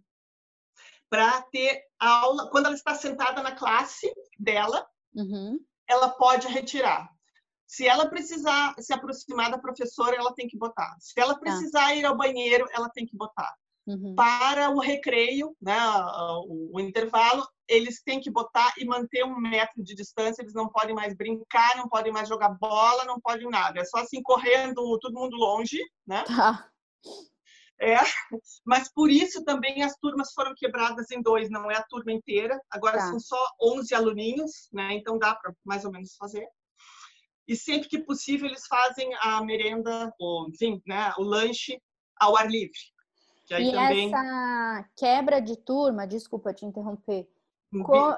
Para 1.09 1.41
ter 1.51 1.83
aula, 1.99 2.47
quando 2.51 2.67
ela 2.67 2.75
está 2.75 2.93
sentada 2.93 3.41
na 3.41 3.51
classe 3.51 4.13
dela, 4.37 4.87
uhum. 5.15 5.59
ela 5.87 6.09
pode 6.09 6.47
retirar. 6.47 7.09
Se 7.65 7.87
ela 7.87 8.07
precisar 8.07 8.75
se 8.77 8.93
aproximar 8.93 9.49
da 9.49 9.57
professora, 9.57 10.15
ela 10.15 10.33
tem 10.35 10.47
que 10.47 10.57
botar. 10.57 10.95
Se 10.99 11.19
ela 11.19 11.33
tá. 11.33 11.39
precisar 11.39 11.87
ah. 11.87 11.95
ir 11.95 12.05
ao 12.05 12.15
banheiro, 12.15 12.67
ela 12.71 12.89
tem 12.89 13.05
que 13.05 13.17
botar. 13.17 13.51
Uhum. 13.87 14.13
Para 14.15 14.69
o 14.69 14.79
recreio, 14.79 15.55
né, 15.59 15.77
o, 16.47 16.75
o, 16.75 16.79
intervalo, 16.79 17.47
eles 17.67 18.01
têm 18.03 18.19
que 18.19 18.29
botar 18.29 18.73
e 18.77 18.85
manter 18.85 19.25
um 19.25 19.35
metro 19.37 19.83
de 19.83 19.95
distância, 19.95 20.41
eles 20.41 20.53
não 20.53 20.69
podem 20.69 20.93
mais 20.93 21.15
brincar, 21.15 21.75
não 21.77 21.89
podem 21.89 22.11
mais 22.11 22.29
jogar 22.29 22.49
bola, 22.49 23.05
não 23.05 23.19
podem 23.19 23.49
nada. 23.49 23.79
É 23.79 23.85
só 23.85 23.97
assim, 23.97 24.21
correndo, 24.21 24.99
todo 24.99 25.13
mundo 25.13 25.35
longe, 25.35 25.79
né? 26.05 26.23
Tá. 26.41 26.67
É, 27.81 27.95
mas 28.63 28.93
por 28.93 29.09
isso 29.09 29.43
também 29.43 29.81
as 29.81 29.95
turmas 29.97 30.31
foram 30.33 30.53
quebradas 30.55 31.09
em 31.09 31.19
dois, 31.19 31.49
não 31.49 31.69
é 31.71 31.75
a 31.75 31.83
turma 31.83 32.11
inteira. 32.11 32.59
Agora 32.69 32.99
tá. 32.99 33.07
são 33.07 33.19
só 33.19 33.43
11 33.59 33.95
aluninhos, 33.95 34.69
né? 34.71 34.93
Então 34.93 35.17
dá 35.17 35.33
para 35.33 35.51
mais 35.65 35.83
ou 35.83 35.91
menos 35.91 36.15
fazer. 36.15 36.47
E 37.47 37.55
sempre 37.55 37.89
que 37.89 37.99
possível 37.99 38.47
eles 38.47 38.67
fazem 38.67 39.11
a 39.19 39.43
merenda, 39.43 40.13
ou 40.19 40.47
enfim, 40.47 40.79
né, 40.85 41.11
o 41.17 41.23
lanche 41.23 41.81
ao 42.19 42.37
ar 42.37 42.49
livre. 42.49 42.79
E 43.59 43.71
também... 43.71 44.13
essa 44.13 44.89
quebra 44.95 45.41
de 45.41 45.57
turma, 45.57 46.07
desculpa 46.07 46.53
te 46.53 46.65
interromper, 46.65 47.27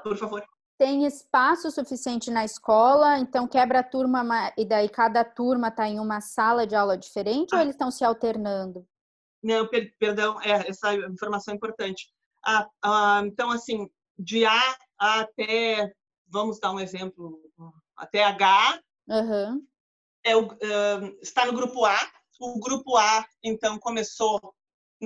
por 0.02 0.16
favor. 0.16 0.44
Tem 0.76 1.06
espaço 1.06 1.70
suficiente 1.70 2.30
na 2.32 2.44
escola, 2.44 3.18
então 3.18 3.46
quebra 3.46 3.78
a 3.78 3.84
turma 3.84 4.52
e 4.56 4.64
daí 4.64 4.88
cada 4.88 5.24
turma 5.24 5.68
está 5.68 5.88
em 5.88 6.00
uma 6.00 6.20
sala 6.20 6.66
de 6.66 6.74
aula 6.74 6.98
diferente 6.98 7.54
ah. 7.54 7.56
ou 7.56 7.62
eles 7.62 7.74
estão 7.74 7.92
se 7.92 8.04
alternando? 8.04 8.84
Não, 9.42 9.68
per 9.68 9.94
perdão, 9.98 10.40
é, 10.40 10.68
essa 10.68 10.94
informação 10.94 11.52
é 11.52 11.56
importante. 11.56 12.08
Ah, 12.44 12.68
ah, 12.82 13.22
então, 13.24 13.50
assim, 13.50 13.88
de 14.18 14.44
A 14.44 14.76
até, 14.98 15.92
vamos 16.26 16.58
dar 16.58 16.72
um 16.72 16.80
exemplo, 16.80 17.40
até 17.96 18.24
H, 18.24 18.80
uhum. 19.08 19.66
é 20.24 20.36
o, 20.36 20.46
uh, 20.46 21.18
está 21.22 21.46
no 21.46 21.52
grupo 21.52 21.84
A. 21.84 21.98
O 22.40 22.58
grupo 22.58 22.96
A, 22.96 23.24
então, 23.42 23.78
começou 23.78 24.54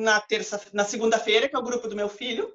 na 0.01 0.21
terça, 0.21 0.61
na 0.73 0.85
segunda-feira, 0.85 1.49
que 1.49 1.57
é 1.57 1.59
o 1.59 1.63
grupo 1.63 1.89
do 1.89 1.97
meu 1.97 2.09
filho. 2.09 2.53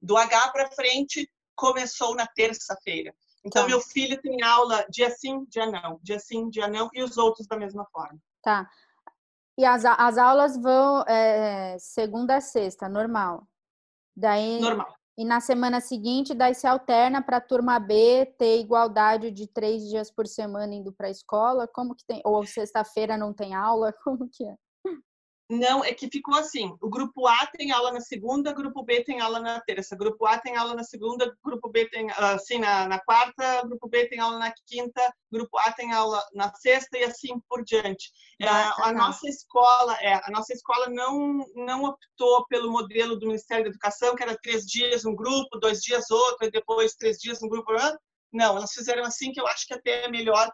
Do 0.00 0.16
H 0.16 0.48
para 0.50 0.70
frente 0.70 1.30
começou 1.54 2.14
na 2.14 2.26
terça-feira. 2.26 3.14
Então, 3.44 3.62
tá. 3.62 3.68
meu 3.68 3.80
filho 3.80 4.20
tem 4.20 4.42
aula 4.42 4.84
dia 4.90 5.10
sim, 5.10 5.44
dia 5.46 5.66
não, 5.66 5.98
dia 6.02 6.18
sim, 6.18 6.48
dia 6.50 6.68
não, 6.68 6.88
e 6.92 7.02
os 7.02 7.16
outros 7.16 7.46
da 7.46 7.56
mesma 7.56 7.86
forma. 7.92 8.18
Tá. 8.42 8.68
E 9.58 9.64
as, 9.64 9.84
as 9.84 10.18
aulas 10.18 10.56
vão 10.56 11.02
é, 11.06 11.76
segunda 11.78 12.36
a 12.36 12.40
sexta, 12.40 12.88
normal. 12.88 13.46
Daí, 14.16 14.60
normal. 14.60 14.94
E 15.20 15.24
na 15.24 15.38
semana 15.38 15.82
seguinte, 15.82 16.32
daí 16.32 16.54
se 16.54 16.66
alterna 16.66 17.20
para 17.20 17.36
a 17.36 17.40
turma 17.42 17.78
B 17.78 18.24
ter 18.38 18.58
igualdade 18.58 19.30
de 19.30 19.46
três 19.46 19.82
dias 19.86 20.10
por 20.10 20.26
semana 20.26 20.74
indo 20.74 20.94
para 20.94 21.08
a 21.08 21.10
escola? 21.10 21.68
Como 21.68 21.94
que 21.94 22.04
tem? 22.06 22.22
Ou 22.24 22.46
sexta-feira 22.46 23.18
não 23.18 23.34
tem 23.34 23.54
aula? 23.54 23.92
Como 24.02 24.26
que 24.30 24.46
é? 24.46 24.56
Não, 25.50 25.84
é 25.84 25.92
que 25.92 26.08
ficou 26.08 26.36
assim: 26.36 26.76
o 26.80 26.88
grupo 26.88 27.26
A 27.26 27.44
tem 27.46 27.72
aula 27.72 27.90
na 27.90 28.00
segunda, 28.00 28.52
grupo 28.52 28.84
B 28.84 29.02
tem 29.02 29.20
aula 29.20 29.40
na 29.40 29.60
terça, 29.60 29.96
grupo 29.96 30.24
A 30.24 30.38
tem 30.38 30.56
aula 30.56 30.76
na 30.76 30.84
segunda, 30.84 31.36
grupo 31.44 31.68
B 31.68 31.88
tem 31.88 32.08
assim 32.12 32.60
na, 32.60 32.86
na 32.86 33.00
quarta, 33.00 33.66
grupo 33.66 33.88
B 33.88 34.06
tem 34.06 34.20
aula 34.20 34.38
na 34.38 34.54
quinta, 34.64 35.12
grupo 35.28 35.58
A 35.58 35.72
tem 35.72 35.92
aula 35.92 36.24
na 36.32 36.54
sexta 36.54 36.96
e 36.96 37.02
assim 37.02 37.40
por 37.48 37.64
diante. 37.64 38.12
É, 38.40 38.46
a 38.46 38.74
tá. 38.74 38.92
nossa 38.92 39.28
escola, 39.28 39.96
é, 40.00 40.14
a 40.24 40.30
nossa 40.30 40.52
escola 40.52 40.88
não 40.88 41.44
não 41.56 41.82
optou 41.82 42.46
pelo 42.46 42.70
modelo 42.70 43.18
do 43.18 43.26
Ministério 43.26 43.64
da 43.64 43.70
Educação, 43.70 44.14
que 44.14 44.22
era 44.22 44.38
três 44.40 44.64
dias 44.64 45.04
um 45.04 45.16
grupo, 45.16 45.58
dois 45.58 45.80
dias 45.80 46.12
outro, 46.12 46.46
e 46.46 46.50
depois 46.52 46.94
três 46.94 47.18
dias 47.18 47.42
um 47.42 47.48
grupo. 47.48 47.72
Não, 48.32 48.56
elas 48.56 48.72
fizeram 48.72 49.02
assim 49.02 49.32
que 49.32 49.40
eu 49.40 49.48
acho 49.48 49.66
que 49.66 49.74
até 49.74 50.04
é 50.04 50.08
melhor 50.08 50.48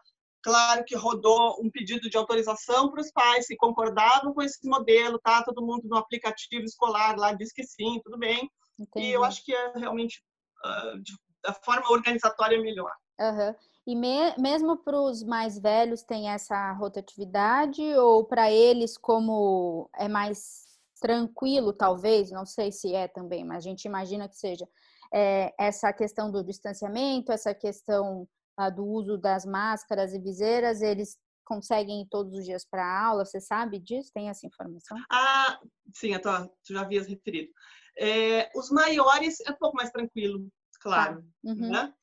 Claro 0.47 0.85
que 0.85 0.95
rodou 0.95 1.57
um 1.61 1.69
pedido 1.69 2.09
de 2.09 2.15
autorização 2.15 2.89
para 2.89 3.01
os 3.01 3.11
pais 3.11 3.47
que 3.47 3.57
concordavam 3.57 4.33
com 4.33 4.41
esse 4.41 4.65
modelo, 4.65 5.19
tá? 5.19 5.43
Todo 5.43 5.61
mundo 5.61 5.89
no 5.89 5.97
aplicativo 5.97 6.63
escolar 6.63 7.17
lá 7.17 7.33
diz 7.33 7.51
que 7.51 7.65
sim, 7.65 7.99
tudo 8.01 8.17
bem. 8.17 8.49
Entendi. 8.79 9.07
E 9.07 9.11
eu 9.11 9.25
acho 9.25 9.43
que 9.43 9.53
é 9.53 9.73
realmente 9.75 10.23
uh, 10.65 11.03
de, 11.03 11.11
a 11.45 11.53
forma 11.53 11.91
organizatória 11.91 12.61
melhor. 12.61 12.93
Uhum. 13.19 13.55
E 13.85 13.93
me, 13.93 14.37
mesmo 14.37 14.77
para 14.77 14.97
os 14.97 15.21
mais 15.21 15.59
velhos 15.59 16.01
tem 16.01 16.29
essa 16.29 16.71
rotatividade 16.71 17.81
ou 17.97 18.23
para 18.23 18.49
eles 18.49 18.97
como 18.97 19.89
é 19.97 20.07
mais 20.07 20.65
tranquilo, 21.01 21.73
talvez, 21.73 22.31
não 22.31 22.45
sei 22.45 22.71
se 22.71 22.95
é 22.95 23.09
também, 23.09 23.43
mas 23.43 23.57
a 23.57 23.69
gente 23.69 23.83
imagina 23.83 24.29
que 24.29 24.37
seja. 24.37 24.65
é, 25.11 25.53
essa 25.57 25.91
questão 25.91 26.31
do 26.31 26.41
distanciamento, 26.41 27.33
essa 27.33 27.53
questão 27.53 28.27
do 28.73 28.85
uso 28.85 29.17
das 29.17 29.45
máscaras 29.45 30.13
e 30.13 30.19
viseiras, 30.19 30.81
eles 30.81 31.17
conseguem 31.45 32.01
ir 32.01 32.07
todos 32.09 32.33
os 32.33 32.43
dias 32.43 32.65
para 32.65 32.83
a 32.83 33.05
aula? 33.07 33.25
Você 33.25 33.39
sabe 33.39 33.79
disso? 33.79 34.11
Tem 34.13 34.29
essa 34.29 34.45
informação? 34.45 34.97
Ah, 35.09 35.59
sim, 35.93 36.13
eu 36.13 36.21
tô, 36.21 36.31
tu 36.65 36.73
já 36.73 36.81
havias 36.81 37.07
referido. 37.07 37.51
É, 37.97 38.49
os 38.55 38.69
maiores 38.69 39.39
é 39.41 39.51
um 39.51 39.57
pouco 39.57 39.77
mais 39.77 39.89
tranquilo, 39.89 40.47
claro. 40.81 41.21
Tá. 41.21 41.27
Uhum. 41.43 41.71
Né? 41.71 41.93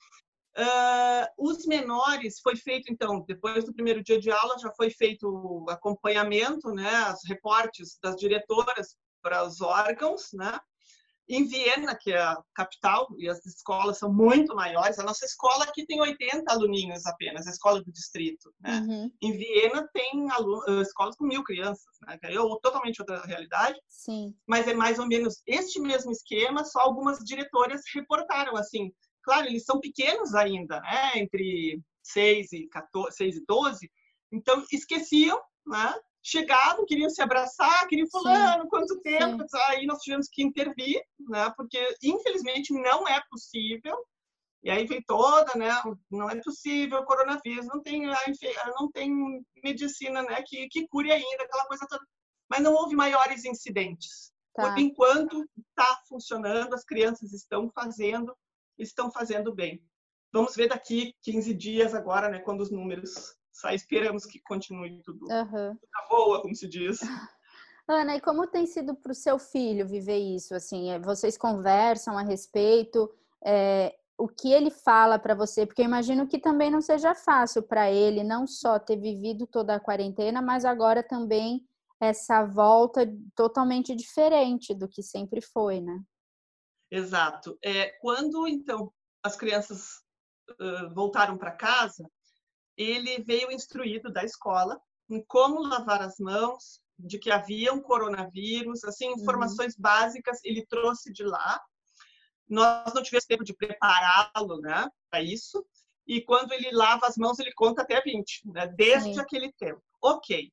Uh, 0.56 1.50
os 1.50 1.66
menores 1.66 2.38
foi 2.40 2.54
feito 2.54 2.92
então 2.92 3.24
depois 3.26 3.64
do 3.64 3.74
primeiro 3.74 4.00
dia 4.04 4.20
de 4.20 4.30
aula 4.30 4.56
já 4.56 4.72
foi 4.76 4.88
feito 4.88 5.28
o 5.28 5.68
acompanhamento, 5.68 6.70
né, 6.70 7.12
os 7.12 7.28
reportes 7.28 7.98
das 8.00 8.14
diretoras 8.14 8.94
para 9.20 9.44
os 9.44 9.60
órgãos, 9.60 10.28
né, 10.32 10.56
em 11.28 11.44
Viena, 11.44 11.94
que 11.94 12.12
é 12.12 12.20
a 12.20 12.42
capital, 12.54 13.08
e 13.18 13.28
as 13.28 13.44
escolas 13.46 13.98
são 13.98 14.12
muito 14.12 14.54
maiores. 14.54 14.98
A 14.98 15.02
nossa 15.02 15.24
escola 15.24 15.64
aqui 15.64 15.86
tem 15.86 16.00
80 16.00 16.52
aluninhos 16.52 17.06
apenas, 17.06 17.46
a 17.46 17.50
escola 17.50 17.82
do 17.82 17.90
distrito. 17.90 18.52
Né? 18.60 18.80
Uhum. 18.80 19.10
Em 19.22 19.32
Viena 19.32 19.88
tem 19.92 20.28
eh, 20.28 20.80
escolas 20.82 21.16
com 21.16 21.24
mil 21.24 21.42
crianças, 21.42 21.86
né? 22.06 22.18
é 22.22 22.34
totalmente 22.62 23.00
outra 23.00 23.24
realidade. 23.24 23.78
Sim. 23.88 24.34
Mas 24.46 24.68
é 24.68 24.74
mais 24.74 24.98
ou 24.98 25.06
menos 25.06 25.42
este 25.46 25.80
mesmo 25.80 26.12
esquema, 26.12 26.64
só 26.64 26.80
algumas 26.80 27.18
diretoras 27.18 27.82
reportaram 27.94 28.56
assim. 28.56 28.92
Claro, 29.22 29.46
eles 29.46 29.64
são 29.64 29.80
pequenos 29.80 30.34
ainda, 30.34 30.80
né? 30.80 31.12
entre 31.16 31.80
6 32.02 32.52
e, 32.52 32.68
14, 32.68 33.16
6 33.16 33.36
e 33.36 33.44
12, 33.46 33.90
então 34.30 34.62
esqueciam 34.70 35.40
né? 35.66 35.94
Chegavam, 36.24 36.86
queriam 36.86 37.10
se 37.10 37.20
abraçar, 37.20 37.86
queriam 37.86 38.08
fulano, 38.10 38.62
Sim. 38.62 38.68
quanto 38.70 39.00
tempo, 39.02 39.44
Sim. 39.46 39.58
aí 39.68 39.84
nós 39.84 40.00
tivemos 40.00 40.26
que 40.32 40.42
intervir, 40.42 41.02
né? 41.28 41.52
Porque 41.54 41.78
infelizmente 42.02 42.72
não 42.72 43.06
é 43.06 43.20
possível. 43.30 43.94
E 44.62 44.70
aí 44.70 44.86
vem 44.86 45.02
toda, 45.02 45.52
né? 45.54 45.70
Não 46.10 46.30
é 46.30 46.40
possível, 46.40 47.04
coronavírus 47.04 47.66
não 47.66 47.82
tem, 47.82 48.06
não 48.06 48.90
tem 48.90 49.44
medicina, 49.62 50.22
né? 50.22 50.42
Que, 50.46 50.66
que 50.68 50.88
cure 50.88 51.12
ainda 51.12 51.44
aquela 51.44 51.66
coisa 51.66 51.86
toda. 51.86 52.02
Mas 52.48 52.62
não 52.62 52.72
houve 52.72 52.96
maiores 52.96 53.44
incidentes. 53.44 54.32
Tá. 54.54 54.70
Por 54.70 54.78
enquanto 54.78 55.44
está 55.68 56.00
funcionando, 56.08 56.72
as 56.72 56.84
crianças 56.84 57.34
estão 57.34 57.70
fazendo, 57.74 58.34
estão 58.78 59.12
fazendo 59.12 59.54
bem. 59.54 59.84
Vamos 60.32 60.56
ver 60.56 60.68
daqui 60.68 61.14
15 61.22 61.52
dias 61.52 61.94
agora, 61.94 62.30
né? 62.30 62.38
Quando 62.38 62.62
os 62.62 62.70
números 62.70 63.36
só 63.54 63.70
esperamos 63.70 64.26
que 64.26 64.40
continue 64.40 65.00
tudo 65.02 65.22
uhum. 65.22 65.76
tá 65.76 66.06
boa, 66.10 66.42
como 66.42 66.54
se 66.54 66.68
diz. 66.68 66.98
Ana, 67.86 68.16
e 68.16 68.20
como 68.20 68.46
tem 68.46 68.66
sido 68.66 68.94
para 68.94 69.12
o 69.12 69.14
seu 69.14 69.38
filho 69.38 69.86
viver 69.86 70.18
isso? 70.18 70.54
Assim, 70.54 70.90
é, 70.90 70.98
vocês 70.98 71.38
conversam 71.38 72.18
a 72.18 72.22
respeito? 72.22 73.14
É, 73.44 73.94
o 74.18 74.26
que 74.26 74.52
ele 74.52 74.70
fala 74.70 75.18
para 75.18 75.34
você? 75.34 75.66
Porque 75.66 75.82
eu 75.82 75.86
imagino 75.86 76.26
que 76.26 76.38
também 76.38 76.70
não 76.70 76.80
seja 76.80 77.14
fácil 77.14 77.62
para 77.62 77.90
ele 77.90 78.24
não 78.24 78.46
só 78.46 78.78
ter 78.78 78.96
vivido 78.96 79.46
toda 79.46 79.74
a 79.74 79.80
quarentena, 79.80 80.40
mas 80.40 80.64
agora 80.64 81.02
também 81.02 81.64
essa 82.00 82.44
volta 82.44 83.06
totalmente 83.36 83.94
diferente 83.94 84.74
do 84.74 84.88
que 84.88 85.02
sempre 85.02 85.40
foi, 85.40 85.80
né? 85.80 86.02
Exato. 86.90 87.58
É, 87.62 87.90
quando 88.00 88.48
então 88.48 88.92
as 89.22 89.36
crianças 89.36 90.02
uh, 90.60 90.94
voltaram 90.94 91.36
para 91.36 91.52
casa, 91.52 92.08
ele 92.76 93.22
veio 93.22 93.50
instruído 93.50 94.12
da 94.12 94.24
escola 94.24 94.80
em 95.08 95.22
como 95.24 95.60
lavar 95.60 96.02
as 96.02 96.18
mãos, 96.18 96.80
de 96.98 97.18
que 97.18 97.30
havia 97.30 97.72
um 97.72 97.80
coronavírus, 97.80 98.84
assim, 98.84 99.08
uhum. 99.08 99.20
informações 99.20 99.74
uhum. 99.74 99.82
básicas 99.82 100.40
ele 100.44 100.64
trouxe 100.66 101.12
de 101.12 101.24
lá. 101.24 101.60
Nós 102.48 102.92
não 102.94 103.02
tivemos 103.02 103.24
tempo 103.24 103.44
de 103.44 103.54
prepará-lo, 103.54 104.60
né, 104.60 104.88
para 105.10 105.22
isso. 105.22 105.64
E 106.06 106.20
quando 106.20 106.52
ele 106.52 106.70
lava 106.70 107.06
as 107.06 107.16
mãos, 107.16 107.38
ele 107.38 107.52
conta 107.54 107.82
até 107.82 108.00
20, 108.00 108.42
né, 108.46 108.66
desde 108.68 109.14
Sim. 109.14 109.20
aquele 109.20 109.52
tempo. 109.52 109.82
Ok. 110.02 110.52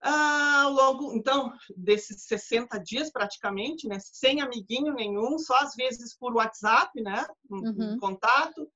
Ah, 0.00 0.62
ao 0.62 0.72
longo, 0.72 1.12
então, 1.12 1.52
desses 1.76 2.22
60 2.22 2.78
dias 2.78 3.10
praticamente, 3.10 3.88
né, 3.88 3.98
sem 4.00 4.40
amiguinho 4.40 4.94
nenhum, 4.94 5.38
só 5.38 5.56
às 5.58 5.74
vezes 5.74 6.16
por 6.16 6.34
WhatsApp, 6.34 7.02
né, 7.02 7.26
um, 7.50 7.56
uhum. 7.56 7.92
um 7.94 7.98
contato, 7.98 8.70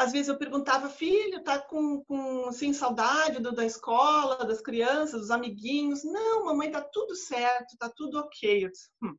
às 0.00 0.12
vezes 0.12 0.28
eu 0.28 0.38
perguntava, 0.38 0.88
filho, 0.88 1.44
tá 1.44 1.58
com, 1.58 2.02
com 2.04 2.48
assim, 2.48 2.72
saudade 2.72 3.38
do, 3.38 3.52
da 3.52 3.66
escola, 3.66 4.46
das 4.46 4.62
crianças, 4.62 5.20
dos 5.20 5.30
amiguinhos? 5.30 6.02
Não, 6.04 6.46
mamãe, 6.46 6.70
tá 6.70 6.80
tudo 6.80 7.14
certo, 7.14 7.76
tá 7.78 7.92
tudo 7.94 8.18
ok. 8.18 8.64
Eu 8.64 8.70
disse, 8.70 8.88
hum, 9.02 9.14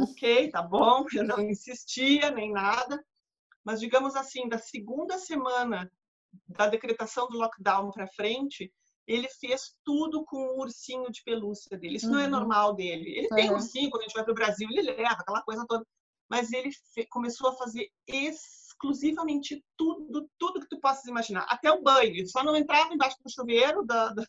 ok, 0.00 0.50
tá 0.50 0.62
bom. 0.62 1.04
Eu 1.14 1.22
não 1.22 1.38
insistia 1.38 2.32
nem 2.32 2.50
nada. 2.50 3.00
Mas, 3.64 3.78
digamos 3.78 4.16
assim, 4.16 4.48
da 4.48 4.58
segunda 4.58 5.16
semana 5.16 5.88
da 6.48 6.66
decretação 6.66 7.28
do 7.28 7.38
lockdown 7.38 7.92
para 7.92 8.08
frente, 8.08 8.72
ele 9.06 9.28
fez 9.28 9.76
tudo 9.84 10.24
com 10.24 10.38
o 10.38 10.60
ursinho 10.60 11.08
de 11.12 11.22
pelúcia 11.22 11.78
dele. 11.78 11.98
Isso 11.98 12.06
uhum. 12.06 12.14
não 12.14 12.20
é 12.20 12.24
uhum. 12.24 12.30
normal 12.30 12.74
dele. 12.74 13.10
Ele 13.16 13.28
uhum. 13.30 13.36
tem 13.36 13.50
ursinho, 13.52 13.88
quando 13.90 14.02
a 14.02 14.06
gente 14.06 14.14
vai 14.14 14.24
para 14.24 14.32
o 14.32 14.34
Brasil, 14.34 14.68
ele 14.72 14.82
leva 14.82 15.12
aquela 15.12 15.42
coisa 15.42 15.64
toda. 15.68 15.86
Mas 16.28 16.52
ele 16.52 16.70
começou 17.10 17.50
a 17.50 17.56
fazer 17.56 17.88
esse 18.08 18.59
exclusivamente 18.80 19.62
tudo, 19.76 20.28
tudo 20.38 20.60
que 20.60 20.68
tu 20.68 20.80
possas 20.80 21.04
imaginar, 21.04 21.46
até 21.48 21.70
o 21.70 21.82
banho. 21.82 22.16
Ele 22.16 22.26
só 22.26 22.42
não 22.42 22.56
entrava 22.56 22.94
embaixo 22.94 23.16
do 23.22 23.30
chuveiro 23.30 23.84
da, 23.84 24.08
da, 24.12 24.24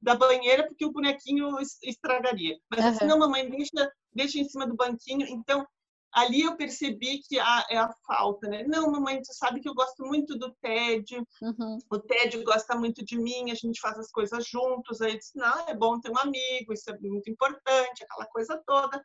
da 0.00 0.14
banheira 0.14 0.66
porque 0.66 0.84
o 0.86 0.92
bonequinho 0.92 1.56
estragaria. 1.82 2.56
Mas 2.70 2.80
uhum. 2.80 2.90
assim, 2.90 3.04
não, 3.06 3.18
mamãe, 3.18 3.50
deixa, 3.50 3.92
deixa 4.12 4.38
em 4.38 4.48
cima 4.48 4.66
do 4.66 4.76
banquinho. 4.76 5.26
Então, 5.28 5.66
ali 6.12 6.42
eu 6.42 6.56
percebi 6.56 7.20
que 7.28 7.38
a, 7.38 7.66
é 7.68 7.78
a 7.78 7.90
falta, 8.06 8.48
né? 8.48 8.64
Não, 8.64 8.90
mamãe, 8.90 9.20
tu 9.20 9.34
sabe 9.34 9.60
que 9.60 9.68
eu 9.68 9.74
gosto 9.74 10.04
muito 10.04 10.38
do 10.38 10.54
Ted, 10.60 11.16
uhum. 11.42 11.78
o 11.90 11.98
Ted 11.98 12.42
gosta 12.44 12.76
muito 12.76 13.04
de 13.04 13.18
mim, 13.18 13.50
a 13.50 13.54
gente 13.54 13.80
faz 13.80 13.98
as 13.98 14.10
coisas 14.10 14.46
juntos. 14.46 15.00
Aí 15.00 15.12
eu 15.12 15.18
disse, 15.18 15.36
não, 15.36 15.68
é 15.68 15.74
bom 15.74 16.00
ter 16.00 16.10
um 16.10 16.18
amigo, 16.18 16.72
isso 16.72 16.90
é 16.90 16.98
muito 17.00 17.28
importante, 17.28 18.04
aquela 18.04 18.26
coisa 18.26 18.62
toda. 18.64 19.02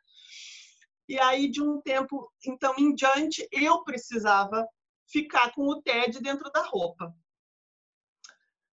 E 1.08 1.20
aí, 1.20 1.48
de 1.48 1.62
um 1.62 1.80
tempo, 1.82 2.28
então, 2.44 2.74
em 2.76 2.92
diante, 2.92 3.46
eu 3.52 3.84
precisava 3.84 4.66
ficar 5.08 5.52
com 5.52 5.62
o 5.62 5.82
TED 5.82 6.20
dentro 6.20 6.50
da 6.50 6.62
roupa. 6.62 7.14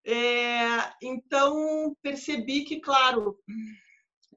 É, 0.06 0.94
então, 1.02 1.96
percebi 2.02 2.66
que, 2.66 2.80
claro, 2.80 3.38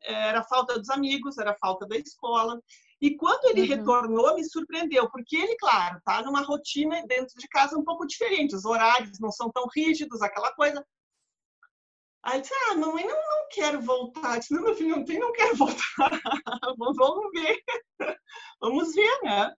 era 0.02 0.42
falta 0.44 0.78
dos 0.78 0.88
amigos, 0.90 1.38
era 1.38 1.56
falta 1.56 1.86
da 1.86 1.96
escola. 1.96 2.60
E 3.00 3.16
quando 3.16 3.44
ele 3.46 3.62
uhum. 3.62 3.76
retornou, 3.76 4.34
me 4.34 4.44
surpreendeu, 4.44 5.10
porque 5.10 5.36
ele, 5.36 5.56
claro, 5.56 6.00
tá 6.04 6.22
numa 6.22 6.40
rotina 6.42 7.04
dentro 7.06 7.34
de 7.38 7.48
casa 7.48 7.76
um 7.76 7.84
pouco 7.84 8.06
diferente, 8.06 8.54
os 8.54 8.64
horários 8.64 9.18
não 9.20 9.30
são 9.30 9.50
tão 9.50 9.66
rígidos, 9.74 10.22
aquela 10.22 10.52
coisa. 10.54 10.84
Aí 12.22 12.40
disse, 12.40 12.54
ah, 12.68 12.74
mamãe, 12.74 13.06
não, 13.06 13.14
não 13.14 13.48
quero 13.50 13.80
voltar. 13.80 14.38
disse, 14.38 14.52
não, 14.52 14.62
meu 14.62 14.74
filho, 14.74 14.96
não 14.96 15.04
tem, 15.04 15.18
não 15.18 15.32
quero 15.32 15.54
voltar. 15.56 16.10
Vamos 16.76 17.30
ver. 17.32 17.62
Vamos 18.60 18.94
ver, 18.94 19.22
né? 19.22 19.54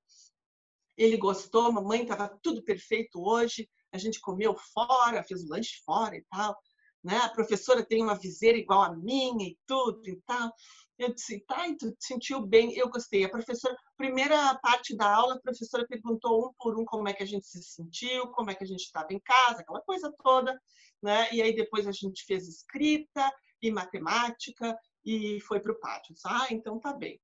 Ele 0.99 1.17
gostou, 1.17 1.71
mamãe, 1.71 2.03
estava 2.03 2.29
tudo 2.43 2.63
perfeito 2.63 3.23
hoje. 3.23 3.71
A 3.93 3.99
gente 3.99 4.21
comeu 4.21 4.55
fora, 4.75 5.23
fez 5.23 5.45
o 5.45 5.49
lanche 5.49 5.81
fora 5.87 6.17
e 6.17 6.25
tal. 6.29 6.59
Né? 7.05 7.17
A 7.19 7.29
professora 7.29 7.87
tem 7.87 8.03
uma 8.03 8.19
viseira 8.19 8.59
igual 8.59 8.83
a 8.83 8.97
minha 8.97 9.49
e 9.49 9.57
tudo 9.65 10.09
e 10.09 10.21
tal. 10.27 10.53
Eu 10.99 11.15
disse, 11.15 11.39
tá, 11.47 11.69
e 11.69 11.77
tu 11.77 11.93
te 11.93 12.05
sentiu 12.05 12.45
bem? 12.45 12.77
Eu 12.77 12.91
gostei. 12.91 13.23
A 13.25 13.29
professora, 13.29 13.77
primeira 13.97 14.53
parte 14.57 14.97
da 14.97 15.15
aula, 15.15 15.35
a 15.35 15.41
professora 15.41 15.87
perguntou 15.87 16.49
um 16.49 16.53
por 16.59 16.77
um 16.77 16.85
como 16.85 17.09
é 17.09 17.13
que 17.13 17.23
a 17.23 17.27
gente 17.27 17.47
se 17.47 17.63
sentiu, 17.63 18.27
como 18.33 18.51
é 18.51 18.55
que 18.57 18.65
a 18.65 18.67
gente 18.67 18.81
estava 18.81 19.13
em 19.13 19.21
casa, 19.21 19.61
aquela 19.61 19.81
coisa 19.83 20.13
toda, 20.21 20.61
né? 21.01 21.33
E 21.33 21.41
aí 21.41 21.55
depois 21.55 21.87
a 21.87 21.93
gente 21.93 22.25
fez 22.27 22.49
escrita 22.49 23.33
e 23.63 23.71
matemática 23.71 24.77
e 25.09 25.41
foi 25.41 25.59
para 25.59 25.73
o 25.73 25.81
pátio. 25.81 26.15
Ah, 26.27 26.49
então 26.51 26.79
tá 26.79 26.93
bem. 26.93 27.19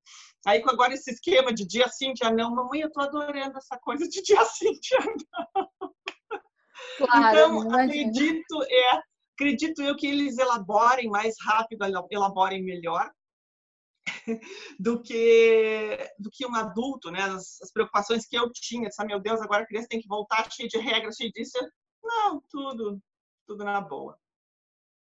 Aí 0.45 0.61
agora 0.65 0.93
esse 0.93 1.11
esquema 1.11 1.53
de 1.53 1.65
dia 1.67 1.87
sim, 1.87 2.13
dia 2.13 2.31
não, 2.31 2.53
mamãe, 2.53 2.81
eu 2.81 2.91
tô 2.91 2.99
adorando 2.99 3.57
essa 3.57 3.77
coisa 3.77 4.07
de 4.07 4.23
dia 4.23 4.43
sim, 4.45 4.71
dia 4.79 4.99
não. 4.99 5.93
Claro, 6.97 7.29
então, 7.29 7.71
acredito, 7.71 8.63
é, 8.63 9.01
acredito 9.35 9.81
eu 9.83 9.95
que 9.95 10.07
eles 10.07 10.37
elaborem 10.37 11.09
mais 11.09 11.35
rápido, 11.45 11.85
elaborem 12.09 12.63
melhor, 12.63 13.11
do 14.79 15.01
que 15.01 15.97
do 16.17 16.29
que 16.31 16.45
um 16.45 16.55
adulto, 16.55 17.11
né? 17.11 17.21
As, 17.21 17.61
as 17.61 17.71
preocupações 17.71 18.25
que 18.25 18.35
eu 18.35 18.51
tinha, 18.51 18.89
sabe, 18.91 19.09
meu 19.09 19.19
Deus, 19.19 19.41
agora 19.41 19.63
a 19.63 19.67
criança 19.67 19.87
tem 19.89 20.01
que 20.01 20.07
voltar 20.07 20.51
cheia 20.51 20.67
de 20.67 20.77
regras, 20.79 21.17
cheia 21.17 21.31
disso. 21.31 21.57
Não, 22.03 22.41
tudo, 22.49 22.99
tudo 23.45 23.63
na 23.63 23.79
boa. 23.81 24.17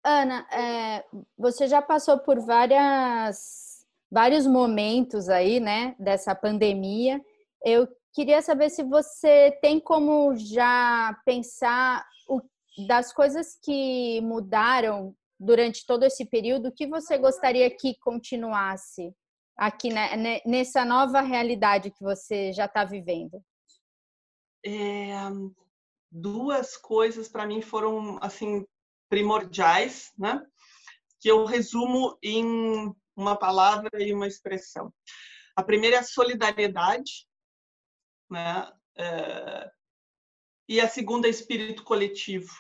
Ana, 0.05 0.47
é, 0.53 1.05
você 1.37 1.67
já 1.67 1.81
passou 1.81 2.19
por 2.19 2.39
várias, 2.41 3.87
vários 4.11 4.47
momentos 4.47 5.31
aí, 5.31 5.59
né, 5.59 5.97
dessa 5.99 6.35
pandemia. 6.35 7.25
Eu 7.65 7.89
queria 8.13 8.43
saber 8.43 8.69
se 8.69 8.83
você 8.83 9.59
tem 9.63 9.81
como 9.81 10.37
já 10.37 11.19
pensar 11.25 12.07
o, 12.29 12.43
das 12.87 13.15
coisas 13.15 13.59
que 13.63 14.21
mudaram 14.21 15.17
durante 15.41 15.87
todo 15.87 16.05
esse 16.05 16.27
período, 16.27 16.69
o 16.69 16.75
que 16.75 16.87
você 16.87 17.17
gostaria 17.17 17.75
que 17.75 17.99
continuasse 17.99 19.11
aqui 19.57 19.89
né, 19.91 20.41
nessa 20.45 20.85
nova 20.85 21.23
realidade 21.23 21.91
que 21.91 22.03
você 22.03 22.53
já 22.53 22.67
está 22.67 22.85
vivendo? 22.85 23.43
É, 24.67 25.15
duas 26.11 26.77
coisas 26.77 27.27
para 27.27 27.47
mim 27.47 27.63
foram 27.63 28.19
assim 28.21 28.67
primordiais, 29.09 30.13
né? 30.19 30.45
Que 31.21 31.31
eu 31.31 31.45
resumo 31.45 32.19
em 32.23 32.95
uma 33.17 33.37
palavra 33.37 33.91
e 34.03 34.13
uma 34.13 34.27
expressão. 34.27 34.93
A 35.57 35.63
primeira 35.63 35.97
é 35.97 35.99
a 36.01 36.05
solidariedade, 36.05 37.27
né? 38.31 38.71
É, 38.97 39.71
e 40.69 40.81
a 40.81 40.89
segunda 40.89 41.27
é 41.27 41.31
espírito 41.31 41.83
coletivo 41.85 42.53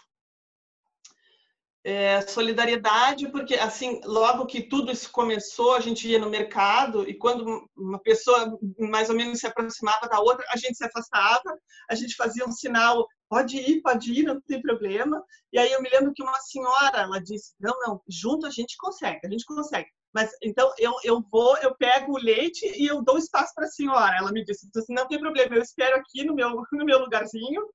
é, 1.85 2.23
solidariedade, 2.23 3.29
porque 3.29 3.55
assim, 3.57 4.01
logo 4.05 4.47
que 4.47 4.63
tudo 4.63 4.91
isso 4.91 5.13
começou, 5.13 5.75
a 5.75 5.81
gente 5.81 6.09
ia 6.09 6.19
no 6.19 6.31
mercado 6.31 7.07
e 7.09 7.13
quando 7.13 7.69
uma 7.77 7.99
pessoa 7.99 8.59
mais 8.79 9.11
ou 9.11 9.17
menos 9.17 9.41
se 9.41 9.47
aproximava 9.47 10.09
da 10.09 10.19
outra, 10.19 10.43
a 10.49 10.57
gente 10.57 10.79
se 10.79 10.85
afastava, 10.85 11.43
a 11.89 11.95
gente 11.95 12.17
fazia 12.17 12.47
um 12.47 12.53
sinal, 12.53 13.07
pode 13.35 13.57
ir, 13.57 13.83
pode 13.83 14.13
ir, 14.13 14.23
não 14.23 14.41
tem 14.43 14.63
problema. 14.63 15.21
E 15.53 15.59
aí 15.59 15.73
eu 15.73 15.83
me 15.83 15.91
lembro 15.91 16.13
que 16.15 16.23
uma 16.23 16.39
senhora, 16.39 17.01
ela 17.01 17.21
disse, 17.21 17.53
não, 17.59 17.77
não, 17.81 18.01
junto 18.09 18.47
a 18.47 18.51
gente 18.51 18.77
consegue, 18.77 19.27
a 19.27 19.29
gente 19.29 19.45
consegue. 19.45 19.91
Mas 20.15 20.31
então 20.41 20.73
eu, 20.79 20.95
eu 21.03 21.21
vou, 21.33 21.57
eu 21.59 21.75
pego 21.75 22.13
o 22.13 22.23
leite 22.23 22.65
e 22.81 22.87
eu 22.87 23.03
dou 23.03 23.19
espaço 23.19 23.53
para 23.53 23.65
a 23.65 23.69
senhora. 23.71 24.17
Ela 24.17 24.31
me 24.31 24.45
disse, 24.45 24.69
não 24.89 25.09
tem 25.09 25.19
problema, 25.19 25.57
eu 25.57 25.63
espero 25.63 25.97
aqui 25.97 26.23
no 26.23 26.33
meu 26.33 26.49
no 26.73 26.85
meu 26.85 27.01
lugarzinho. 27.01 27.69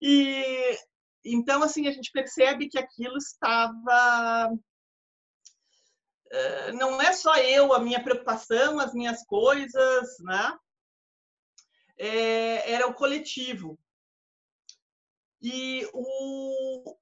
E 0.00 0.78
então, 1.22 1.62
assim, 1.62 1.86
a 1.86 1.92
gente 1.92 2.10
percebe 2.10 2.66
que 2.70 2.78
aquilo 2.78 3.18
estava. 3.18 4.50
Eh, 6.32 6.72
não 6.72 7.02
é 7.02 7.12
só 7.12 7.36
eu, 7.36 7.74
a 7.74 7.80
minha 7.80 8.02
preocupação, 8.02 8.80
as 8.80 8.94
minhas 8.94 9.22
coisas, 9.26 10.08
né? 10.20 10.58
É, 11.98 12.72
era 12.72 12.86
o 12.86 12.94
coletivo. 12.94 13.78
E 15.40 15.88
o, 15.92 16.96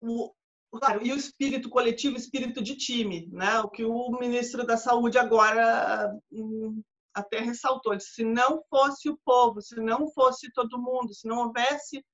o, 0.00 0.34
claro, 0.72 1.06
e 1.06 1.12
o 1.12 1.16
espírito 1.16 1.68
coletivo, 1.68 2.16
o 2.16 2.18
espírito 2.18 2.62
de 2.62 2.76
time, 2.76 3.28
né? 3.32 3.60
O 3.60 3.68
que 3.68 3.84
o 3.84 4.10
ministro 4.18 4.66
da 4.66 4.76
Saúde 4.76 5.18
agora 5.18 6.12
hum, 6.32 6.82
até 7.14 7.40
ressaltou, 7.40 7.98
se 8.00 8.24
não 8.24 8.62
fosse 8.68 9.08
o 9.08 9.18
povo, 9.24 9.60
se 9.60 9.76
não 9.76 10.10
fosse 10.12 10.50
todo 10.52 10.80
mundo, 10.80 11.14
se 11.14 11.26
não 11.26 11.38
houvesse 11.38 12.04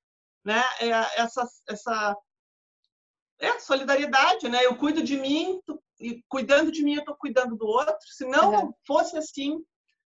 né? 0.46 0.62
É 0.80 0.90
essa, 1.20 1.44
essa 1.68 2.16
é 3.40 3.58
solidariedade, 3.58 4.48
né? 4.48 4.64
Eu 4.64 4.76
cuido 4.76 5.02
de 5.02 5.16
mim, 5.16 5.60
e 6.00 6.22
cuidando 6.28 6.70
de 6.70 6.84
mim, 6.84 6.94
eu 6.94 7.00
estou 7.00 7.16
cuidando 7.16 7.56
do 7.56 7.66
outro. 7.66 7.96
Se 8.00 8.24
não 8.24 8.52
uhum. 8.52 8.72
fosse 8.86 9.18
assim, 9.18 9.60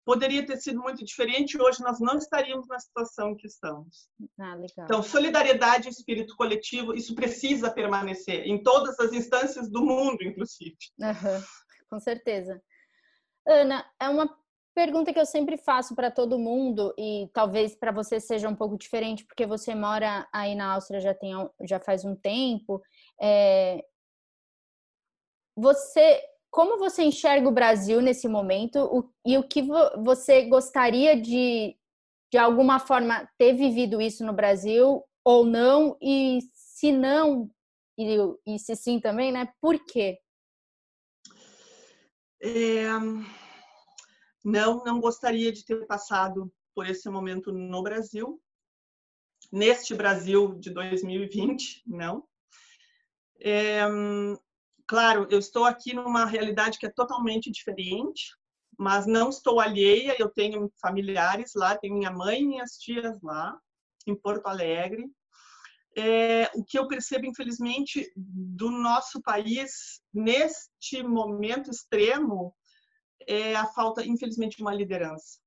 poderia 0.07 0.47
ter 0.47 0.57
sido 0.59 0.81
muito 0.81 1.05
diferente. 1.05 1.61
Hoje 1.61 1.83
nós 1.83 1.99
não 1.99 2.17
estaríamos 2.17 2.69
na 2.69 2.79
situação 2.79 3.35
que 3.35 3.49
estamos. 3.49 4.09
Ah, 4.39 4.57
então, 4.79 5.03
solidariedade 5.03 5.89
e 5.89 5.91
espírito 5.91 6.37
coletivo, 6.37 6.95
isso 6.95 7.13
precisa 7.13 7.69
permanecer 7.69 8.47
em 8.47 8.63
todas 8.63 8.99
as 9.01 9.13
instâncias 9.13 9.69
do 9.69 9.85
mundo, 9.85 10.23
inclusive. 10.23 10.77
Uhum. 11.01 11.43
Com 11.91 11.99
certeza. 11.99 12.63
Ana, 13.45 13.85
é 14.01 14.09
uma 14.09 14.33
pergunta 14.73 15.13
que 15.13 15.19
eu 15.19 15.27
sempre 15.27 15.57
faço 15.57 15.95
para 15.97 16.11
todo 16.11 16.39
mundo 16.39 16.95
e 16.97 17.29
talvez 17.33 17.75
para 17.75 17.91
você 17.91 18.21
seja 18.21 18.49
um 18.49 18.55
pouco 18.55 18.79
diferente 18.79 19.25
porque 19.25 19.47
você 19.47 19.75
mora 19.75 20.29
aí 20.33 20.55
na 20.55 20.75
Áustria 20.75 21.01
já 21.01 21.15
tem 21.15 21.33
já 21.65 21.81
faz 21.81 22.05
um 22.05 22.15
tempo. 22.15 22.81
É... 23.21 23.85
Você, 25.57 26.23
como 26.57 26.79
você 26.79 27.03
enxerga 27.03 27.47
o 27.47 27.53
Brasil 27.53 28.01
nesse 28.01 28.27
momento 28.27 28.79
o, 28.79 29.13
e 29.27 29.37
o 29.37 29.47
que 29.47 29.61
você 30.03 30.47
gostaria 30.47 31.21
de 31.21 31.77
de 32.33 32.39
alguma 32.39 32.81
forma 32.81 33.29
ter 33.37 33.53
vivido 33.53 34.01
isso 34.01 34.25
no 34.25 34.33
Brasil 34.33 35.05
ou 35.23 35.45
não 35.45 35.99
e 36.01 36.39
se 36.55 36.93
não 36.93 37.51
e, 37.99 38.17
e 38.47 38.59
se 38.59 38.75
sim 38.75 38.99
também, 38.99 39.31
né? 39.31 39.53
Por 39.61 39.79
quê? 39.85 40.19
É 42.41 42.87
não, 44.43 44.83
não 44.83 44.99
gostaria 44.99 45.53
de 45.53 45.63
ter 45.63 45.87
passado 45.87 46.51
por 46.75 46.89
esse 46.89 47.11
momento 47.11 47.53
no 47.53 47.83
Brasil, 47.83 48.41
neste 49.53 49.95
Brasil 49.95 50.55
de 50.55 50.71
2020, 50.71 51.83
não. 51.87 52.27
É, 53.41 53.83
claro, 54.87 55.26
eu 55.30 55.39
estou 55.39 55.64
aqui 55.64 55.95
numa 55.95 56.24
realidade 56.24 56.78
que 56.78 56.87
é 56.87 56.91
totalmente 56.91 57.51
diferente, 57.51 58.34
mas 58.78 59.07
não 59.07 59.28
estou 59.28 59.61
alheia. 59.61 60.14
Eu 60.18 60.28
tenho 60.28 60.70
familiares 60.80 61.53
lá, 61.55 61.76
tenho 61.76 61.97
minha 61.97 62.11
mãe 62.11 62.43
e 62.43 62.47
minhas 62.47 62.72
tias 62.78 63.20
lá, 63.22 63.59
em 64.07 64.14
Porto 64.14 64.47
Alegre. 64.47 65.07
É, 65.99 66.51
o 66.55 66.62
que 66.62 66.78
eu 66.78 66.87
percebo, 66.87 67.26
infelizmente, 67.26 68.12
do 68.14 68.70
nosso 68.70 69.20
país, 69.22 70.03
neste 70.12 71.03
momento 71.03 71.70
extremo, 71.70 72.55
é 73.26 73.57
a 73.57 73.66
falta, 73.66 74.05
infelizmente, 74.05 74.59
de 74.59 74.62
uma 74.62 74.74
liderança. 74.74 75.39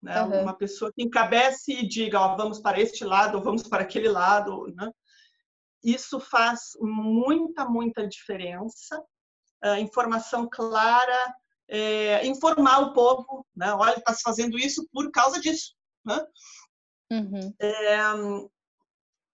Né? 0.00 0.22
Uhum. 0.22 0.42
Uma 0.42 0.56
pessoa 0.56 0.92
que 0.92 1.02
encabece 1.02 1.72
e 1.72 1.86
diga, 1.86 2.20
ó, 2.20 2.36
vamos 2.36 2.60
para 2.60 2.80
este 2.80 3.04
lado, 3.04 3.38
ou 3.38 3.44
vamos 3.44 3.64
para 3.64 3.82
aquele 3.82 4.08
lado. 4.08 4.72
Né? 4.76 4.90
Isso 5.82 6.20
faz 6.20 6.72
muita, 6.80 7.64
muita 7.64 8.06
diferença. 8.06 9.02
Uh, 9.64 9.76
informação 9.76 10.48
clara, 10.50 11.34
é, 11.68 12.26
informar 12.26 12.80
o 12.80 12.92
povo, 12.92 13.46
né? 13.54 13.72
olha, 13.74 13.96
está 13.96 14.12
se 14.12 14.22
fazendo 14.22 14.58
isso 14.58 14.88
por 14.92 15.10
causa 15.10 15.38
disso. 15.38 15.74
Né? 16.04 16.26
Uhum. 17.12 17.54
É, 17.60 17.98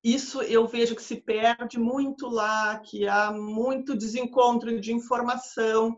isso 0.04 0.42
eu 0.42 0.66
vejo 0.66 0.96
que 0.96 1.02
se 1.02 1.16
perde 1.16 1.78
muito 1.78 2.28
lá, 2.28 2.78
que 2.80 3.08
há 3.08 3.30
muito 3.32 3.96
desencontro 3.96 4.80
de 4.80 4.92
informação, 4.92 5.96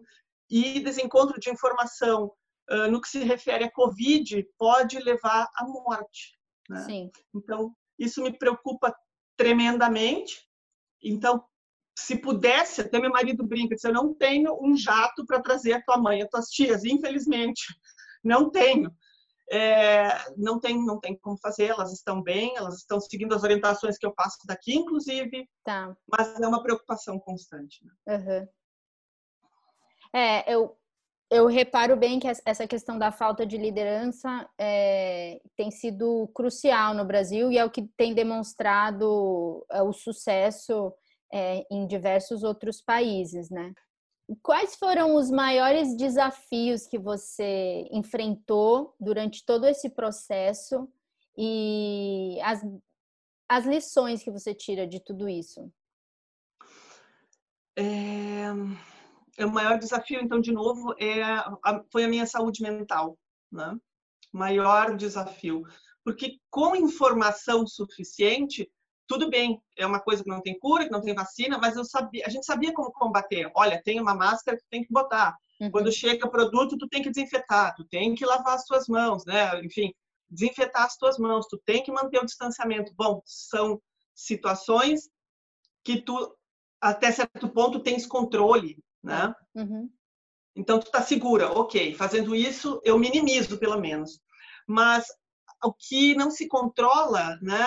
e 0.50 0.80
desencontro 0.80 1.38
de 1.38 1.50
informação 1.50 2.32
uh, 2.70 2.90
no 2.90 3.00
que 3.00 3.08
se 3.08 3.22
refere 3.22 3.64
à 3.64 3.70
Covid 3.70 4.46
pode 4.56 4.98
levar 4.98 5.48
à 5.54 5.64
morte. 5.66 6.38
Né? 6.68 6.80
Sim. 6.84 7.10
Então, 7.34 7.74
isso 7.98 8.22
me 8.22 8.36
preocupa 8.36 8.94
tremendamente. 9.38 10.46
Então, 11.02 11.42
se 11.96 12.16
pudesse, 12.16 12.82
até 12.82 12.98
meu 12.98 13.10
marido 13.10 13.46
brinca, 13.46 13.76
se 13.78 13.88
eu 13.88 13.92
não 13.92 14.12
tenho 14.12 14.58
um 14.62 14.76
jato 14.76 15.24
para 15.24 15.40
trazer 15.40 15.72
a 15.72 15.82
tua 15.82 15.96
mãe, 15.96 16.22
as 16.22 16.28
tuas 16.28 16.48
tias, 16.50 16.84
infelizmente, 16.84 17.62
não 18.22 18.50
tenho. 18.50 18.92
É, 19.50 20.10
não 20.36 20.60
tem 20.60 20.84
não 20.84 21.00
tem 21.00 21.16
como 21.16 21.38
fazer, 21.38 21.68
elas 21.68 21.90
estão 21.90 22.22
bem, 22.22 22.54
elas 22.54 22.76
estão 22.76 23.00
seguindo 23.00 23.34
as 23.34 23.42
orientações 23.42 23.96
que 23.96 24.04
eu 24.04 24.12
passo 24.12 24.36
daqui, 24.46 24.74
inclusive, 24.74 25.48
tá. 25.64 25.96
mas 26.06 26.38
é 26.38 26.46
uma 26.46 26.62
preocupação 26.62 27.18
constante. 27.18 27.82
Né? 27.82 28.18
Uhum. 28.18 28.48
É, 30.12 30.54
eu, 30.54 30.77
eu 31.30 31.46
reparo 31.46 31.96
bem 31.96 32.18
que 32.18 32.26
essa 32.26 32.66
questão 32.66 32.98
da 32.98 33.12
falta 33.12 33.44
de 33.44 33.58
liderança 33.58 34.48
é, 34.58 35.40
tem 35.56 35.70
sido 35.70 36.28
crucial 36.34 36.94
no 36.94 37.04
Brasil 37.04 37.52
e 37.52 37.58
é 37.58 37.64
o 37.64 37.70
que 37.70 37.82
tem 37.96 38.14
demonstrado 38.14 39.64
é, 39.70 39.82
o 39.82 39.92
sucesso 39.92 40.92
é, 41.32 41.66
em 41.70 41.86
diversos 41.86 42.42
outros 42.42 42.80
países, 42.80 43.50
né? 43.50 43.74
Quais 44.42 44.76
foram 44.76 45.14
os 45.16 45.30
maiores 45.30 45.96
desafios 45.96 46.86
que 46.86 46.98
você 46.98 47.86
enfrentou 47.90 48.94
durante 48.98 49.44
todo 49.44 49.66
esse 49.66 49.90
processo 49.90 50.88
e 51.36 52.38
as, 52.42 52.62
as 53.48 53.66
lições 53.66 54.22
que 54.22 54.30
você 54.30 54.54
tira 54.54 54.86
de 54.86 55.00
tudo 55.00 55.28
isso? 55.28 55.70
É 57.76 58.44
o 59.44 59.50
maior 59.52 59.78
desafio, 59.78 60.20
então, 60.20 60.40
de 60.40 60.52
novo, 60.52 60.94
é 60.98 61.22
a, 61.22 61.82
foi 61.90 62.04
a 62.04 62.08
minha 62.08 62.26
saúde 62.26 62.62
mental, 62.62 63.18
né? 63.50 63.76
Maior 64.32 64.96
desafio. 64.96 65.64
Porque 66.04 66.38
com 66.50 66.74
informação 66.74 67.66
suficiente, 67.66 68.70
tudo 69.06 69.30
bem, 69.30 69.60
é 69.76 69.86
uma 69.86 70.00
coisa 70.00 70.22
que 70.22 70.30
não 70.30 70.42
tem 70.42 70.58
cura, 70.58 70.84
que 70.84 70.90
não 70.90 71.00
tem 71.00 71.14
vacina, 71.14 71.58
mas 71.58 71.76
eu 71.76 71.84
sabia, 71.84 72.24
a 72.26 72.28
gente 72.28 72.44
sabia 72.44 72.72
como 72.72 72.92
combater. 72.92 73.50
Olha, 73.54 73.82
tem 73.82 74.00
uma 74.00 74.14
máscara 74.14 74.56
que 74.56 74.64
tem 74.70 74.84
que 74.84 74.92
botar. 74.92 75.36
Uhum. 75.60 75.70
Quando 75.70 75.92
chega 75.92 76.26
o 76.26 76.30
produto, 76.30 76.76
tu 76.76 76.88
tem 76.88 77.02
que 77.02 77.10
desinfetar, 77.10 77.74
tu 77.74 77.84
tem 77.84 78.14
que 78.14 78.26
lavar 78.26 78.54
as 78.54 78.64
tuas 78.64 78.86
mãos, 78.86 79.24
né? 79.24 79.60
Enfim, 79.64 79.92
desinfetar 80.30 80.84
as 80.84 80.96
tuas 80.96 81.18
mãos, 81.18 81.46
tu 81.46 81.58
tem 81.64 81.82
que 81.82 81.90
manter 81.90 82.18
o 82.18 82.26
distanciamento. 82.26 82.92
Bom, 82.94 83.22
são 83.24 83.80
situações 84.14 85.08
que 85.84 86.02
tu 86.02 86.36
até 86.80 87.10
certo 87.10 87.48
ponto 87.48 87.80
tens 87.80 88.06
controle, 88.06 88.78
né? 89.08 89.34
Uhum. 89.54 89.90
Então, 90.54 90.78
tu 90.78 90.86
está 90.86 91.02
segura, 91.02 91.50
ok. 91.52 91.94
Fazendo 91.94 92.34
isso, 92.34 92.80
eu 92.84 92.98
minimizo, 92.98 93.58
pelo 93.58 93.80
menos. 93.80 94.20
Mas 94.66 95.06
o 95.64 95.72
que 95.72 96.14
não 96.14 96.30
se 96.30 96.46
controla, 96.46 97.38
né? 97.40 97.66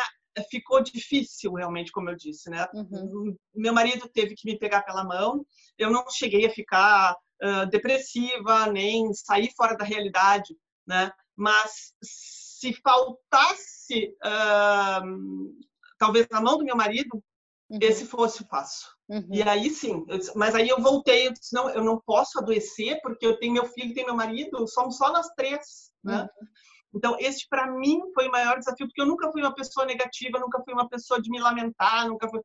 Ficou 0.50 0.82
difícil, 0.82 1.54
realmente, 1.54 1.92
como 1.92 2.10
eu 2.10 2.16
disse, 2.16 2.50
né? 2.50 2.68
Uhum. 2.74 3.36
Meu 3.54 3.74
marido 3.74 4.08
teve 4.08 4.36
que 4.36 4.50
me 4.50 4.58
pegar 4.58 4.84
pela 4.84 5.04
mão. 5.04 5.46
Eu 5.78 5.90
não 5.90 6.06
cheguei 6.10 6.46
a 6.46 6.54
ficar 6.54 7.16
uh, 7.44 7.70
depressiva, 7.70 8.68
nem 8.68 9.14
sair 9.14 9.52
fora 9.58 9.76
da 9.76 9.84
realidade, 9.84 10.56
né? 10.88 11.12
Mas 11.36 11.94
se 12.02 12.74
faltasse, 12.82 14.16
uh, 14.24 15.66
talvez 15.98 16.28
na 16.30 16.40
mão 16.40 16.58
do 16.58 16.64
meu 16.64 16.76
marido, 16.76 17.22
uhum. 17.70 17.80
esse 17.82 18.06
fosse 18.06 18.42
o 18.42 18.48
passo. 18.48 18.96
Uhum. 19.12 19.28
E 19.30 19.44
aí 19.44 19.70
sim, 19.70 20.06
eu, 20.08 20.18
mas 20.36 20.56
aí 20.56 20.70
eu 20.70 20.82
voltei, 20.82 21.28
eu 21.28 21.34
disse, 21.34 21.54
não, 21.54 21.70
eu 21.70 21.84
não 21.84 22.00
posso 22.00 22.40
adoecer 22.40 22.98
porque 23.02 23.28
eu 23.28 23.38
tenho 23.38 23.52
meu 23.52 23.66
filho, 23.66 23.94
tenho 23.94 24.08
meu 24.08 24.16
marido, 24.16 24.66
somos 24.70 24.96
só 24.96 25.12
nós 25.12 25.28
três, 25.36 25.92
né? 26.02 26.22
Uhum. 26.22 26.48
Então, 26.94 27.18
esse 27.20 27.48
para 27.50 27.70
mim 27.72 28.00
foi 28.14 28.30
o 28.30 28.32
maior 28.32 28.58
desafio, 28.58 28.88
porque 28.88 29.02
eu 29.02 29.06
nunca 29.06 29.30
fui 29.32 29.42
uma 29.42 29.54
pessoa 29.54 29.86
negativa, 29.86 30.40
nunca 30.40 30.62
fui 30.64 30.74
uma 30.74 30.88
pessoa 30.88 31.22
de 31.22 31.30
me 31.30 31.40
lamentar, 31.40 32.08
nunca 32.08 32.30
fui 32.30 32.40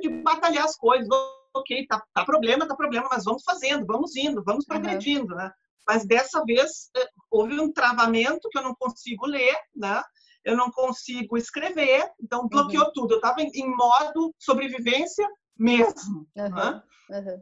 de 0.00 0.08
batalhar 0.22 0.64
as 0.64 0.76
coisas. 0.76 1.06
Ok, 1.54 1.86
tá, 1.86 2.02
tá 2.14 2.24
problema, 2.24 2.66
tá 2.66 2.74
problema, 2.74 3.08
mas 3.10 3.24
vamos 3.24 3.42
fazendo, 3.42 3.86
vamos 3.86 4.16
indo, 4.16 4.42
vamos 4.42 4.64
progredindo, 4.64 5.32
uhum. 5.32 5.38
né? 5.38 5.50
Mas 5.86 6.06
dessa 6.06 6.42
vez 6.44 6.90
eh, 6.96 7.08
houve 7.30 7.60
um 7.60 7.72
travamento 7.72 8.48
que 8.50 8.58
eu 8.58 8.62
não 8.62 8.74
consigo 8.74 9.26
ler, 9.26 9.56
né? 9.74 10.02
Eu 10.44 10.56
não 10.56 10.70
consigo 10.70 11.36
escrever, 11.36 12.10
então 12.22 12.48
bloqueou 12.48 12.84
uhum. 12.84 12.92
tudo. 12.94 13.14
Eu 13.14 13.18
estava 13.18 13.40
em, 13.40 13.50
em, 13.54 13.68
modo 13.74 14.34
sobrevivência 14.38 15.26
mesmo. 15.58 16.26
Uhum. 16.36 16.50
Né? 16.50 16.82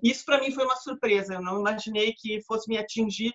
Isso 0.03 0.25
para 0.25 0.41
mim 0.41 0.51
foi 0.53 0.65
uma 0.65 0.77
surpresa. 0.77 1.35
Eu 1.35 1.43
não 1.43 1.61
imaginei 1.61 2.13
que 2.15 2.43
fosse 2.43 2.69
me 2.69 2.79
atingir 2.79 3.33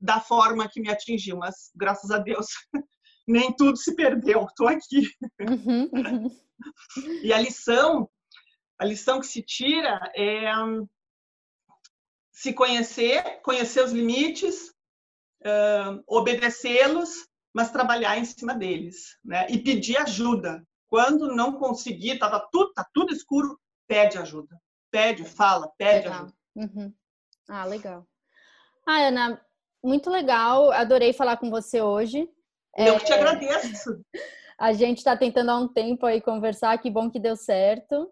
da 0.00 0.20
forma 0.20 0.68
que 0.68 0.80
me 0.80 0.90
atingiu, 0.90 1.38
mas 1.38 1.70
graças 1.74 2.10
a 2.10 2.18
Deus 2.18 2.46
nem 3.26 3.54
tudo 3.54 3.76
se 3.76 3.94
perdeu, 3.94 4.44
estou 4.44 4.68
aqui. 4.68 5.10
Uhum, 5.40 5.90
uhum. 5.92 6.30
E 7.22 7.32
a 7.32 7.38
lição, 7.38 8.08
a 8.78 8.84
lição 8.84 9.20
que 9.20 9.26
se 9.26 9.42
tira 9.42 9.98
é 10.14 10.56
um, 10.58 10.86
se 12.32 12.52
conhecer, 12.52 13.40
conhecer 13.42 13.82
os 13.82 13.92
limites, 13.92 14.68
uh, 15.42 16.02
obedecê-los, 16.06 17.26
mas 17.54 17.70
trabalhar 17.70 18.18
em 18.18 18.24
cima 18.24 18.54
deles, 18.54 19.16
né? 19.24 19.46
E 19.48 19.58
pedir 19.58 19.96
ajuda. 19.96 20.62
Quando 20.86 21.34
não 21.34 21.54
conseguir, 21.54 22.12
estava 22.12 22.46
tudo, 22.52 22.72
tá 22.74 22.86
tudo 22.92 23.12
escuro, 23.12 23.58
pede 23.86 24.18
ajuda. 24.18 24.60
Pede, 24.90 25.24
fala, 25.24 25.68
pede 25.78 26.08
legal. 26.08 26.14
ajuda. 26.14 26.34
Uhum. 26.56 26.94
Ah, 27.48 27.64
legal. 27.64 28.06
Ah, 28.86 29.06
Ana, 29.06 29.40
muito 29.82 30.10
legal. 30.10 30.72
Adorei 30.72 31.12
falar 31.12 31.36
com 31.36 31.50
você 31.50 31.80
hoje. 31.80 32.28
Eu 32.76 32.94
é... 32.94 32.98
que 32.98 33.06
te 33.06 33.12
agradeço. 33.12 34.00
A 34.58 34.72
gente 34.72 34.98
está 34.98 35.14
tentando 35.14 35.50
há 35.50 35.58
um 35.58 35.68
tempo 35.68 36.06
aí 36.06 36.18
conversar, 36.20 36.78
que 36.78 36.90
bom 36.90 37.10
que 37.10 37.20
deu 37.20 37.36
certo. 37.36 38.10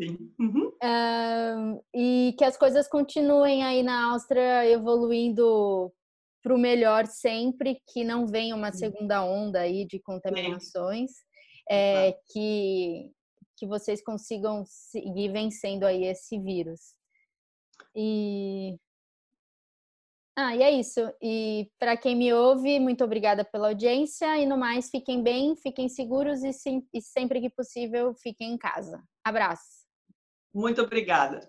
Sim. 0.00 0.32
Uhum. 0.38 1.82
e 1.94 2.34
que 2.38 2.44
as 2.44 2.56
coisas 2.56 2.88
continuem 2.88 3.62
aí 3.62 3.82
na 3.82 4.12
Áustria 4.12 4.64
evoluindo 4.66 5.92
para 6.42 6.54
o 6.54 6.58
melhor 6.58 7.06
sempre, 7.06 7.82
que 7.92 8.02
não 8.02 8.26
venha 8.26 8.56
uma 8.56 8.72
segunda 8.72 9.22
onda 9.22 9.60
aí 9.60 9.86
de 9.86 10.00
contaminações, 10.00 11.10
é, 11.70 12.16
que, 12.32 13.10
que 13.60 13.66
vocês 13.66 14.02
consigam 14.02 14.64
seguir 14.66 15.30
vencendo 15.30 15.84
aí 15.84 16.04
esse 16.04 16.38
vírus. 16.38 16.94
E 17.94 18.78
ah, 20.34 20.56
e 20.56 20.62
é 20.62 20.70
isso. 20.70 21.00
E 21.20 21.70
para 21.78 21.98
quem 21.98 22.16
me 22.16 22.32
ouve, 22.32 22.80
muito 22.80 23.04
obrigada 23.04 23.44
pela 23.44 23.68
audiência. 23.68 24.38
E 24.38 24.46
no 24.46 24.56
mais, 24.56 24.88
fiquem 24.88 25.22
bem, 25.22 25.54
fiquem 25.54 25.86
seguros 25.86 26.42
e, 26.42 26.50
sim, 26.54 26.82
e 26.94 27.02
sempre 27.02 27.42
que 27.42 27.50
possível, 27.50 28.14
fiquem 28.14 28.54
em 28.54 28.56
casa. 28.56 29.02
Abraço. 29.22 29.84
Muito 30.54 30.80
obrigada. 30.80 31.46